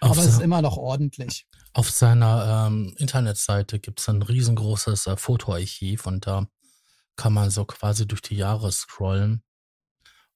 aber 0.00 0.18
es 0.18 0.26
ist 0.26 0.40
immer 0.40 0.62
noch 0.62 0.76
ordentlich. 0.76 1.46
Auf 1.72 1.90
seiner 1.90 2.66
ähm, 2.66 2.94
Internetseite 2.98 3.80
gibt 3.80 4.00
es 4.00 4.08
ein 4.08 4.22
riesengroßes 4.22 5.06
äh, 5.06 5.16
Fotoarchiv 5.16 6.06
und 6.06 6.26
da 6.26 6.46
kann 7.16 7.32
man 7.32 7.50
so 7.50 7.64
quasi 7.64 8.06
durch 8.06 8.22
die 8.22 8.36
Jahre 8.36 8.70
scrollen. 8.72 9.42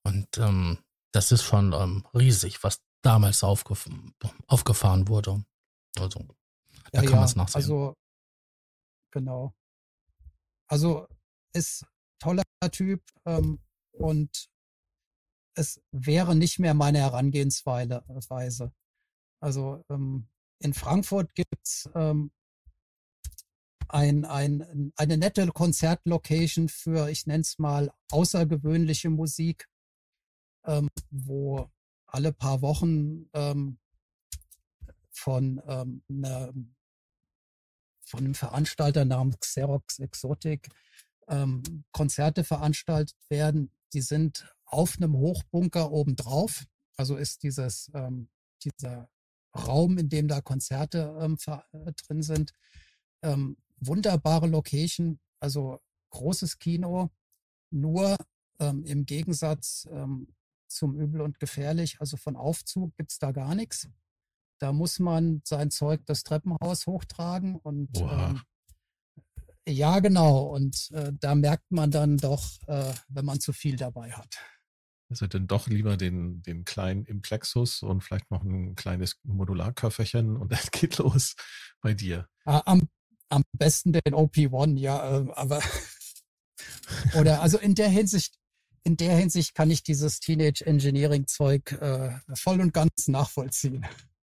Und 0.03 0.39
ähm, 0.39 0.79
das 1.17 1.33
ist 1.33 1.45
schon 1.45 1.73
ähm, 1.73 2.07
riesig, 2.15 2.63
was 2.63 2.83
damals 3.03 3.43
aufgef 3.43 3.89
aufgefahren 4.47 5.09
wurde. 5.09 5.43
Also, 5.99 6.21
da 6.93 7.03
ja, 7.03 7.09
kann 7.09 7.21
man 7.21 7.25
es 7.25 7.37
nachsehen. 7.37 7.63
Also, 7.63 7.95
genau. 9.11 9.55
Also, 10.69 11.07
ist 11.55 11.87
toller 12.19 12.43
Typ 12.71 13.03
ähm, 13.25 13.61
und 13.93 14.51
es 15.55 15.81
wäre 15.91 16.37
nicht 16.37 16.59
mehr 16.59 16.75
meine 16.75 16.99
Herangehensweise. 16.99 18.73
Also 19.41 19.83
ähm, 19.89 20.29
in 20.59 20.75
Frankfurt 20.75 21.35
gibt's 21.35 21.89
ähm, 21.95 22.31
ein, 23.89 24.27
ein, 24.27 24.93
eine 24.97 25.17
nette 25.17 25.47
Konzertlocation 25.47 26.69
für, 26.69 27.09
ich 27.09 27.27
nenne 27.27 27.41
es 27.41 27.59
mal, 27.59 27.91
außergewöhnliche 28.11 29.09
Musik, 29.09 29.67
ähm, 30.67 30.89
wo 31.11 31.71
alle 32.07 32.33
paar 32.33 32.63
Wochen 32.63 33.29
ähm, 33.33 33.79
von, 35.11 35.63
ähm, 35.67 36.03
ne, 36.09 36.53
von 38.05 38.21
einem 38.21 38.35
Veranstalter 38.35 39.05
namens 39.05 39.41
Xerox 39.41 39.99
Exotic 39.99 40.69
ähm, 41.29 41.85
Konzerte 41.93 42.45
veranstaltet 42.45 43.17
werden. 43.29 43.73
Die 43.93 44.01
sind 44.01 44.55
auf 44.65 44.97
einem 44.97 45.15
Hochbunker 45.17 45.91
obendrauf. 45.91 46.67
Also 46.97 47.17
ist 47.17 47.43
dieses, 47.43 47.91
ähm, 47.95 48.29
dieser 48.63 49.09
Raum, 49.57 49.99
in 49.99 50.09
dem 50.09 50.29
da 50.29 50.41
Konzerte 50.41 51.17
ähm, 51.21 51.37
äh, 51.47 51.93
drin 51.93 52.23
sind. 52.23 52.53
Wunderbare 53.79 54.47
Location, 54.47 55.19
also 55.41 55.81
großes 56.11 56.59
Kino, 56.59 57.11
nur 57.71 58.17
ähm, 58.59 58.85
im 58.85 59.05
Gegensatz 59.05 59.89
ähm, 59.91 60.29
zum 60.69 60.99
Übel 60.99 61.21
und 61.21 61.39
Gefährlich, 61.39 62.01
also 62.01 62.17
von 62.17 62.37
Aufzug 62.37 62.95
gibt 62.97 63.13
es 63.13 63.19
da 63.19 63.33
gar 63.33 63.55
nichts. 63.55 63.89
Da 64.59 64.73
muss 64.73 64.99
man 64.99 65.43
sein 65.45 65.71
Zeug 65.71 66.01
das 66.07 66.23
Treppenhaus 66.23 66.87
hochtragen 66.87 67.57
und 67.57 67.91
ähm, 67.99 68.41
ja, 69.69 69.99
genau. 69.99 70.45
Und 70.45 70.91
äh, 70.93 71.13
da 71.19 71.35
merkt 71.35 71.71
man 71.71 71.91
dann 71.91 72.19
doch, 72.19 72.45
äh, 72.69 72.93
wenn 73.09 73.25
man 73.25 73.41
zu 73.41 73.53
viel 73.53 73.77
dabei 73.77 74.13
hat. 74.13 74.37
Also 75.09 75.27
dann 75.27 75.47
doch 75.47 75.69
lieber 75.69 75.97
den, 75.97 76.43
den 76.43 76.65
kleinen 76.65 77.05
Implexus 77.05 77.83
und 77.83 78.03
vielleicht 78.03 78.31
noch 78.31 78.43
ein 78.43 78.75
kleines 78.75 79.19
Modularköfferchen 79.25 80.37
und 80.37 80.53
dann 80.53 80.69
geht 80.73 80.99
los 80.99 81.35
bei 81.81 81.95
dir. 81.95 82.29
Ah, 82.45 82.63
am, 82.67 82.89
am 83.29 83.43
besten 83.53 83.93
den 83.93 84.15
OP1, 84.15 84.79
ja, 84.79 85.21
äh, 85.21 85.33
aber 85.35 85.61
oder 87.19 87.43
also 87.43 87.59
in 87.59 87.75
der 87.75 87.89
Hinsicht, 87.89 88.39
in 88.87 88.97
der 88.97 89.17
Hinsicht 89.17 89.57
kann 89.57 89.69
ich 89.69 89.83
dieses 89.83 90.21
Teenage 90.21 90.65
Engineering 90.65 91.27
Zeug 91.27 91.73
äh, 91.73 92.21
voll 92.35 92.61
und 92.61 92.73
ganz 92.73 93.09
nachvollziehen. 93.09 93.85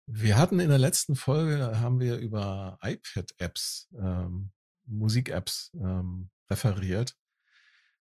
Wir 0.06 0.36
hatten 0.36 0.60
in 0.60 0.68
der 0.68 0.78
letzten 0.78 1.16
Folge, 1.16 1.80
haben 1.80 2.00
wir 2.00 2.18
über 2.18 2.78
iPad-Apps, 2.82 3.88
ähm, 3.98 4.50
Musik-Apps 4.84 5.70
ähm, 5.74 6.28
referiert. 6.50 7.16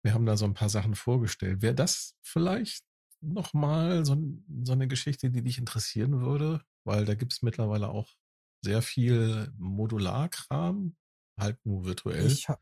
Wir 0.04 0.14
haben 0.14 0.26
da 0.26 0.36
so 0.36 0.44
ein 0.44 0.54
paar 0.54 0.68
Sachen 0.68 0.94
vorgestellt. 0.94 1.60
Wäre 1.60 1.74
das 1.74 2.14
vielleicht 2.22 2.84
nochmal 3.20 4.04
so, 4.04 4.16
so 4.62 4.72
eine 4.74 4.86
Geschichte, 4.86 5.30
die 5.30 5.42
dich 5.42 5.58
interessieren 5.58 6.20
würde? 6.20 6.62
Weil 6.84 7.04
da 7.04 7.14
gibt 7.14 7.32
es 7.32 7.42
mittlerweile 7.42 7.88
auch 7.88 8.14
sehr 8.62 8.80
viel 8.80 9.52
Modularkram, 9.58 10.96
halt 11.36 11.58
nur 11.66 11.84
virtuell. 11.84 12.28
Ich 12.28 12.48
habe 12.48 12.60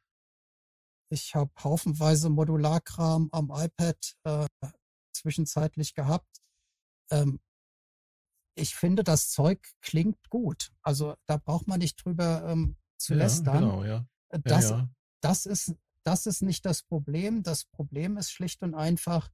ich 1.09 1.35
hab 1.35 1.51
haufenweise 1.63 2.31
Modularkram 2.31 3.29
am 3.33 3.51
iPad 3.51 4.17
äh, 4.25 4.47
zwischenzeitlich 5.13 5.95
gehabt. 5.95 6.43
Ähm, 7.11 7.41
ich 8.57 8.75
finde, 8.75 9.05
das 9.05 9.31
Zeug 9.31 9.67
klingt 9.81 10.31
gut. 10.31 10.73
Also 10.83 11.15
da 11.27 11.37
braucht 11.37 11.69
man 11.69 11.79
nicht 11.79 12.05
drüber 12.05 12.45
ähm, 12.49 12.77
zu 12.99 13.13
ja, 13.13 13.19
lästern. 13.19 13.61
Genau, 13.61 13.85
ja. 13.85 14.07
Äh, 14.31 14.41
das, 14.43 14.71
ja, 14.71 14.79
ja. 14.79 14.91
Das, 15.21 15.47
ist, 15.47 15.75
das 16.05 16.27
ist 16.27 16.43
nicht 16.43 16.65
das 16.65 16.83
Problem. 16.83 17.43
Das 17.43 17.65
Problem 17.65 18.17
ist 18.17 18.31
schlicht 18.31 18.63
und 18.63 18.75
einfach, 18.75 19.31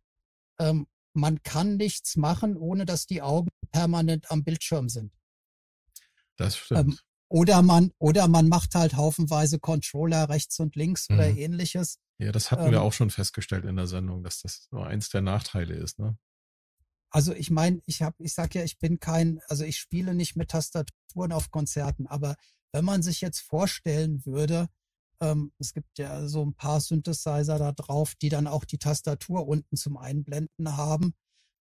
ähm, 0.59 0.87
man 1.15 1.43
kann 1.43 1.77
nichts 1.77 2.17
machen, 2.17 2.57
ohne 2.57 2.85
dass 2.85 3.07
die 3.07 3.23
Augen 3.23 3.51
permanent 3.71 4.31
am 4.31 4.45
Bildschirm 4.45 4.89
sind. 4.89 5.13
Das 6.37 6.55
ähm, 6.55 6.61
stimmt. 6.65 6.81
Ähm, 6.81 6.99
oder 7.33 7.63
man, 7.63 7.93
oder 7.99 8.29
man 8.29 8.49
macht 8.49 8.75
halt 8.75 8.95
haufenweise 8.95 9.59
Controller 9.59 10.29
rechts 10.29 10.61
und 10.61 10.77
links 10.77 11.09
mhm. 11.09 11.17
oder 11.17 11.31
ähnliches. 11.31 11.99
Ja, 12.19 12.31
das 12.31 12.51
hatten 12.51 12.67
ähm, 12.67 12.73
wir 12.73 12.83
auch 12.83 12.93
schon 12.93 13.09
festgestellt 13.09 13.65
in 13.65 13.77
der 13.77 13.87
Sendung, 13.87 14.23
dass 14.23 14.43
das 14.43 14.69
nur 14.71 14.87
eins 14.87 15.09
der 15.09 15.23
Nachteile 15.23 15.75
ist, 15.75 15.99
ne? 15.99 16.19
Also 17.11 17.35
ich 17.35 17.51
meine, 17.51 17.81
ich 17.87 18.01
habe, 18.01 18.17
ich 18.23 18.35
sag 18.35 18.55
ja, 18.55 18.65
ich 18.65 18.79
bin 18.79 18.99
kein, 18.99 19.41
also 19.49 19.65
ich 19.65 19.77
spiele 19.79 20.15
nicht 20.15 20.37
mit 20.37 20.51
Tastaturen 20.51 21.33
auf 21.33 21.51
Konzerten, 21.51 22.07
aber 22.07 22.37
wenn 22.73 22.85
man 22.85 23.03
sich 23.03 23.21
jetzt 23.21 23.41
vorstellen 23.41 24.25
würde, 24.25 24.69
ähm, 25.21 25.53
es 25.59 25.73
gibt 25.73 25.99
ja 25.99 26.27
so 26.29 26.45
ein 26.45 26.55
paar 26.55 26.81
Synthesizer 26.81 27.59
da 27.59 27.73
drauf, 27.73 28.15
die 28.15 28.29
dann 28.29 28.47
auch 28.47 28.65
die 28.65 28.79
Tastatur 28.79 29.47
unten 29.47 29.77
zum 29.77 29.97
Einblenden 29.97 30.77
haben, 30.77 31.15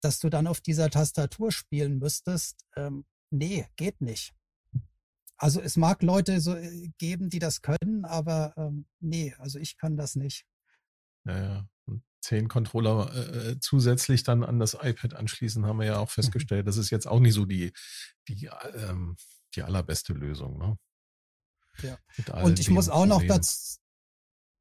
dass 0.02 0.18
du 0.18 0.30
dann 0.30 0.46
auf 0.46 0.60
dieser 0.60 0.90
Tastatur 0.90 1.50
spielen 1.52 1.98
müsstest. 1.98 2.64
Ähm, 2.76 3.04
nee, 3.30 3.66
geht 3.76 4.00
nicht. 4.00 4.32
Also 5.40 5.62
es 5.62 5.78
mag 5.78 6.02
Leute 6.02 6.38
so 6.42 6.54
äh, 6.54 6.90
geben, 6.98 7.30
die 7.30 7.38
das 7.38 7.62
können, 7.62 8.04
aber 8.04 8.52
ähm, 8.58 8.86
nee, 9.00 9.34
also 9.38 9.58
ich 9.58 9.78
kann 9.78 9.96
das 9.96 10.14
nicht. 10.14 10.44
Ja, 11.24 11.42
ja. 11.42 11.68
Und 11.86 12.02
zehn 12.20 12.46
Controller 12.46 13.10
äh, 13.14 13.52
äh, 13.52 13.58
zusätzlich 13.58 14.22
dann 14.22 14.44
an 14.44 14.58
das 14.58 14.74
iPad 14.74 15.14
anschließen, 15.14 15.64
haben 15.64 15.78
wir 15.78 15.86
ja 15.86 15.98
auch 15.98 16.08
mhm. 16.08 16.22
festgestellt. 16.22 16.66
Das 16.66 16.76
ist 16.76 16.90
jetzt 16.90 17.08
auch 17.08 17.20
nicht 17.20 17.32
so 17.32 17.46
die, 17.46 17.72
die, 18.28 18.50
ähm, 18.74 19.16
die 19.54 19.62
allerbeste 19.62 20.12
Lösung. 20.12 20.58
Ne? 20.58 20.76
Ja. 21.82 22.42
Und 22.42 22.60
ich 22.60 22.68
muss 22.68 22.90
auch 22.90 23.06
noch 23.06 23.22
dazu, 23.22 23.78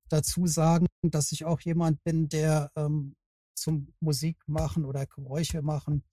dazu 0.08 0.48
sagen, 0.48 0.88
dass 1.02 1.34
ich 1.34 1.44
auch 1.44 1.60
jemand 1.60 2.02
bin, 2.06 2.30
der 2.30 2.72
ähm, 2.78 3.18
zum 3.54 3.94
Musik 4.00 4.38
machen 4.48 4.86
oder 4.86 5.06
Geräusche 5.06 5.62
machen 5.62 6.06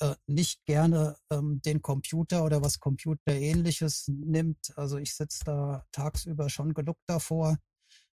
äh, 0.00 0.14
nicht 0.26 0.64
gerne 0.64 1.16
ähm, 1.30 1.60
den 1.62 1.82
Computer 1.82 2.44
oder 2.44 2.62
was 2.62 2.80
Computerähnliches 2.80 4.08
nimmt. 4.08 4.76
Also 4.76 4.98
ich 4.98 5.14
sitze 5.14 5.44
da 5.44 5.86
tagsüber 5.92 6.48
schon 6.48 6.74
geluckt 6.74 7.02
davor. 7.06 7.58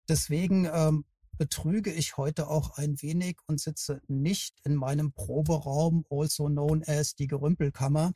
Deswegen 0.08 0.66
ähm, 0.72 1.06
betrüge 1.38 1.92
ich 1.92 2.18
heute 2.18 2.48
auch 2.48 2.78
ein 2.78 3.02
wenig 3.02 3.38
und 3.48 3.60
sitze 3.60 4.02
nicht 4.08 4.60
in 4.64 4.76
meinem 4.76 5.14
Proberaum, 5.14 6.06
also 6.10 6.48
known 6.48 6.84
as 6.84 7.16
die 7.16 7.28
Gerümpelkammer, 7.28 8.14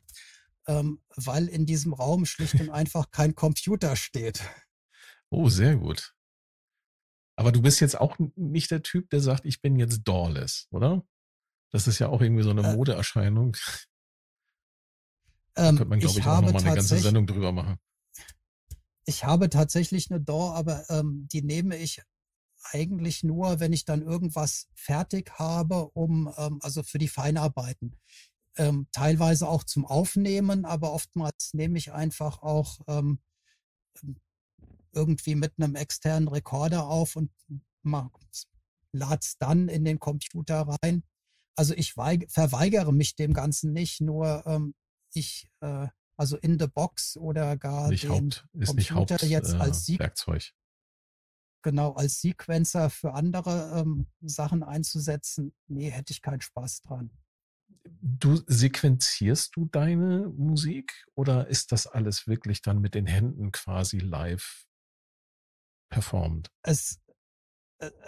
ähm, 0.66 1.00
weil 1.16 1.48
in 1.48 1.66
diesem 1.66 1.92
Raum 1.92 2.26
schlicht 2.26 2.60
und 2.60 2.70
einfach 2.70 3.10
kein 3.10 3.34
Computer 3.34 3.96
steht. 3.96 4.42
Oh, 5.30 5.48
sehr 5.48 5.76
gut. 5.76 6.14
Aber 7.36 7.52
du 7.52 7.62
bist 7.62 7.80
jetzt 7.80 7.98
auch 7.98 8.16
nicht 8.36 8.70
der 8.70 8.82
Typ, 8.82 9.08
der 9.10 9.20
sagt, 9.20 9.46
ich 9.46 9.62
bin 9.62 9.76
jetzt 9.76 10.02
doorless, 10.04 10.66
oder? 10.70 11.04
Das 11.70 11.86
ist 11.86 11.98
ja 11.98 12.08
auch 12.08 12.20
irgendwie 12.20 12.42
so 12.42 12.50
eine 12.50 12.62
äh, 12.62 12.76
Modeerscheinung. 12.76 13.56
Ähm, 15.56 15.76
da 15.76 15.84
könnte 15.84 15.84
man, 15.86 15.98
glaube 16.00 16.12
ich, 16.12 16.18
ich 16.18 16.26
auch 16.26 16.40
nochmal 16.40 16.62
eine 16.62 16.74
ganze 16.74 16.98
Sendung 16.98 17.26
drüber 17.26 17.52
machen. 17.52 17.78
Ich 19.04 19.24
habe 19.24 19.50
tatsächlich 19.50 20.10
eine 20.10 20.20
DAW, 20.20 20.54
aber 20.54 20.88
ähm, 20.90 21.26
die 21.32 21.42
nehme 21.42 21.76
ich 21.76 22.02
eigentlich 22.62 23.24
nur, 23.24 23.60
wenn 23.60 23.72
ich 23.72 23.84
dann 23.84 24.02
irgendwas 24.02 24.68
fertig 24.74 25.32
habe, 25.38 25.88
um 25.90 26.32
ähm, 26.36 26.58
also 26.62 26.82
für 26.82 26.98
die 26.98 27.08
Feinarbeiten. 27.08 27.96
Ähm, 28.56 28.88
teilweise 28.92 29.48
auch 29.48 29.64
zum 29.64 29.86
Aufnehmen, 29.86 30.64
aber 30.64 30.92
oftmals 30.92 31.54
nehme 31.54 31.78
ich 31.78 31.92
einfach 31.92 32.42
auch 32.42 32.80
ähm, 32.88 33.20
irgendwie 34.92 35.34
mit 35.36 35.54
einem 35.56 35.76
externen 35.76 36.28
Rekorder 36.28 36.86
auf 36.86 37.16
und 37.16 37.30
lade 38.92 39.20
es 39.22 39.38
dann 39.38 39.68
in 39.68 39.84
den 39.84 40.00
Computer 40.00 40.76
rein. 40.82 41.04
Also 41.56 41.74
ich 41.74 41.92
verweigere 41.92 42.92
mich 42.92 43.16
dem 43.16 43.32
Ganzen 43.32 43.72
nicht, 43.72 44.00
nur 44.00 44.44
ähm, 44.46 44.74
ich, 45.12 45.50
äh, 45.60 45.88
also 46.16 46.36
in 46.36 46.58
the 46.58 46.66
box 46.66 47.16
oder 47.16 47.56
gar 47.56 47.88
nicht 47.88 48.04
den 48.04 48.10
Haupt, 48.10 48.46
ist 48.52 48.68
Computer 48.68 48.74
nicht 48.74 48.92
Haupt, 48.92 49.22
jetzt 49.22 49.54
als 49.54 49.88
äh, 49.88 49.98
Werkzeug 49.98 50.52
genau 51.62 51.92
als 51.92 52.20
Sequencer 52.20 52.90
für 52.90 53.14
andere 53.14 53.80
ähm, 53.80 54.06
Sachen 54.20 54.62
einzusetzen, 54.62 55.54
nee, 55.66 55.90
hätte 55.90 56.12
ich 56.12 56.22
keinen 56.22 56.40
Spaß 56.40 56.82
dran. 56.82 57.10
Du 58.02 58.42
sequenzierst 58.46 59.56
du 59.56 59.66
deine 59.66 60.28
Musik 60.28 61.06
oder 61.14 61.48
ist 61.48 61.72
das 61.72 61.86
alles 61.86 62.26
wirklich 62.26 62.62
dann 62.62 62.80
mit 62.80 62.94
den 62.94 63.06
Händen 63.06 63.52
quasi 63.52 63.98
live 63.98 64.66
performt? 65.88 66.50
Es 66.62 66.99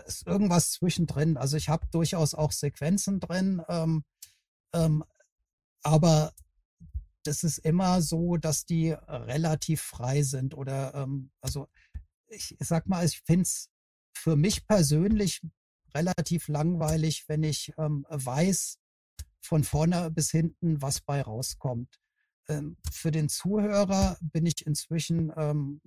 ist 0.06 0.26
irgendwas 0.26 0.72
zwischendrin. 0.72 1.36
Also 1.36 1.56
ich 1.56 1.68
habe 1.68 1.86
durchaus 1.90 2.34
auch 2.34 2.52
Sequenzen 2.52 3.20
drin, 3.20 3.62
ähm, 3.68 4.04
ähm, 4.74 5.04
aber 5.82 6.32
das 7.24 7.44
ist 7.44 7.58
immer 7.58 8.02
so, 8.02 8.36
dass 8.36 8.64
die 8.64 8.90
relativ 8.90 9.80
frei 9.80 10.22
sind 10.22 10.54
oder 10.54 10.94
ähm, 10.94 11.30
also 11.40 11.68
ich 12.26 12.56
sag 12.60 12.86
mal, 12.86 13.04
ich 13.04 13.20
finde 13.20 13.42
es 13.42 13.70
für 14.12 14.36
mich 14.36 14.66
persönlich 14.66 15.42
relativ 15.94 16.48
langweilig, 16.48 17.24
wenn 17.28 17.42
ich 17.42 17.72
ähm, 17.78 18.06
weiß 18.08 18.78
von 19.40 19.64
vorne 19.64 20.10
bis 20.10 20.30
hinten, 20.30 20.80
was 20.80 21.00
bei 21.00 21.20
rauskommt. 21.22 22.00
Ähm, 22.48 22.76
für 22.90 23.10
den 23.10 23.28
Zuhörer 23.28 24.16
bin 24.20 24.46
ich 24.46 24.66
inzwischen 24.66 25.32
ähm, 25.36 25.80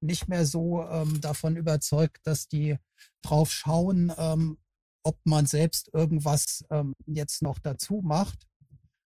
nicht 0.00 0.28
mehr 0.28 0.46
so 0.46 0.82
ähm, 0.82 1.20
davon 1.20 1.56
überzeugt, 1.56 2.26
dass 2.26 2.48
die 2.48 2.76
drauf 3.22 3.50
schauen, 3.50 4.12
ähm, 4.16 4.58
ob 5.02 5.18
man 5.24 5.46
selbst 5.46 5.90
irgendwas 5.92 6.64
ähm, 6.70 6.94
jetzt 7.06 7.42
noch 7.42 7.58
dazu 7.58 8.00
macht. 8.02 8.46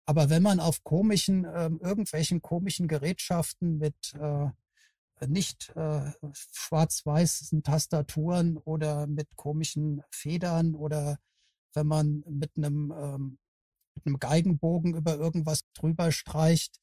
Aber 0.07 0.29
wenn 0.29 0.43
man 0.43 0.59
auf 0.59 0.83
komischen, 0.83 1.45
irgendwelchen 1.45 2.43
komischen 2.43 2.89
Gerätschaften 2.89 3.79
mit 3.79 4.13
äh, 4.15 4.49
nicht 5.27 5.71
äh, 5.77 6.13
schwarz-weißen 6.33 7.63
Tastaturen 7.63 8.57
oder 8.57 9.07
mit 9.07 9.29
komischen 9.37 10.03
Federn 10.11 10.75
oder 10.75 11.19
wenn 11.75 11.87
man 11.87 12.25
mit 12.27 12.57
einem, 12.57 12.93
ähm, 12.97 13.39
mit 13.95 14.07
einem 14.07 14.19
Geigenbogen 14.19 14.95
über 14.95 15.17
irgendwas 15.17 15.63
drüber 15.75 16.11
streicht, 16.11 16.81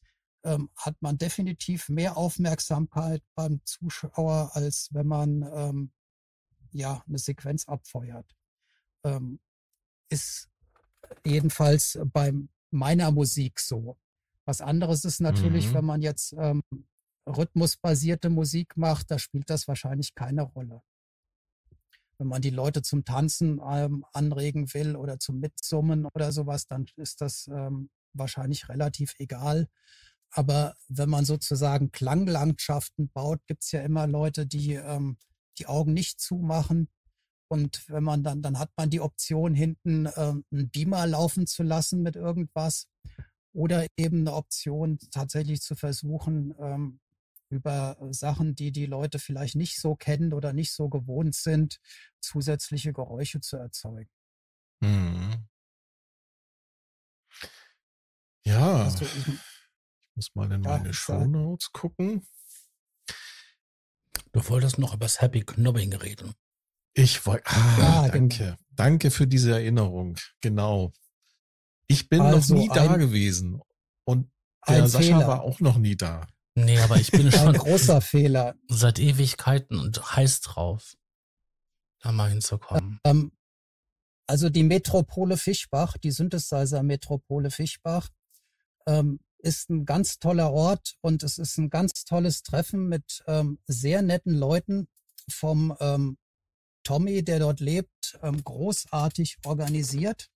ähm, 0.47 0.69
hat 0.75 0.95
man 1.01 1.17
definitiv 1.17 1.89
mehr 1.89 2.17
Aufmerksamkeit 2.17 3.21
beim 3.35 3.61
Zuschauer, 3.65 4.51
als 4.53 4.89
wenn 4.91 5.07
man 5.07 5.43
ähm, 5.53 5.91
ja 6.71 7.03
eine 7.07 7.17
Sequenz 7.17 7.67
abfeuert. 7.67 8.35
Ähm, 9.03 9.39
ist 10.09 10.49
jedenfalls 11.25 11.99
bei 12.13 12.33
meiner 12.71 13.11
Musik 13.11 13.59
so. 13.59 13.97
Was 14.45 14.61
anderes 14.61 15.03
ist 15.03 15.19
natürlich, 15.19 15.69
mhm. 15.69 15.73
wenn 15.73 15.85
man 15.85 16.01
jetzt 16.01 16.33
ähm, 16.37 16.63
rhythmusbasierte 17.27 18.29
Musik 18.29 18.77
macht, 18.77 19.11
da 19.11 19.19
spielt 19.19 19.49
das 19.49 19.67
wahrscheinlich 19.67 20.15
keine 20.15 20.43
Rolle. 20.43 20.81
Wenn 22.17 22.27
man 22.27 22.41
die 22.41 22.49
Leute 22.49 22.81
zum 22.81 23.03
Tanzen 23.03 23.61
ähm, 23.69 24.05
anregen 24.13 24.73
will 24.73 24.95
oder 24.95 25.19
zum 25.19 25.39
Mitsummen 25.39 26.05
oder 26.05 26.31
sowas, 26.31 26.67
dann 26.67 26.85
ist 26.95 27.21
das 27.21 27.47
ähm, 27.47 27.89
wahrscheinlich 28.13 28.69
relativ 28.69 29.13
egal. 29.19 29.67
Aber 30.32 30.75
wenn 30.88 31.09
man 31.09 31.25
sozusagen 31.25 31.91
Klanglandschaften 31.91 33.09
baut, 33.09 33.39
gibt's 33.47 33.71
ja 33.71 33.82
immer 33.82 34.07
Leute, 34.07 34.45
die 34.45 34.73
ähm, 34.73 35.17
die 35.57 35.67
Augen 35.67 35.93
nicht 35.93 36.19
zumachen. 36.19 36.89
Und 37.49 37.88
wenn 37.89 38.03
man 38.03 38.23
dann, 38.23 38.41
dann 38.41 38.59
hat 38.59 38.71
man 38.75 38.89
die 38.89 38.99
Option, 38.99 39.55
hinten 39.55 40.07
ähm, 40.15 40.43
einen 40.51 40.69
Beamer 40.69 41.07
laufen 41.07 41.47
zu 41.47 41.63
lassen 41.63 42.03
mit 42.03 42.15
irgendwas. 42.15 42.88
Oder 43.53 43.88
eben 43.97 44.19
eine 44.19 44.34
Option, 44.34 44.99
tatsächlich 45.11 45.61
zu 45.61 45.75
versuchen, 45.75 46.53
ähm, 46.59 46.99
über 47.49 47.97
Sachen, 48.11 48.55
die 48.55 48.71
die 48.71 48.86
Leute 48.86 49.19
vielleicht 49.19 49.55
nicht 49.55 49.80
so 49.80 49.95
kennen 49.95 50.34
oder 50.34 50.51
nicht 50.53 50.73
so 50.73 50.89
gewohnt 50.89 51.34
sind, 51.34 51.80
zusätzliche 52.19 52.91
Geräusche 52.91 53.39
zu 53.39 53.57
erzeugen. 53.57 54.09
Mhm. 54.82 55.47
Ja. 58.45 58.84
Also 58.84 59.05
ich, 59.05 59.28
muss 60.18 60.34
mal 60.34 60.51
in 60.51 60.61
meine 60.61 60.88
ja, 60.88 60.93
Shownotes 60.93 61.72
gucken. 61.72 62.28
Du 64.34 64.49
wolltest 64.49 64.80
noch 64.80 64.93
über 64.93 65.05
das 65.05 65.22
Happy 65.22 65.41
Knobbing 65.41 65.93
reden. 65.93 66.34
Ich 66.93 67.26
wollte, 67.26 67.45
ah, 67.45 67.78
ja, 67.80 68.09
danke. 68.09 68.38
Genau. 68.38 68.57
Danke 68.72 69.11
für 69.11 69.28
diese 69.28 69.51
Erinnerung. 69.51 70.18
Genau. 70.41 70.91
Ich 71.88 72.09
bin 72.09 72.22
also 72.22 72.55
noch 72.55 72.61
nie 72.61 72.70
ein, 72.70 72.76
da 72.76 72.97
gewesen. 72.97 73.61
Und 74.05 74.30
der 74.68 74.88
Sascha 74.89 75.05
Fehler. 75.05 75.28
war 75.28 75.41
auch 75.43 75.59
noch 75.59 75.78
nie 75.78 75.95
da. 75.95 76.28
Nee, 76.55 76.80
aber 76.80 76.97
ich 76.97 77.11
bin 77.11 77.32
schon 77.32 77.49
ein 77.49 77.53
großer 77.53 78.01
Fehler. 78.01 78.55
Seit 78.68 78.97
Ewigkeiten 78.97 79.80
und 79.80 80.15
heiß 80.15 80.41
drauf, 80.41 80.95
da 81.99 82.11
mal 82.11 82.30
hinzukommen. 82.30 82.99
Ähm, 83.03 83.32
also 84.26 84.49
die 84.49 84.63
Metropole 84.63 85.38
Fischbach, 85.38 85.97
die 85.97 86.11
Synthesizer 86.11 86.82
Metropole 86.82 87.51
Fischbach, 87.51 88.09
ähm, 88.88 89.20
ist 89.39 89.69
ein 89.69 89.85
ganz 89.85 90.19
toller 90.19 90.51
Ort 90.51 90.97
und 91.01 91.23
es 91.23 91.38
ist 91.38 91.57
ein 91.57 91.69
ganz 91.69 92.05
tolles 92.05 92.43
Treffen 92.43 92.88
mit 92.88 93.23
ähm, 93.27 93.59
sehr 93.67 94.01
netten 94.01 94.33
Leuten 94.33 94.88
vom 95.29 95.75
ähm, 95.79 96.17
Tommy, 96.83 97.23
der 97.23 97.39
dort 97.39 97.59
lebt, 97.59 98.17
ähm, 98.21 98.43
großartig 98.43 99.39
organisiert. 99.45 100.29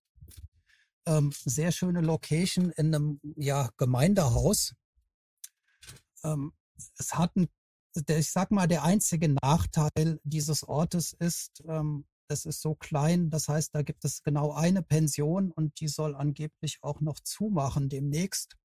Ähm, 1.06 1.32
sehr 1.44 1.72
schöne 1.72 2.00
Location 2.00 2.70
in 2.70 2.94
einem 2.94 3.20
ja, 3.36 3.70
Gemeindehaus. 3.76 4.74
Ähm, 6.22 6.52
es 6.98 7.14
hat 7.14 7.34
ein, 7.36 7.48
der, 7.94 8.18
ich 8.18 8.30
sag 8.30 8.50
mal, 8.50 8.68
der 8.68 8.84
einzige 8.84 9.28
Nachteil 9.28 10.20
dieses 10.24 10.62
Ortes 10.62 11.14
ist, 11.18 11.62
ähm, 11.66 12.06
es 12.28 12.46
ist 12.46 12.62
so 12.62 12.74
klein, 12.74 13.30
das 13.30 13.48
heißt, 13.48 13.74
da 13.74 13.82
gibt 13.82 14.04
es 14.04 14.22
genau 14.22 14.52
eine 14.52 14.82
Pension 14.82 15.50
und 15.50 15.80
die 15.80 15.88
soll 15.88 16.14
angeblich 16.14 16.78
auch 16.82 17.00
noch 17.00 17.20
zumachen 17.20 17.88
demnächst. 17.88 18.56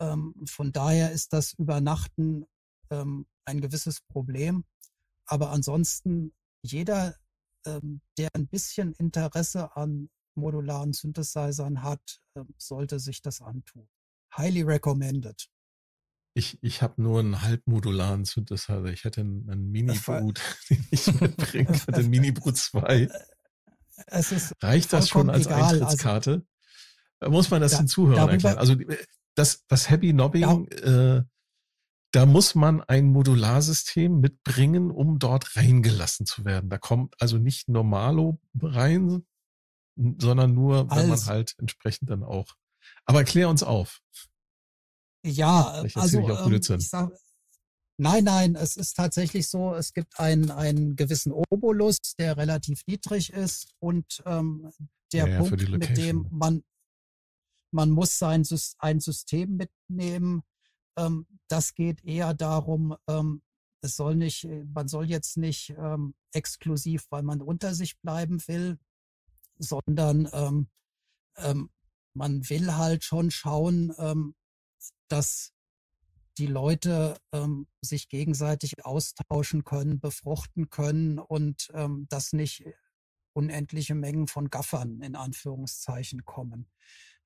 Ähm, 0.00 0.34
von 0.46 0.72
daher 0.72 1.12
ist 1.12 1.32
das 1.32 1.52
Übernachten 1.54 2.46
ähm, 2.90 3.26
ein 3.44 3.60
gewisses 3.60 4.00
Problem. 4.00 4.64
Aber 5.26 5.50
ansonsten, 5.50 6.32
jeder, 6.62 7.16
ähm, 7.66 8.00
der 8.16 8.28
ein 8.34 8.48
bisschen 8.48 8.94
Interesse 8.94 9.76
an 9.76 10.10
modularen 10.34 10.92
Synthesizern 10.92 11.82
hat, 11.82 12.20
äh, 12.34 12.44
sollte 12.56 12.98
sich 13.00 13.22
das 13.22 13.40
antun. 13.40 13.88
Highly 14.36 14.62
recommended. 14.62 15.48
Ich, 16.34 16.58
ich 16.62 16.82
habe 16.82 17.02
nur 17.02 17.18
einen 17.18 17.42
halbmodularen 17.42 18.24
Synthesizer. 18.24 18.84
Ich 18.86 19.04
hätte 19.04 19.22
einen, 19.22 19.50
einen 19.50 19.70
Mini-Boot, 19.72 20.40
den 20.70 20.86
ich 20.90 21.20
mitbringen 21.20 21.72
kann, 21.72 21.94
den 21.94 22.10
Mini-Boot 22.10 22.56
2. 22.56 23.08
Reicht 24.62 24.92
das 24.92 25.08
schon 25.08 25.28
als 25.28 25.46
egal. 25.46 25.62
Also 25.62 25.74
Eintrittskarte? 25.74 26.46
Also, 27.18 27.32
Muss 27.32 27.50
man 27.50 27.60
das 27.60 27.72
da, 27.72 27.78
den 27.78 27.88
Zuhörern 27.88 28.28
erklären? 28.28 28.58
Also 28.58 28.76
das, 29.38 29.64
das 29.68 29.88
Happy 29.88 30.12
Nobbing, 30.12 30.68
ja. 30.70 31.16
äh, 31.16 31.24
da 32.12 32.26
muss 32.26 32.54
man 32.54 32.82
ein 32.82 33.06
Modularsystem 33.06 34.20
mitbringen, 34.20 34.90
um 34.90 35.18
dort 35.18 35.56
reingelassen 35.56 36.26
zu 36.26 36.44
werden. 36.44 36.70
Da 36.70 36.78
kommt 36.78 37.14
also 37.20 37.38
nicht 37.38 37.68
Normalo 37.68 38.40
rein, 38.60 39.26
sondern 39.96 40.54
nur, 40.54 40.90
wenn 40.90 40.98
also, 40.98 41.08
man 41.08 41.26
halt 41.26 41.54
entsprechend 41.58 42.10
dann 42.10 42.24
auch. 42.24 42.56
Aber 43.04 43.24
klär 43.24 43.48
uns 43.48 43.62
auf. 43.62 44.00
Ja, 45.24 45.82
also 45.94 46.20
ähm, 46.20 46.52
ich 46.52 46.88
sag, 46.88 47.12
nein, 47.98 48.24
nein, 48.24 48.54
es 48.54 48.76
ist 48.76 48.94
tatsächlich 48.94 49.48
so, 49.48 49.74
es 49.74 49.92
gibt 49.92 50.18
einen, 50.18 50.50
einen 50.50 50.96
gewissen 50.96 51.32
Obolus, 51.32 51.98
der 52.18 52.36
relativ 52.36 52.82
niedrig 52.86 53.32
ist 53.32 53.74
und 53.80 54.22
ähm, 54.24 54.72
der 55.12 55.28
ja, 55.28 55.38
Punkt, 55.38 55.68
mit 55.68 55.96
dem 55.96 56.26
man 56.30 56.62
man 57.70 57.90
muss 57.90 58.18
sein 58.18 58.44
ein 58.78 59.00
System 59.00 59.56
mitnehmen. 59.56 60.42
Ähm, 60.96 61.26
das 61.48 61.74
geht 61.74 62.04
eher 62.04 62.34
darum, 62.34 62.96
ähm, 63.08 63.42
es 63.80 63.96
soll 63.96 64.16
nicht, 64.16 64.48
man 64.74 64.88
soll 64.88 65.08
jetzt 65.08 65.36
nicht 65.36 65.70
ähm, 65.70 66.14
exklusiv, 66.32 67.06
weil 67.10 67.22
man 67.22 67.40
unter 67.40 67.74
sich 67.74 68.00
bleiben 68.00 68.42
will, 68.48 68.78
sondern 69.58 70.28
ähm, 70.32 70.68
ähm, 71.36 71.70
man 72.14 72.48
will 72.48 72.74
halt 72.74 73.04
schon 73.04 73.30
schauen, 73.30 73.94
ähm, 73.98 74.34
dass 75.08 75.52
die 76.38 76.46
Leute 76.46 77.18
ähm, 77.32 77.66
sich 77.80 78.08
gegenseitig 78.08 78.84
austauschen 78.84 79.64
können, 79.64 80.00
befruchten 80.00 80.70
können 80.70 81.18
und 81.18 81.68
ähm, 81.74 82.06
dass 82.08 82.32
nicht 82.32 82.64
unendliche 83.32 83.94
Mengen 83.94 84.26
von 84.28 84.50
Gaffern 84.50 85.00
in 85.02 85.16
Anführungszeichen 85.16 86.24
kommen. 86.24 86.68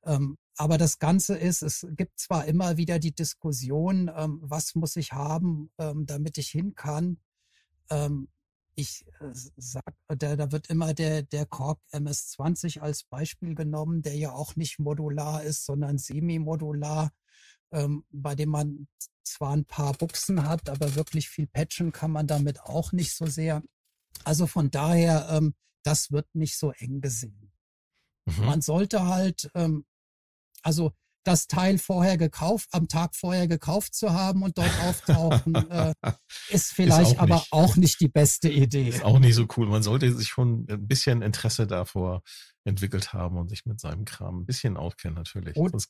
Ähm, 0.05 0.37
aber 0.57 0.79
das 0.79 0.99
Ganze 0.99 1.37
ist, 1.37 1.63
es 1.63 1.87
gibt 1.97 2.19
zwar 2.19 2.45
immer 2.47 2.77
wieder 2.77 2.99
die 2.99 3.15
Diskussion, 3.15 4.11
ähm, 4.15 4.39
was 4.43 4.75
muss 4.75 4.97
ich 4.97 5.13
haben, 5.13 5.71
ähm, 5.79 6.07
damit 6.07 6.39
ich 6.39 6.49
hin 6.49 6.75
kann. 6.75 7.19
Ähm, 7.91 8.29
ich 8.75 9.05
äh, 9.21 9.33
sag, 9.57 9.95
da, 10.09 10.37
da 10.37 10.53
wird 10.53 10.69
immer 10.69 10.95
der, 10.95 11.23
der 11.23 11.47
Korg 11.47 11.81
MS-20 11.91 12.81
als 12.81 13.05
Beispiel 13.05 13.55
genommen, 13.55 14.03
der 14.03 14.17
ja 14.17 14.33
auch 14.33 14.57
nicht 14.57 14.79
modular 14.79 15.43
ist, 15.43 15.65
sondern 15.65 15.99
semi-modular, 15.99 17.13
ähm, 17.71 18.05
bei 18.11 18.35
dem 18.35 18.51
man 18.51 18.89
zwar 19.25 19.55
ein 19.57 19.65
paar 19.65 19.95
Buchsen 19.95 20.45
hat, 20.47 20.69
aber 20.69 20.95
wirklich 20.95 21.29
viel 21.29 21.47
patchen 21.47 21.93
kann 21.93 22.11
man 22.11 22.27
damit 22.27 22.61
auch 22.61 22.93
nicht 22.93 23.15
so 23.15 23.27
sehr. 23.27 23.63
Also 24.25 24.47
von 24.47 24.71
daher, 24.71 25.29
ähm, 25.31 25.55
das 25.83 26.13
wird 26.13 26.27
nicht 26.35 26.59
so 26.59 26.73
eng 26.73 27.01
gesehen. 27.01 27.53
Mhm. 28.27 28.45
Man 28.45 28.61
sollte 28.61 29.07
halt 29.07 29.51
ähm, 29.55 29.85
also 30.63 30.93
das 31.25 31.47
Teil 31.47 31.79
vorher 31.79 32.17
gekauft, 32.17 32.69
am 32.73 32.89
Tag 32.89 33.15
vorher 33.15 33.47
gekauft 33.47 33.95
zu 33.95 34.13
haben 34.13 34.43
und 34.43 34.59
dort 34.59 34.73
auftauchen, 34.81 35.55
äh, 35.71 35.95
ist 36.49 36.73
vielleicht 36.73 37.13
ist 37.13 37.19
auch 37.19 37.23
aber 37.23 37.35
nicht, 37.37 37.53
auch 37.53 37.77
nicht 37.77 38.01
die 38.01 38.09
beste 38.09 38.49
Idee. 38.49 38.89
Ist 38.89 39.05
auch 39.05 39.19
nicht 39.19 39.35
so 39.35 39.47
cool. 39.57 39.69
Man 39.69 39.83
sollte 39.83 40.13
sich 40.13 40.29
schon 40.29 40.67
ein 40.69 40.87
bisschen 40.87 41.23
Interesse 41.23 41.67
davor 41.67 42.23
entwickelt 42.65 43.13
haben 43.13 43.37
und 43.37 43.49
sich 43.49 43.65
mit 43.67 43.81
seinem 43.81 44.05
Kram 44.05 44.41
ein 44.41 44.47
bisschen 44.47 44.77
auskennen, 44.77 45.17
natürlich. 45.17 45.57
Und, 45.57 45.87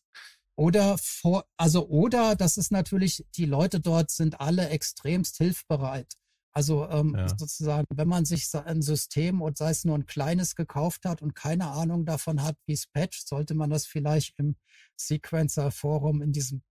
oder 0.56 0.98
vor, 0.98 1.46
also 1.56 1.88
oder 1.88 2.36
das 2.36 2.56
ist 2.58 2.70
natürlich, 2.70 3.24
die 3.36 3.46
Leute 3.46 3.80
dort 3.80 4.10
sind 4.10 4.40
alle 4.40 4.68
extremst 4.68 5.38
hilfbereit. 5.38 6.14
Also 6.52 6.88
ähm, 6.88 7.14
ja. 7.16 7.28
sozusagen, 7.28 7.86
wenn 7.94 8.08
man 8.08 8.24
sich 8.24 8.46
ein 8.54 8.82
System 8.82 9.40
und 9.40 9.56
sei 9.56 9.70
es 9.70 9.84
nur 9.84 9.96
ein 9.96 10.06
kleines 10.06 10.54
gekauft 10.54 11.06
hat 11.06 11.22
und 11.22 11.34
keine 11.34 11.68
Ahnung 11.68 12.04
davon 12.04 12.42
hat, 12.42 12.56
wie 12.66 12.74
es 12.74 12.86
patcht, 12.86 13.26
sollte 13.26 13.54
man 13.54 13.70
das 13.70 13.86
vielleicht 13.86 14.38
im 14.38 14.56
Sequencer-Forum 14.96 16.20
in 16.20 16.32
diesem 16.32 16.62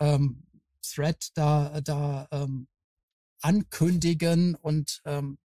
ähm, 0.00 0.44
Thread 0.82 1.30
da, 1.34 1.80
da 1.82 2.28
ähm, 2.30 2.66
ankündigen 3.42 4.54
und 4.54 5.02
ähm, 5.04 5.38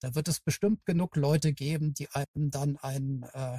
da 0.00 0.14
wird 0.14 0.28
es 0.28 0.40
bestimmt 0.40 0.84
genug 0.84 1.16
Leute 1.16 1.52
geben, 1.52 1.94
die 1.94 2.10
einem 2.10 2.50
dann 2.50 2.76
einen 2.78 3.22
äh, 3.32 3.58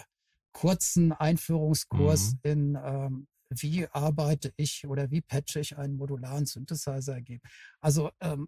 kurzen 0.52 1.12
Einführungskurs 1.12 2.34
mhm. 2.34 2.40
in 2.44 2.78
ähm, 2.84 3.28
wie 3.50 3.88
arbeite 3.88 4.54
ich 4.58 4.86
oder 4.88 5.12
wie 5.12 5.22
patche 5.22 5.60
ich 5.60 5.78
einen 5.78 5.98
modularen 5.98 6.46
Synthesizer 6.46 7.22
geben. 7.22 7.42
Also 7.80 8.12
ähm, 8.20 8.48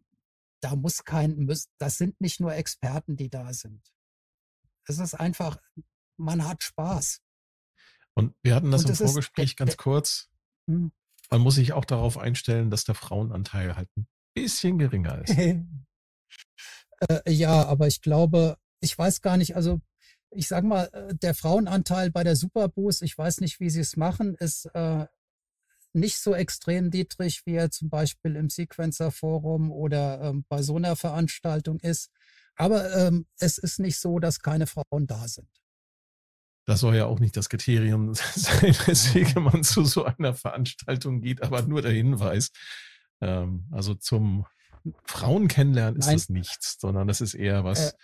da 0.62 0.76
muss 0.76 1.04
kein, 1.04 1.48
das 1.78 1.98
sind 1.98 2.20
nicht 2.20 2.40
nur 2.40 2.54
Experten, 2.54 3.16
die 3.16 3.30
da 3.30 3.54
sind. 3.54 3.94
Es 4.86 5.00
ist 5.00 5.14
einfach, 5.14 5.62
man 6.18 6.48
hat 6.48 6.64
Spaß. 6.64 7.22
Und 8.14 8.36
wir 8.42 8.56
hatten 8.56 8.72
das 8.72 8.84
Und 8.84 8.90
im 8.90 8.96
Vorgespräch 8.96 9.52
ist, 9.52 9.58
ganz 9.58 9.78
kurz. 9.78 10.30
Hm. 10.68 10.92
Man 11.30 11.42
muss 11.42 11.56
sich 11.56 11.74
auch 11.74 11.86
darauf 11.86 12.18
einstellen, 12.18 12.72
dass 12.72 12.84
der 12.84 12.96
Frauenanteil 12.96 13.76
halt 13.76 13.90
ein 13.98 14.08
bisschen 14.34 14.80
geringer 14.80 15.22
ist. 15.22 15.38
äh, 17.10 17.32
ja, 17.32 17.66
aber 17.66 17.88
ich 17.88 18.02
glaube, 18.02 18.58
ich 18.80 18.98
weiß 18.98 19.22
gar 19.22 19.38
nicht, 19.38 19.56
also 19.56 19.82
ich 20.32 20.48
sag 20.48 20.64
mal, 20.64 20.90
äh, 20.94 21.16
der 21.16 21.34
Frauenanteil 21.34 22.12
bei 22.12 22.24
der 22.24 22.36
Superboost, 22.36 23.02
ich 23.02 23.18
weiß 23.18 23.42
nicht, 23.42 23.60
wie 23.60 23.70
sie 23.70 23.82
es 23.82 23.98
machen, 23.98 24.36
ist 24.36 24.66
äh, 24.74 25.06
nicht 25.98 26.20
so 26.20 26.34
extrem 26.34 26.90
niedrig, 26.90 27.46
wie 27.46 27.56
er 27.56 27.72
zum 27.72 27.90
Beispiel 27.90 28.36
im 28.36 28.50
Sequencer 28.50 29.12
Forum 29.12 29.72
oder 29.72 30.22
ähm, 30.22 30.46
bei 30.48 30.62
so 30.62 30.76
einer 30.76 30.96
Veranstaltung 30.96 31.80
ist. 31.80 32.10
Aber 32.56 32.96
ähm, 32.96 33.28
es 33.40 33.58
ist 33.58 33.80
nicht 33.80 34.00
so, 34.00 34.20
dass 34.20 34.40
keine 34.40 34.68
Frauen 34.68 35.08
da 35.08 35.28
sind. 35.28 35.50
Das 36.66 36.82
soll 36.82 36.96
ja 36.96 37.06
auch 37.06 37.20
nicht 37.20 37.38
das 37.38 37.50
Kriterium 37.50 38.14
sein, 38.14 38.76
weswegen 38.86 39.44
man 39.44 39.64
zu 39.64 39.86
so 39.86 40.06
einer 40.06 40.34
Veranstaltung 40.34 41.22
geht, 41.22 41.42
aber 41.42 41.62
nur 41.62 41.82
der 41.82 41.92
Hinweis. 41.92 42.50
Ähm, 43.22 43.68
also 43.72 43.94
zum 43.96 44.46
Frauen 45.06 45.48
kennenlernen 45.48 46.00
ist 46.00 46.08
Nein. 46.08 46.16
das 46.16 46.30
nichts, 46.30 46.78
sondern 46.80 47.08
das 47.08 47.22
ist 47.22 47.34
eher 47.34 47.64
was 47.64 47.96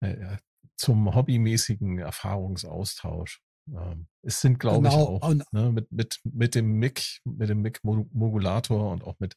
äh, 0.00 0.10
äh, 0.10 0.36
zum 0.76 1.14
hobbymäßigen 1.14 1.98
Erfahrungsaustausch. 1.98 3.40
Ähm, 3.68 4.06
es 4.22 4.40
sind, 4.40 4.58
glaube 4.58 4.88
genau. 4.88 5.16
ich, 5.16 5.22
auch 5.22 5.34
ne, 5.52 5.72
mit, 5.72 5.90
mit, 5.92 6.20
mit 6.24 6.54
dem 6.54 6.78
MIG, 6.78 7.20
mit 7.24 7.48
dem 7.48 7.62
MIG-Modulator 7.62 8.92
und 8.92 9.04
auch 9.04 9.18
mit 9.18 9.36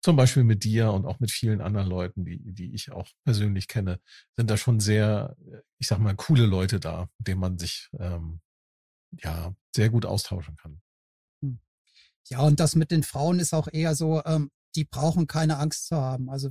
zum 0.00 0.16
Beispiel 0.16 0.44
mit 0.44 0.64
dir 0.64 0.92
und 0.92 1.06
auch 1.06 1.18
mit 1.18 1.30
vielen 1.30 1.60
anderen 1.60 1.88
Leuten, 1.88 2.24
die, 2.24 2.38
die 2.52 2.72
ich 2.72 2.92
auch 2.92 3.08
persönlich 3.24 3.66
kenne, 3.66 4.00
sind 4.36 4.48
da 4.48 4.56
schon 4.56 4.80
sehr, 4.80 5.36
ich 5.78 5.88
sag 5.88 5.98
mal, 5.98 6.14
coole 6.14 6.46
Leute 6.46 6.78
da, 6.78 7.08
mit 7.18 7.28
denen 7.28 7.40
man 7.40 7.58
sich 7.58 7.88
ähm, 7.98 8.40
ja 9.22 9.54
sehr 9.74 9.90
gut 9.90 10.06
austauschen 10.06 10.56
kann. 10.56 10.80
Hm. 11.42 11.60
Ja, 12.28 12.40
und 12.40 12.60
das 12.60 12.76
mit 12.76 12.90
den 12.90 13.02
Frauen 13.02 13.40
ist 13.40 13.52
auch 13.52 13.68
eher 13.72 13.94
so, 13.94 14.22
ähm, 14.24 14.50
die 14.76 14.84
brauchen 14.84 15.26
keine 15.26 15.58
Angst 15.58 15.86
zu 15.88 15.96
haben. 15.96 16.30
Also, 16.30 16.50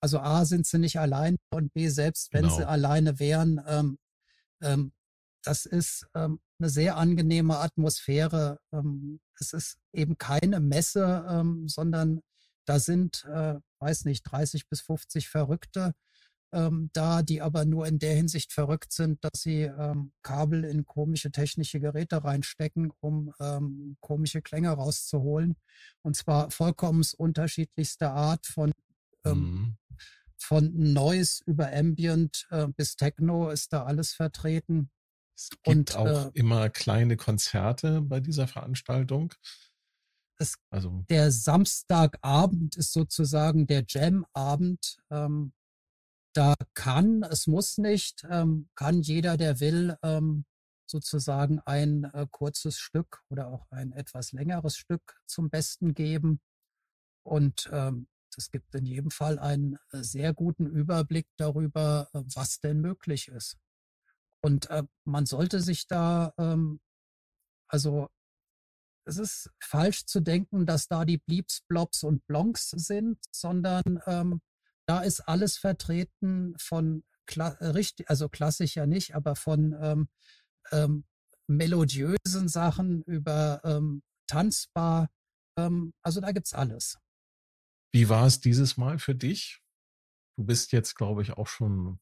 also 0.00 0.18
A, 0.18 0.44
sind 0.44 0.66
sie 0.66 0.78
nicht 0.78 0.98
allein 0.98 1.36
und 1.50 1.72
B, 1.72 1.88
selbst 1.88 2.32
wenn 2.32 2.42
genau. 2.42 2.56
sie 2.56 2.68
alleine 2.68 3.18
wären, 3.18 3.60
ähm, 3.66 3.98
ähm, 4.60 4.92
das 5.44 5.66
ist 5.66 6.06
ähm, 6.14 6.40
eine 6.58 6.68
sehr 6.68 6.96
angenehme 6.96 7.58
Atmosphäre. 7.58 8.58
Ähm, 8.72 9.20
es 9.38 9.52
ist 9.52 9.78
eben 9.92 10.18
keine 10.18 10.60
Messe, 10.60 11.26
ähm, 11.28 11.68
sondern 11.68 12.20
da 12.66 12.78
sind, 12.78 13.24
äh, 13.24 13.56
weiß 13.80 14.06
nicht, 14.06 14.22
30 14.24 14.68
bis 14.68 14.80
50 14.80 15.28
Verrückte 15.28 15.94
ähm, 16.54 16.88
da, 16.92 17.22
die 17.22 17.42
aber 17.42 17.64
nur 17.64 17.86
in 17.86 17.98
der 17.98 18.14
Hinsicht 18.14 18.52
verrückt 18.52 18.92
sind, 18.92 19.22
dass 19.24 19.42
sie 19.42 19.62
ähm, 19.62 20.12
Kabel 20.22 20.64
in 20.64 20.84
komische 20.84 21.32
technische 21.32 21.80
Geräte 21.80 22.22
reinstecken, 22.22 22.92
um 23.00 23.34
ähm, 23.40 23.96
komische 24.00 24.40
Klänge 24.40 24.70
rauszuholen. 24.70 25.56
Und 26.02 26.16
zwar 26.16 26.50
vollkommen 26.50 27.04
unterschiedlichster 27.18 28.12
Art 28.12 28.46
von, 28.46 28.72
mhm. 29.24 29.76
von 30.38 30.72
Noise 30.92 31.42
über 31.44 31.72
Ambient 31.72 32.46
äh, 32.50 32.68
bis 32.68 32.94
Techno 32.94 33.50
ist 33.50 33.72
da 33.72 33.82
alles 33.82 34.12
vertreten. 34.14 34.90
Es 35.36 35.50
gibt 35.50 35.66
Und, 35.66 35.96
auch 35.96 36.26
äh, 36.26 36.30
immer 36.34 36.70
kleine 36.70 37.16
Konzerte 37.16 38.00
bei 38.00 38.20
dieser 38.20 38.46
Veranstaltung. 38.46 39.34
Es, 40.38 40.56
also. 40.70 41.04
Der 41.08 41.30
Samstagabend 41.30 42.76
ist 42.76 42.92
sozusagen 42.92 43.66
der 43.66 43.84
Jam-Abend. 43.86 44.98
Ähm, 45.10 45.52
da 46.34 46.54
kann, 46.74 47.22
es 47.22 47.46
muss 47.46 47.78
nicht, 47.78 48.26
ähm, 48.28 48.68
kann 48.74 49.02
jeder, 49.02 49.36
der 49.36 49.60
will, 49.60 49.96
ähm, 50.02 50.44
sozusagen 50.86 51.60
ein 51.60 52.04
äh, 52.12 52.26
kurzes 52.30 52.78
Stück 52.78 53.22
oder 53.30 53.48
auch 53.48 53.70
ein 53.70 53.92
etwas 53.92 54.32
längeres 54.32 54.76
Stück 54.76 55.20
zum 55.26 55.48
Besten 55.50 55.94
geben. 55.94 56.40
Und 57.24 57.70
ähm, 57.72 58.08
es 58.36 58.50
gibt 58.50 58.74
in 58.74 58.84
jedem 58.84 59.10
Fall 59.10 59.38
einen 59.38 59.78
äh, 59.92 60.02
sehr 60.02 60.34
guten 60.34 60.66
Überblick 60.66 61.26
darüber, 61.36 62.08
äh, 62.12 62.22
was 62.34 62.60
denn 62.60 62.80
möglich 62.80 63.28
ist. 63.28 63.56
Und 64.44 64.68
äh, 64.68 64.82
man 65.06 65.24
sollte 65.24 65.60
sich 65.60 65.86
da, 65.86 66.34
ähm, 66.36 66.78
also 67.66 68.10
es 69.06 69.16
ist 69.16 69.50
falsch 69.58 70.04
zu 70.04 70.20
denken, 70.20 70.66
dass 70.66 70.86
da 70.86 71.06
die 71.06 71.16
Bleeps, 71.16 71.62
Blobs 71.66 72.04
und 72.04 72.26
Blonks 72.26 72.68
sind, 72.68 73.18
sondern 73.32 74.02
ähm, 74.04 74.42
da 74.86 75.00
ist 75.00 75.20
alles 75.20 75.56
vertreten 75.56 76.54
von, 76.58 77.04
richtig, 77.38 78.10
also 78.10 78.28
klassisch 78.28 78.76
ja 78.76 78.84
nicht, 78.84 79.14
aber 79.14 79.34
von 79.34 79.74
ähm, 79.80 80.08
ähm, 80.72 81.06
melodiösen 81.46 82.48
Sachen 82.48 83.02
über 83.04 83.62
ähm, 83.64 84.02
tanzbar. 84.26 85.08
Ähm, 85.58 85.94
also 86.02 86.20
da 86.20 86.32
gibt's 86.32 86.52
alles. 86.52 86.98
Wie 87.94 88.10
war 88.10 88.26
es 88.26 88.40
dieses 88.40 88.76
Mal 88.76 88.98
für 88.98 89.14
dich? 89.14 89.62
Du 90.36 90.44
bist 90.44 90.72
jetzt, 90.72 90.96
glaube 90.96 91.22
ich, 91.22 91.32
auch 91.32 91.46
schon 91.46 91.98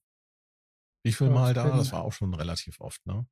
wie 1.03 1.13
viel 1.13 1.31
Mal 1.31 1.55
da? 1.55 1.77
Das 1.77 1.93
war 1.93 2.03
auch 2.03 2.13
schon 2.13 2.35
relativ 2.35 2.81
oft, 2.81 3.05
ne? 3.07 3.27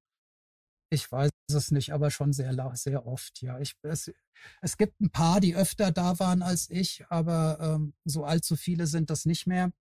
Ich 0.92 1.10
weiß 1.10 1.30
es 1.52 1.70
nicht, 1.70 1.92
aber 1.92 2.10
schon 2.10 2.32
sehr, 2.32 2.52
sehr 2.74 3.06
oft, 3.06 3.40
ja. 3.42 3.60
Ich, 3.60 3.76
es, 3.82 4.12
es 4.60 4.76
gibt 4.76 5.00
ein 5.00 5.10
paar, 5.10 5.40
die 5.40 5.54
öfter 5.54 5.92
da 5.92 6.18
waren 6.18 6.42
als 6.42 6.68
ich, 6.68 7.04
aber 7.08 7.58
ähm, 7.60 7.94
so 8.04 8.24
allzu 8.24 8.56
viele 8.56 8.88
sind 8.88 9.08
das 9.08 9.24
nicht 9.24 9.46
mehr. 9.46 9.72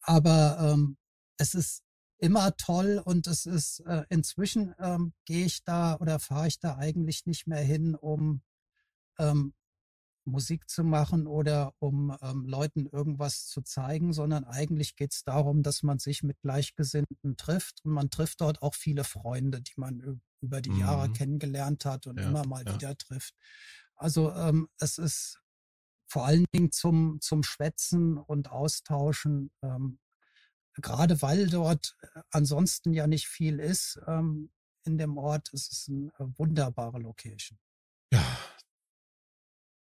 Aber 0.00 0.58
ähm, 0.60 0.96
es 1.38 1.54
ist 1.54 1.84
immer 2.18 2.56
toll 2.56 3.00
und 3.04 3.28
es 3.28 3.46
ist 3.46 3.80
äh, 3.80 4.04
inzwischen 4.08 4.74
ähm, 4.80 5.12
gehe 5.24 5.46
ich 5.46 5.62
da 5.62 5.96
oder 5.96 6.18
fahre 6.18 6.48
ich 6.48 6.58
da 6.58 6.76
eigentlich 6.76 7.26
nicht 7.26 7.46
mehr 7.46 7.62
hin, 7.62 7.94
um 7.94 8.42
ähm, 9.18 9.54
Musik 10.28 10.68
zu 10.68 10.84
machen 10.84 11.26
oder 11.26 11.74
um 11.78 12.16
ähm, 12.22 12.46
Leuten 12.46 12.86
irgendwas 12.86 13.46
zu 13.46 13.62
zeigen, 13.62 14.12
sondern 14.12 14.44
eigentlich 14.44 14.96
geht 14.96 15.12
es 15.12 15.24
darum, 15.24 15.62
dass 15.62 15.82
man 15.82 15.98
sich 15.98 16.22
mit 16.22 16.40
Gleichgesinnten 16.40 17.36
trifft 17.36 17.84
und 17.84 17.92
man 17.92 18.10
trifft 18.10 18.40
dort 18.40 18.62
auch 18.62 18.74
viele 18.74 19.04
Freunde, 19.04 19.60
die 19.62 19.74
man 19.76 20.20
über 20.40 20.60
die 20.60 20.70
mhm. 20.70 20.80
Jahre 20.80 21.12
kennengelernt 21.12 21.84
hat 21.84 22.06
und 22.06 22.18
ja, 22.18 22.28
immer 22.28 22.46
mal 22.46 22.64
ja. 22.64 22.74
wieder 22.74 22.96
trifft. 22.96 23.34
Also 23.96 24.32
ähm, 24.32 24.68
es 24.78 24.98
ist 24.98 25.40
vor 26.06 26.26
allen 26.26 26.46
Dingen 26.54 26.72
zum, 26.72 27.20
zum 27.20 27.42
Schwätzen 27.42 28.16
und 28.16 28.50
Austauschen, 28.50 29.50
ähm, 29.62 29.98
gerade 30.74 31.20
weil 31.22 31.48
dort 31.48 31.96
äh, 32.00 32.20
ansonsten 32.30 32.92
ja 32.94 33.06
nicht 33.06 33.26
viel 33.26 33.58
ist 33.58 34.00
ähm, 34.06 34.50
in 34.84 34.98
dem 34.98 35.18
Ort, 35.18 35.52
es 35.52 35.70
ist 35.70 35.88
eine 35.88 36.38
wunderbare 36.38 36.98
Location. 36.98 37.58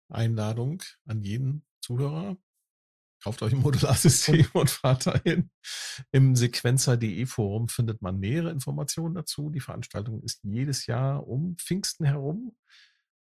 Einladung 0.08 0.82
an 1.06 1.22
jeden 1.22 1.64
Zuhörer. 1.80 2.36
Kauft 3.22 3.42
euch 3.42 3.52
ein 3.52 3.60
Modularsystem 3.60 4.46
und 4.52 4.70
fahrt 4.70 5.06
dahin. 5.06 5.50
Im 6.12 6.36
Sequenzer.de 6.36 7.26
Forum 7.26 7.68
findet 7.68 8.02
man 8.02 8.20
nähere 8.20 8.50
Informationen 8.50 9.14
dazu. 9.14 9.50
Die 9.50 9.60
Veranstaltung 9.60 10.22
ist 10.22 10.40
jedes 10.44 10.86
Jahr 10.86 11.26
um 11.26 11.56
Pfingsten 11.56 12.04
herum. 12.04 12.56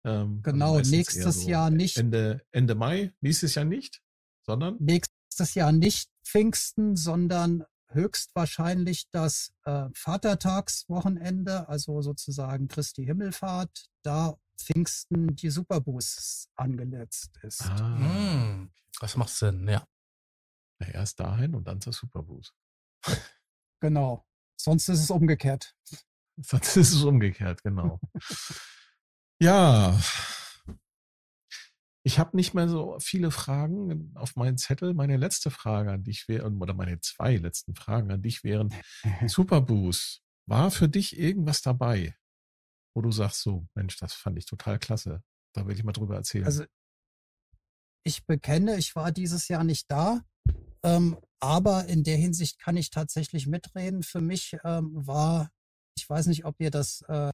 Ähm, 0.05 0.43
also 0.45 0.53
genau, 0.53 0.77
also 0.77 0.91
nächstes 0.91 1.43
so 1.43 1.49
Jahr 1.49 1.71
nicht. 1.71 1.97
Ende, 1.97 2.43
Ende 2.53 2.75
Mai, 2.75 3.13
nächstes 3.21 3.55
Jahr 3.55 3.65
nicht, 3.65 4.03
sondern? 4.43 4.77
Nächstes 4.79 5.55
Jahr 5.55 5.73
nicht 5.73 6.11
Pfingsten, 6.25 6.95
sondern 6.95 7.65
höchstwahrscheinlich 7.91 9.09
das 9.11 9.53
äh, 9.65 9.87
Vatertagswochenende, 9.95 11.69
also 11.69 12.03
sozusagen 12.03 12.69
Christi 12.69 13.05
Himmelfahrt. 13.05 13.89
Da 14.03 14.37
Pfingsten 14.61 15.35
die 15.35 15.51
Superboosts 15.51 16.51
angeletzt 16.57 17.39
ist. 17.43 17.63
Ah, 17.63 17.99
hm, 17.99 18.71
das 19.01 19.17
macht 19.17 19.31
Sinn, 19.31 19.69
ja. 19.69 19.87
Na, 20.79 20.89
erst 20.89 21.21
dahin 21.21 21.55
und 21.55 21.67
dann 21.67 21.81
zur 21.81 21.93
Superboost. 21.93 22.55
genau. 23.81 24.27
Sonst 24.61 24.89
ist 24.89 25.01
es 25.01 25.11
umgekehrt. 25.11 25.75
Sonst 26.41 26.77
ist 26.77 26.93
es 26.93 27.03
umgekehrt, 27.03 27.63
genau. 27.63 28.01
ja. 29.41 29.99
Ich 32.05 32.19
habe 32.19 32.37
nicht 32.37 32.55
mehr 32.55 32.69
so 32.69 32.97
viele 33.01 33.31
Fragen 33.31 34.13
auf 34.15 34.37
meinen 34.37 34.57
Zettel. 34.57 34.95
Meine 34.95 35.17
letzte 35.17 35.51
Frage 35.51 35.93
an 35.93 36.05
dich 36.05 36.29
wäre, 36.29 36.51
oder 36.51 36.75
meine 36.75 37.01
zwei 37.01 37.37
letzten 37.37 37.75
Fragen 37.75 38.11
an 38.11 38.23
dich 38.23 38.45
wären, 38.45 38.73
Superboost, 39.27 40.23
war 40.47 40.71
für 40.71 40.89
dich 40.89 41.19
irgendwas 41.19 41.61
dabei? 41.61 42.17
Wo 42.95 43.03
du 43.03 43.11
sagst, 43.11 43.43
so, 43.43 43.67
Mensch, 43.75 43.97
das 43.97 44.13
fand 44.13 44.39
ich 44.39 44.47
total 44.47 44.79
klasse. 44.79 45.23
Da 45.55 45.67
will 45.67 45.77
ich 45.77 45.85
mal 45.85 45.93
drüber 45.93 46.17
erzählen. 46.17 46.45
Also 46.45 46.65
ich 48.05 48.27
bekenne, 48.27 48.77
ich 48.79 48.97
war 48.97 49.13
dieses 49.13 49.49
Jahr 49.49 49.65
nicht 49.65 49.91
da, 49.91 50.23
ähm, 50.83 51.19
aber 51.41 51.87
in 51.87 52.05
der 52.05 52.17
Hinsicht 52.17 52.59
kann 52.59 52.77
ich 52.77 52.91
tatsächlich 52.91 53.47
mitreden. 53.47 54.03
Für 54.03 54.21
mich 54.21 54.57
ähm, 54.65 54.91
war, 54.95 55.51
ich 55.97 56.09
weiß 56.09 56.27
nicht, 56.27 56.45
ob 56.45 56.61
ihr 56.61 56.71
das 56.71 57.03
äh, 57.09 57.33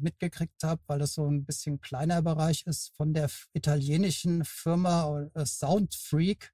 mitgekriegt 0.00 0.62
habt, 0.62 0.88
weil 0.88 0.98
das 0.98 1.14
so 1.14 1.26
ein 1.26 1.44
bisschen 1.44 1.80
kleiner 1.80 2.22
Bereich 2.22 2.66
ist, 2.66 2.94
von 2.94 3.14
der 3.14 3.30
italienischen 3.52 4.44
Firma 4.44 5.28
äh, 5.34 5.44
Soundfreak. 5.44 6.52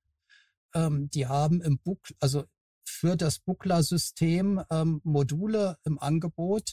Ähm, 0.75 1.11
die 1.11 1.27
haben 1.27 1.61
im 1.61 1.79
Book, 1.79 2.01
also 2.21 2.45
für 2.89 3.17
das 3.17 3.39
Buckler-System 3.39 4.63
ähm, 4.71 5.01
Module 5.05 5.77
im 5.85 5.99
Angebot, 5.99 6.73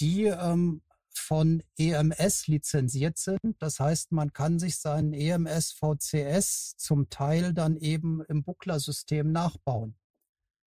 die 0.00 0.24
ähm, 0.24 0.82
von 1.18 1.62
EMS 1.78 2.46
lizenziert 2.46 3.18
sind. 3.18 3.40
Das 3.58 3.80
heißt, 3.80 4.12
man 4.12 4.32
kann 4.32 4.58
sich 4.58 4.78
seinen 4.78 5.12
EMS 5.12 5.72
VCS 5.72 6.76
zum 6.76 7.08
Teil 7.10 7.52
dann 7.52 7.76
eben 7.76 8.22
im 8.24 8.42
Buckler-System 8.42 9.30
nachbauen. 9.32 9.96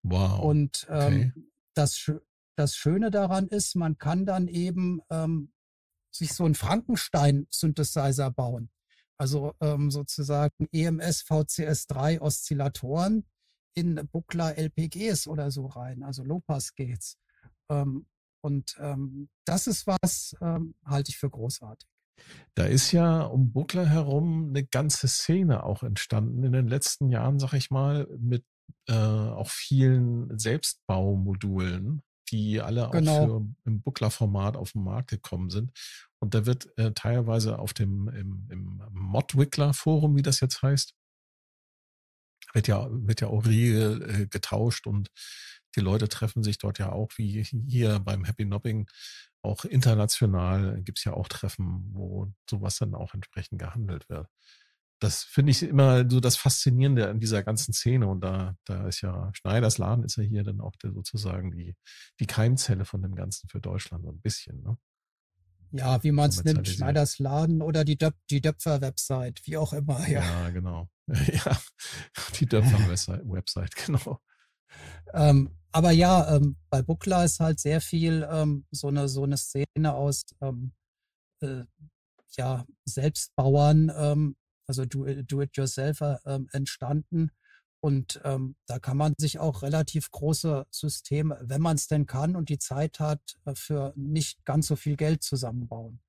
Wow. 0.04 0.40
Und 0.40 0.88
ähm, 0.90 1.34
okay. 1.36 1.50
das, 1.74 2.12
das 2.56 2.76
Schöne 2.76 3.12
daran 3.12 3.48
ist, 3.48 3.76
man 3.76 3.98
kann 3.98 4.26
dann 4.26 4.48
eben 4.48 5.02
ähm, 5.10 5.52
sich 6.12 6.34
so 6.34 6.46
einen 6.46 6.56
Frankenstein-Synthesizer 6.56 8.32
bauen. 8.32 8.70
Also 9.18 9.54
ähm, 9.62 9.92
sozusagen 9.92 10.68
EMS 10.72 11.22
VCS 11.22 11.88
3 11.88 12.22
Oszillatoren 12.22 13.26
in 13.74 14.08
Buckler 14.12 14.58
LPGs 14.58 15.28
oder 15.28 15.52
so 15.52 15.68
rein, 15.68 16.04
also 16.04 16.24
Low-Pass 16.24 16.76
Gates. 16.76 17.18
Ähm, 17.70 18.06
und 18.46 18.76
ähm, 18.80 19.28
das 19.44 19.66
ist 19.66 19.88
was, 19.88 20.36
ähm, 20.40 20.76
halte 20.86 21.10
ich 21.10 21.18
für 21.18 21.32
großartig. 21.32 21.90
Da 22.54 22.66
ist 22.66 22.92
ja 22.92 23.24
um 23.24 23.52
Buckler 23.52 23.88
herum 23.88 24.50
eine 24.50 24.64
ganze 24.64 25.08
Szene 25.08 25.64
auch 25.64 25.82
entstanden 25.82 26.44
in 26.44 26.52
den 26.52 26.68
letzten 26.68 27.10
Jahren, 27.10 27.40
sag 27.40 27.54
ich 27.54 27.72
mal, 27.72 28.08
mit 28.20 28.46
äh, 28.88 28.94
auch 28.94 29.50
vielen 29.50 30.38
Selbstbaumodulen, 30.38 32.04
die 32.30 32.62
alle 32.62 32.88
genau. 32.92 33.12
auch 33.12 33.26
für, 33.26 33.48
im 33.66 33.82
Buckler-Format 33.82 34.58
auf 34.58 34.74
den 34.74 34.84
Markt 34.84 35.10
gekommen 35.10 35.50
sind. 35.50 35.72
Und 36.20 36.36
da 36.36 36.46
wird 36.46 36.70
äh, 36.78 36.92
teilweise 36.94 37.58
auf 37.58 37.74
dem 37.74 38.10
im, 38.10 38.48
im 38.52 38.84
Modwickler-Forum, 38.92 40.16
wie 40.16 40.22
das 40.22 40.40
jetzt 40.40 40.62
heißt, 40.62 40.94
wird 42.54 42.68
ja, 42.68 42.88
wird 42.92 43.22
ja 43.22 43.28
auch 43.28 43.44
rege 43.48 44.06
äh, 44.08 44.28
getauscht 44.28 44.86
und 44.86 45.10
die 45.76 45.82
Leute 45.82 46.08
treffen 46.08 46.44
sich 46.44 46.58
dort 46.58 46.80
ja 46.80 46.92
auch 46.92 47.12
wie 47.18 47.44
hier 47.44 48.00
beim 48.00 48.24
Happy 48.26 48.46
Nobbing 48.46 48.88
auch 49.46 49.64
international 49.64 50.82
gibt 50.82 50.98
es 50.98 51.04
ja 51.04 51.14
auch 51.14 51.28
Treffen, 51.28 51.92
wo 51.94 52.34
sowas 52.50 52.78
dann 52.78 52.96
auch 52.96 53.14
entsprechend 53.14 53.60
gehandelt 53.60 54.10
wird. 54.10 54.28
Das 55.00 55.24
finde 55.24 55.52
ich 55.52 55.62
immer 55.62 56.10
so 56.10 56.20
das 56.20 56.36
Faszinierende 56.36 57.10
an 57.10 57.20
dieser 57.20 57.44
ganzen 57.44 57.74
Szene. 57.74 58.08
Und 58.08 58.22
da, 58.22 58.56
da 58.66 58.88
ist 58.88 59.02
ja 59.02 59.30
Schneiders 59.34 59.78
Laden 59.78 60.04
ist 60.04 60.18
ja 60.18 60.24
hier 60.24 60.44
dann 60.44 60.62
auch 60.62 60.76
der, 60.78 60.94
sozusagen 60.94 61.52
die, 61.52 61.76
die 62.20 62.26
Keimzelle 62.26 62.86
von 62.86 63.02
dem 63.02 63.14
Ganzen 63.14 63.48
für 63.48 63.60
Deutschland 63.60 64.04
so 64.04 64.12
ein 64.12 64.20
bisschen. 64.20 64.64
Ne? 64.64 64.78
Ja, 65.72 66.02
wie 66.04 66.12
man 66.12 66.30
es 66.30 66.44
nimmt, 66.44 66.68
Schneiders 66.68 67.20
Laden 67.20 67.62
oder 67.62 67.84
die, 67.84 67.98
Döp 67.98 68.16
die 68.30 68.42
Döpfer-Website, 68.42 69.42
wie 69.46 69.58
auch 69.58 69.74
immer. 69.74 70.08
Ja, 70.08 70.22
ja 70.22 70.50
genau. 70.50 70.90
ja, 71.08 71.58
die 72.40 72.46
Döpfer-Website, 72.46 73.76
genau. 73.76 74.22
Ähm, 75.14 75.52
aber 75.76 75.92
ja, 75.92 76.34
ähm, 76.34 76.56
bei 76.70 76.82
Buckler 76.82 77.26
ist 77.26 77.42
halt 77.42 77.60
sehr 77.60 77.82
viel 77.82 78.26
ähm, 78.32 78.66
so, 78.72 78.88
eine, 78.88 79.10
so 79.10 79.24
eine 79.24 79.36
Szene 79.36 79.94
aus 79.94 80.24
ähm, 80.40 80.72
äh, 81.42 81.66
ja, 82.38 82.66
Selbstbauern, 82.86 83.92
ähm, 83.94 84.38
also 84.68 84.86
Do-it-yourselfer 84.86 86.22
do 86.24 86.30
ähm, 86.30 86.48
entstanden. 86.54 87.32
Und 87.82 88.22
ähm, 88.24 88.56
da 88.68 88.80
kann 88.80 88.96
man 88.96 89.16
sich 89.18 89.40
auch 89.40 89.64
relativ 89.64 90.10
große 90.12 90.66
Systeme, 90.72 91.42
wenn 91.44 91.62
man 91.62 91.76
es 91.76 91.88
denn 91.88 92.06
kann 92.06 92.38
und 92.38 92.48
die 92.48 92.58
Zeit 92.58 93.02
hat, 93.02 93.38
äh, 93.44 93.54
für 93.54 93.92
nicht 93.98 94.46
ganz 94.46 94.68
so 94.68 94.78
viel 94.78 94.96
Geld 94.96 95.24
zusammenbauen. 95.24 96.00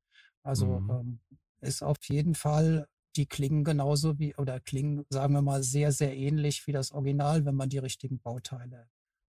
Also 0.44 0.78
mhm. 0.78 1.18
ist 1.60 1.82
auf 1.82 1.98
jeden 2.04 2.36
Fall, 2.36 2.86
die 3.16 3.26
klingen 3.26 3.64
genauso 3.64 4.20
wie, 4.20 4.36
oder 4.36 4.60
klingen, 4.60 5.04
sagen 5.10 5.34
wir 5.34 5.42
mal, 5.42 5.64
sehr, 5.64 5.90
sehr 5.90 6.16
ähnlich 6.16 6.68
wie 6.68 6.72
das 6.72 6.92
Original, 6.92 7.44
wenn 7.44 7.56
man 7.56 7.68
die 7.68 7.78
richtigen 7.78 8.20
Bauteile. 8.20 8.86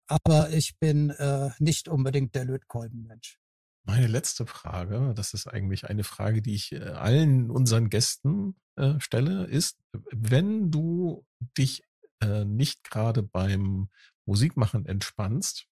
Aber 0.07 0.51
ich 0.51 0.77
bin 0.79 1.09
äh, 1.11 1.51
nicht 1.59 1.87
unbedingt 1.87 2.33
der 2.35 2.45
Lötkolbenmensch. 2.45 3.39
Meine 3.83 4.07
letzte 4.07 4.45
Frage, 4.45 5.13
das 5.15 5.33
ist 5.33 5.47
eigentlich 5.47 5.89
eine 5.89 6.03
Frage, 6.03 6.41
die 6.41 6.55
ich 6.55 6.73
äh, 6.73 6.79
allen 6.79 7.49
unseren 7.49 7.89
Gästen 7.89 8.55
äh, 8.75 8.99
stelle, 8.99 9.45
ist, 9.45 9.79
wenn 10.11 10.71
du 10.71 11.25
dich 11.57 11.83
äh, 12.21 12.43
nicht 12.43 12.83
gerade 12.83 13.23
beim 13.23 13.89
Musikmachen 14.25 14.85
entspannst 14.85 15.67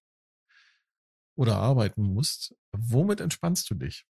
oder 1.36 1.56
arbeiten 1.56 2.02
musst, 2.02 2.54
womit 2.72 3.20
entspannst 3.20 3.68
du 3.70 3.74
dich? 3.74 4.06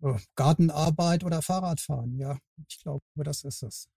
Oh, 0.00 0.18
Gartenarbeit 0.34 1.24
oder 1.24 1.42
Fahrradfahren, 1.42 2.16
ja, 2.16 2.38
ich 2.66 2.80
glaube, 2.80 3.04
das 3.16 3.44
ist 3.44 3.62
es. 3.62 3.88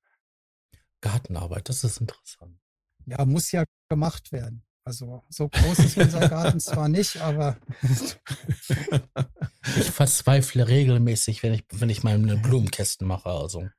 Gartenarbeit, 1.02 1.70
das 1.70 1.84
ist 1.84 2.00
interessant. 2.00 2.60
Ja, 3.06 3.26
muss 3.26 3.52
ja 3.52 3.66
gemacht 3.90 4.32
werden. 4.32 4.64
Also 4.86 5.24
so 5.30 5.48
groß 5.48 5.80
ist 5.80 5.98
unser 5.98 6.28
Garten 6.28 6.60
zwar 6.60 6.90
nicht, 6.90 7.22
aber 7.22 7.58
ich 9.78 9.92
verzweifle 9.92 10.68
regelmäßig, 10.68 11.42
wenn 11.42 11.54
ich, 11.54 11.64
wenn 11.72 11.90
ich 11.90 12.04
meine 12.04 12.36
Blumenkästen 12.36 13.08
mache. 13.08 13.30
Also 13.30 13.70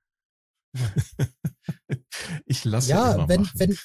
ich 2.47 2.65
lasse 2.65 2.91
ja, 2.91 3.15
immer 3.15 3.29
wenn, 3.29 3.43
machen. 3.43 3.59
wenn, 3.59 3.79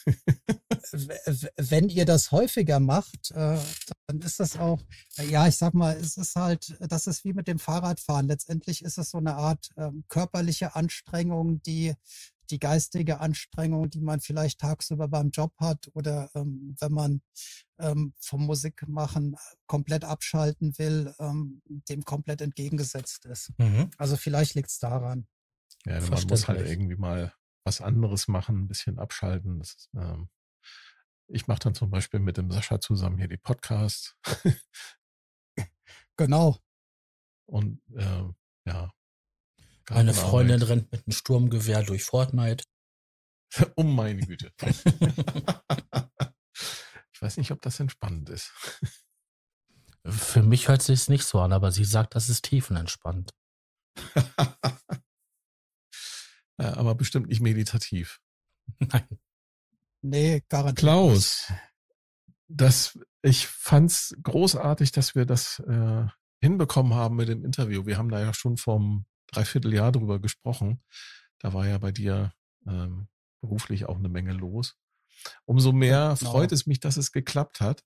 wenn 1.57 1.89
ihr 1.89 2.05
das 2.05 2.31
häufiger 2.31 2.79
macht, 2.79 3.31
äh, 3.31 3.59
dann 4.07 4.21
ist 4.21 4.39
das 4.39 4.57
auch, 4.57 4.81
ja, 5.29 5.47
ich 5.47 5.57
sag 5.57 5.73
mal, 5.73 5.97
es 5.97 6.15
ist 6.15 6.35
halt, 6.35 6.77
das 6.79 7.05
ist 7.05 7.25
wie 7.25 7.33
mit 7.33 7.47
dem 7.47 7.59
Fahrradfahren. 7.59 8.27
Letztendlich 8.27 8.83
ist 8.83 8.97
es 8.97 9.11
so 9.11 9.17
eine 9.17 9.35
Art 9.35 9.69
ähm, 9.77 10.05
körperliche 10.07 10.75
Anstrengung, 10.75 11.61
die 11.63 11.95
die 12.51 12.59
geistige 12.59 13.19
Anstrengung, 13.19 13.89
die 13.89 14.01
man 14.01 14.19
vielleicht 14.19 14.59
tagsüber 14.59 15.07
beim 15.07 15.29
Job 15.29 15.53
hat 15.57 15.89
oder 15.93 16.29
ähm, 16.35 16.75
wenn 16.79 16.91
man 16.91 17.21
ähm, 17.79 18.13
vom 18.19 18.45
Musikmachen 18.45 19.35
komplett 19.67 20.03
abschalten 20.03 20.77
will, 20.77 21.13
ähm, 21.19 21.61
dem 21.67 22.03
komplett 22.03 22.41
entgegengesetzt 22.41 23.25
ist. 23.25 23.51
Mhm. 23.57 23.91
Also 23.97 24.17
vielleicht 24.17 24.55
liegt 24.55 24.69
es 24.69 24.79
daran. 24.79 25.27
Ja, 25.85 26.01
man 26.01 26.23
muss 26.27 26.47
halt 26.47 26.67
irgendwie 26.67 26.97
mal 26.97 27.33
was 27.63 27.81
anderes 27.81 28.27
machen, 28.27 28.63
ein 28.63 28.67
bisschen 28.67 28.99
abschalten. 28.99 29.59
Das, 29.59 29.89
ähm, 29.95 30.29
ich 31.27 31.47
mache 31.47 31.59
dann 31.59 31.75
zum 31.75 31.89
Beispiel 31.89 32.19
mit 32.19 32.37
dem 32.37 32.51
Sascha 32.51 32.79
zusammen 32.79 33.17
hier 33.17 33.27
die 33.27 33.37
Podcasts. 33.37 34.15
genau. 36.17 36.57
Und 37.45 37.81
äh, 37.95 38.23
ja. 38.65 38.91
Meine 39.89 40.13
Freundin 40.13 40.61
rennt 40.61 40.91
mit 40.91 41.05
einem 41.05 41.13
Sturmgewehr 41.13 41.83
durch 41.83 42.03
Fortnite. 42.03 42.63
um 43.75 43.95
meine 43.95 44.21
Güte. 44.21 44.51
ich 47.11 47.21
weiß 47.21 47.37
nicht, 47.37 47.51
ob 47.51 47.61
das 47.61 47.79
entspannend 47.79 48.29
ist. 48.29 48.51
Für 50.05 50.43
mich 50.43 50.67
hört 50.67 50.81
sich 50.81 50.99
es 51.01 51.09
nicht 51.09 51.25
so 51.25 51.39
an, 51.39 51.53
aber 51.53 51.71
sie 51.71 51.85
sagt, 51.85 52.15
das 52.15 52.29
ist 52.29 52.45
tiefenentspannt. 52.45 53.31
Äh, 56.61 56.65
aber 56.65 56.93
bestimmt 56.93 57.29
nicht 57.29 57.39
meditativ. 57.39 58.19
Nein. 58.79 59.07
Nee, 60.01 60.43
garantiert. 60.49 60.79
Klaus, 60.79 61.49
das, 62.49 62.99
ich 63.21 63.47
fand's 63.47 64.13
großartig, 64.21 64.91
dass 64.91 65.15
wir 65.15 65.25
das 65.25 65.59
äh, 65.59 66.05
hinbekommen 66.41 66.95
haben 66.95 67.15
mit 67.15 67.29
dem 67.29 67.45
Interview. 67.45 67.85
Wir 67.85 67.97
haben 67.97 68.09
da 68.09 68.19
ja 68.19 68.33
schon 68.33 68.57
vom 68.57 69.05
Dreivierteljahr 69.31 69.91
drüber 69.91 70.19
gesprochen. 70.19 70.81
Da 71.39 71.53
war 71.53 71.67
ja 71.67 71.77
bei 71.77 71.91
dir 71.91 72.33
ähm, 72.67 73.07
beruflich 73.41 73.85
auch 73.85 73.97
eine 73.97 74.09
Menge 74.09 74.33
los. 74.33 74.75
Umso 75.45 75.71
mehr 75.71 76.15
genau. 76.17 76.31
freut 76.31 76.51
es 76.51 76.65
mich, 76.65 76.79
dass 76.79 76.97
es 76.97 77.11
geklappt 77.11 77.61
hat. 77.61 77.83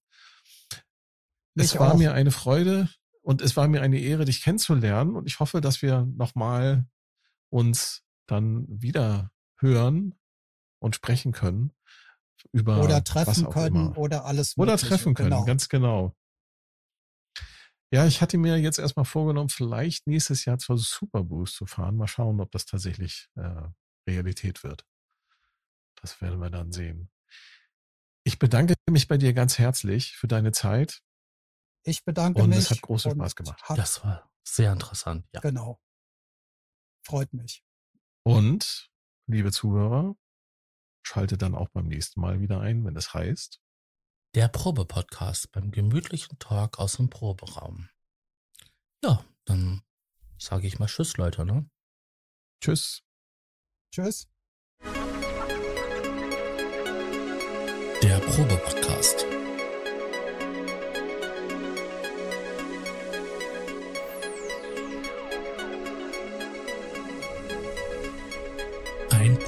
Es 1.55 1.77
war 1.77 1.93
auch. 1.93 1.97
mir 1.97 2.13
eine 2.13 2.31
Freude 2.31 2.89
und 3.21 3.41
es 3.41 3.55
war 3.55 3.67
mir 3.67 3.81
eine 3.81 3.99
Ehre, 3.99 4.25
dich 4.25 4.41
kennenzulernen. 4.41 5.15
Und 5.15 5.27
ich 5.27 5.39
hoffe, 5.39 5.61
dass 5.61 5.81
wir 5.81 6.05
nochmal 6.15 6.85
uns 7.49 8.03
dann 8.25 8.65
wieder 8.67 9.31
hören 9.57 10.15
und 10.79 10.95
sprechen 10.95 11.31
können 11.31 11.71
über 12.51 12.83
oder 12.83 13.03
treffen 13.03 13.49
können 13.49 13.87
immer. 13.87 13.97
oder 13.97 14.25
alles 14.25 14.57
oder 14.57 14.77
treffen 14.77 15.13
können 15.13 15.29
genau. 15.29 15.45
ganz 15.45 15.69
genau 15.69 16.15
ja 17.93 18.07
ich 18.07 18.21
hatte 18.21 18.37
mir 18.37 18.57
jetzt 18.57 18.79
erstmal 18.79 19.05
vorgenommen 19.05 19.49
vielleicht 19.49 20.07
nächstes 20.07 20.45
Jahr 20.45 20.57
zur 20.57 20.77
Superboost 20.77 21.55
zu 21.55 21.65
fahren. 21.65 21.95
Mal 21.95 22.07
schauen 22.07 22.41
ob 22.41 22.51
das 22.51 22.65
tatsächlich 22.65 23.29
äh, 23.35 23.67
Realität 24.07 24.63
wird. 24.63 24.85
Das 26.01 26.19
werden 26.19 26.39
wir 26.39 26.49
dann 26.49 26.71
sehen. 26.71 27.09
Ich 28.25 28.39
bedanke 28.39 28.73
mich 28.89 29.07
bei 29.07 29.17
dir 29.17 29.33
ganz 29.33 29.59
herzlich 29.59 30.15
für 30.15 30.27
deine 30.27 30.51
Zeit. 30.51 31.01
Ich 31.83 32.03
bedanke 32.03 32.41
und 32.41 32.49
mich 32.49 32.59
es 32.59 32.71
hat 32.71 32.81
großen 32.81 33.11
Spaß 33.11 33.35
gemacht. 33.35 33.61
das 33.75 34.03
war 34.03 34.29
sehr 34.43 34.71
interessant 34.73 35.25
ja. 35.33 35.41
Genau. 35.41 35.79
Freut 37.05 37.33
mich. 37.33 37.63
Und, 38.23 38.89
liebe 39.27 39.51
Zuhörer, 39.51 40.15
schaltet 41.05 41.41
dann 41.41 41.53
auch 41.53 41.69
beim 41.69 41.87
nächsten 41.87 42.21
Mal 42.21 42.39
wieder 42.39 42.61
ein, 42.61 42.85
wenn 42.85 42.95
es 42.95 43.13
heißt. 43.13 43.61
Der 44.35 44.47
Probe-Podcast 44.47 45.51
beim 45.51 45.69
gemütlichen 45.69 46.39
Talk 46.39 46.79
aus 46.79 46.97
dem 46.97 47.09
Proberaum. 47.09 47.89
Ja, 49.03 49.23
dann 49.45 49.83
sage 50.39 50.65
ich 50.65 50.79
mal 50.79 50.87
Tschüss, 50.87 51.17
Leute, 51.17 51.45
ne? 51.45 51.69
Tschüss. 52.59 53.03
Tschüss. 53.91 54.27
Der 58.01 58.19
Probe-Podcast. 58.19 59.25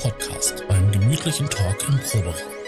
Podcast 0.05 0.63
beim 0.67 0.91
gemütlichen 0.91 1.49
Talk 1.49 1.89
im 1.89 1.99
Proberaum. 1.99 2.64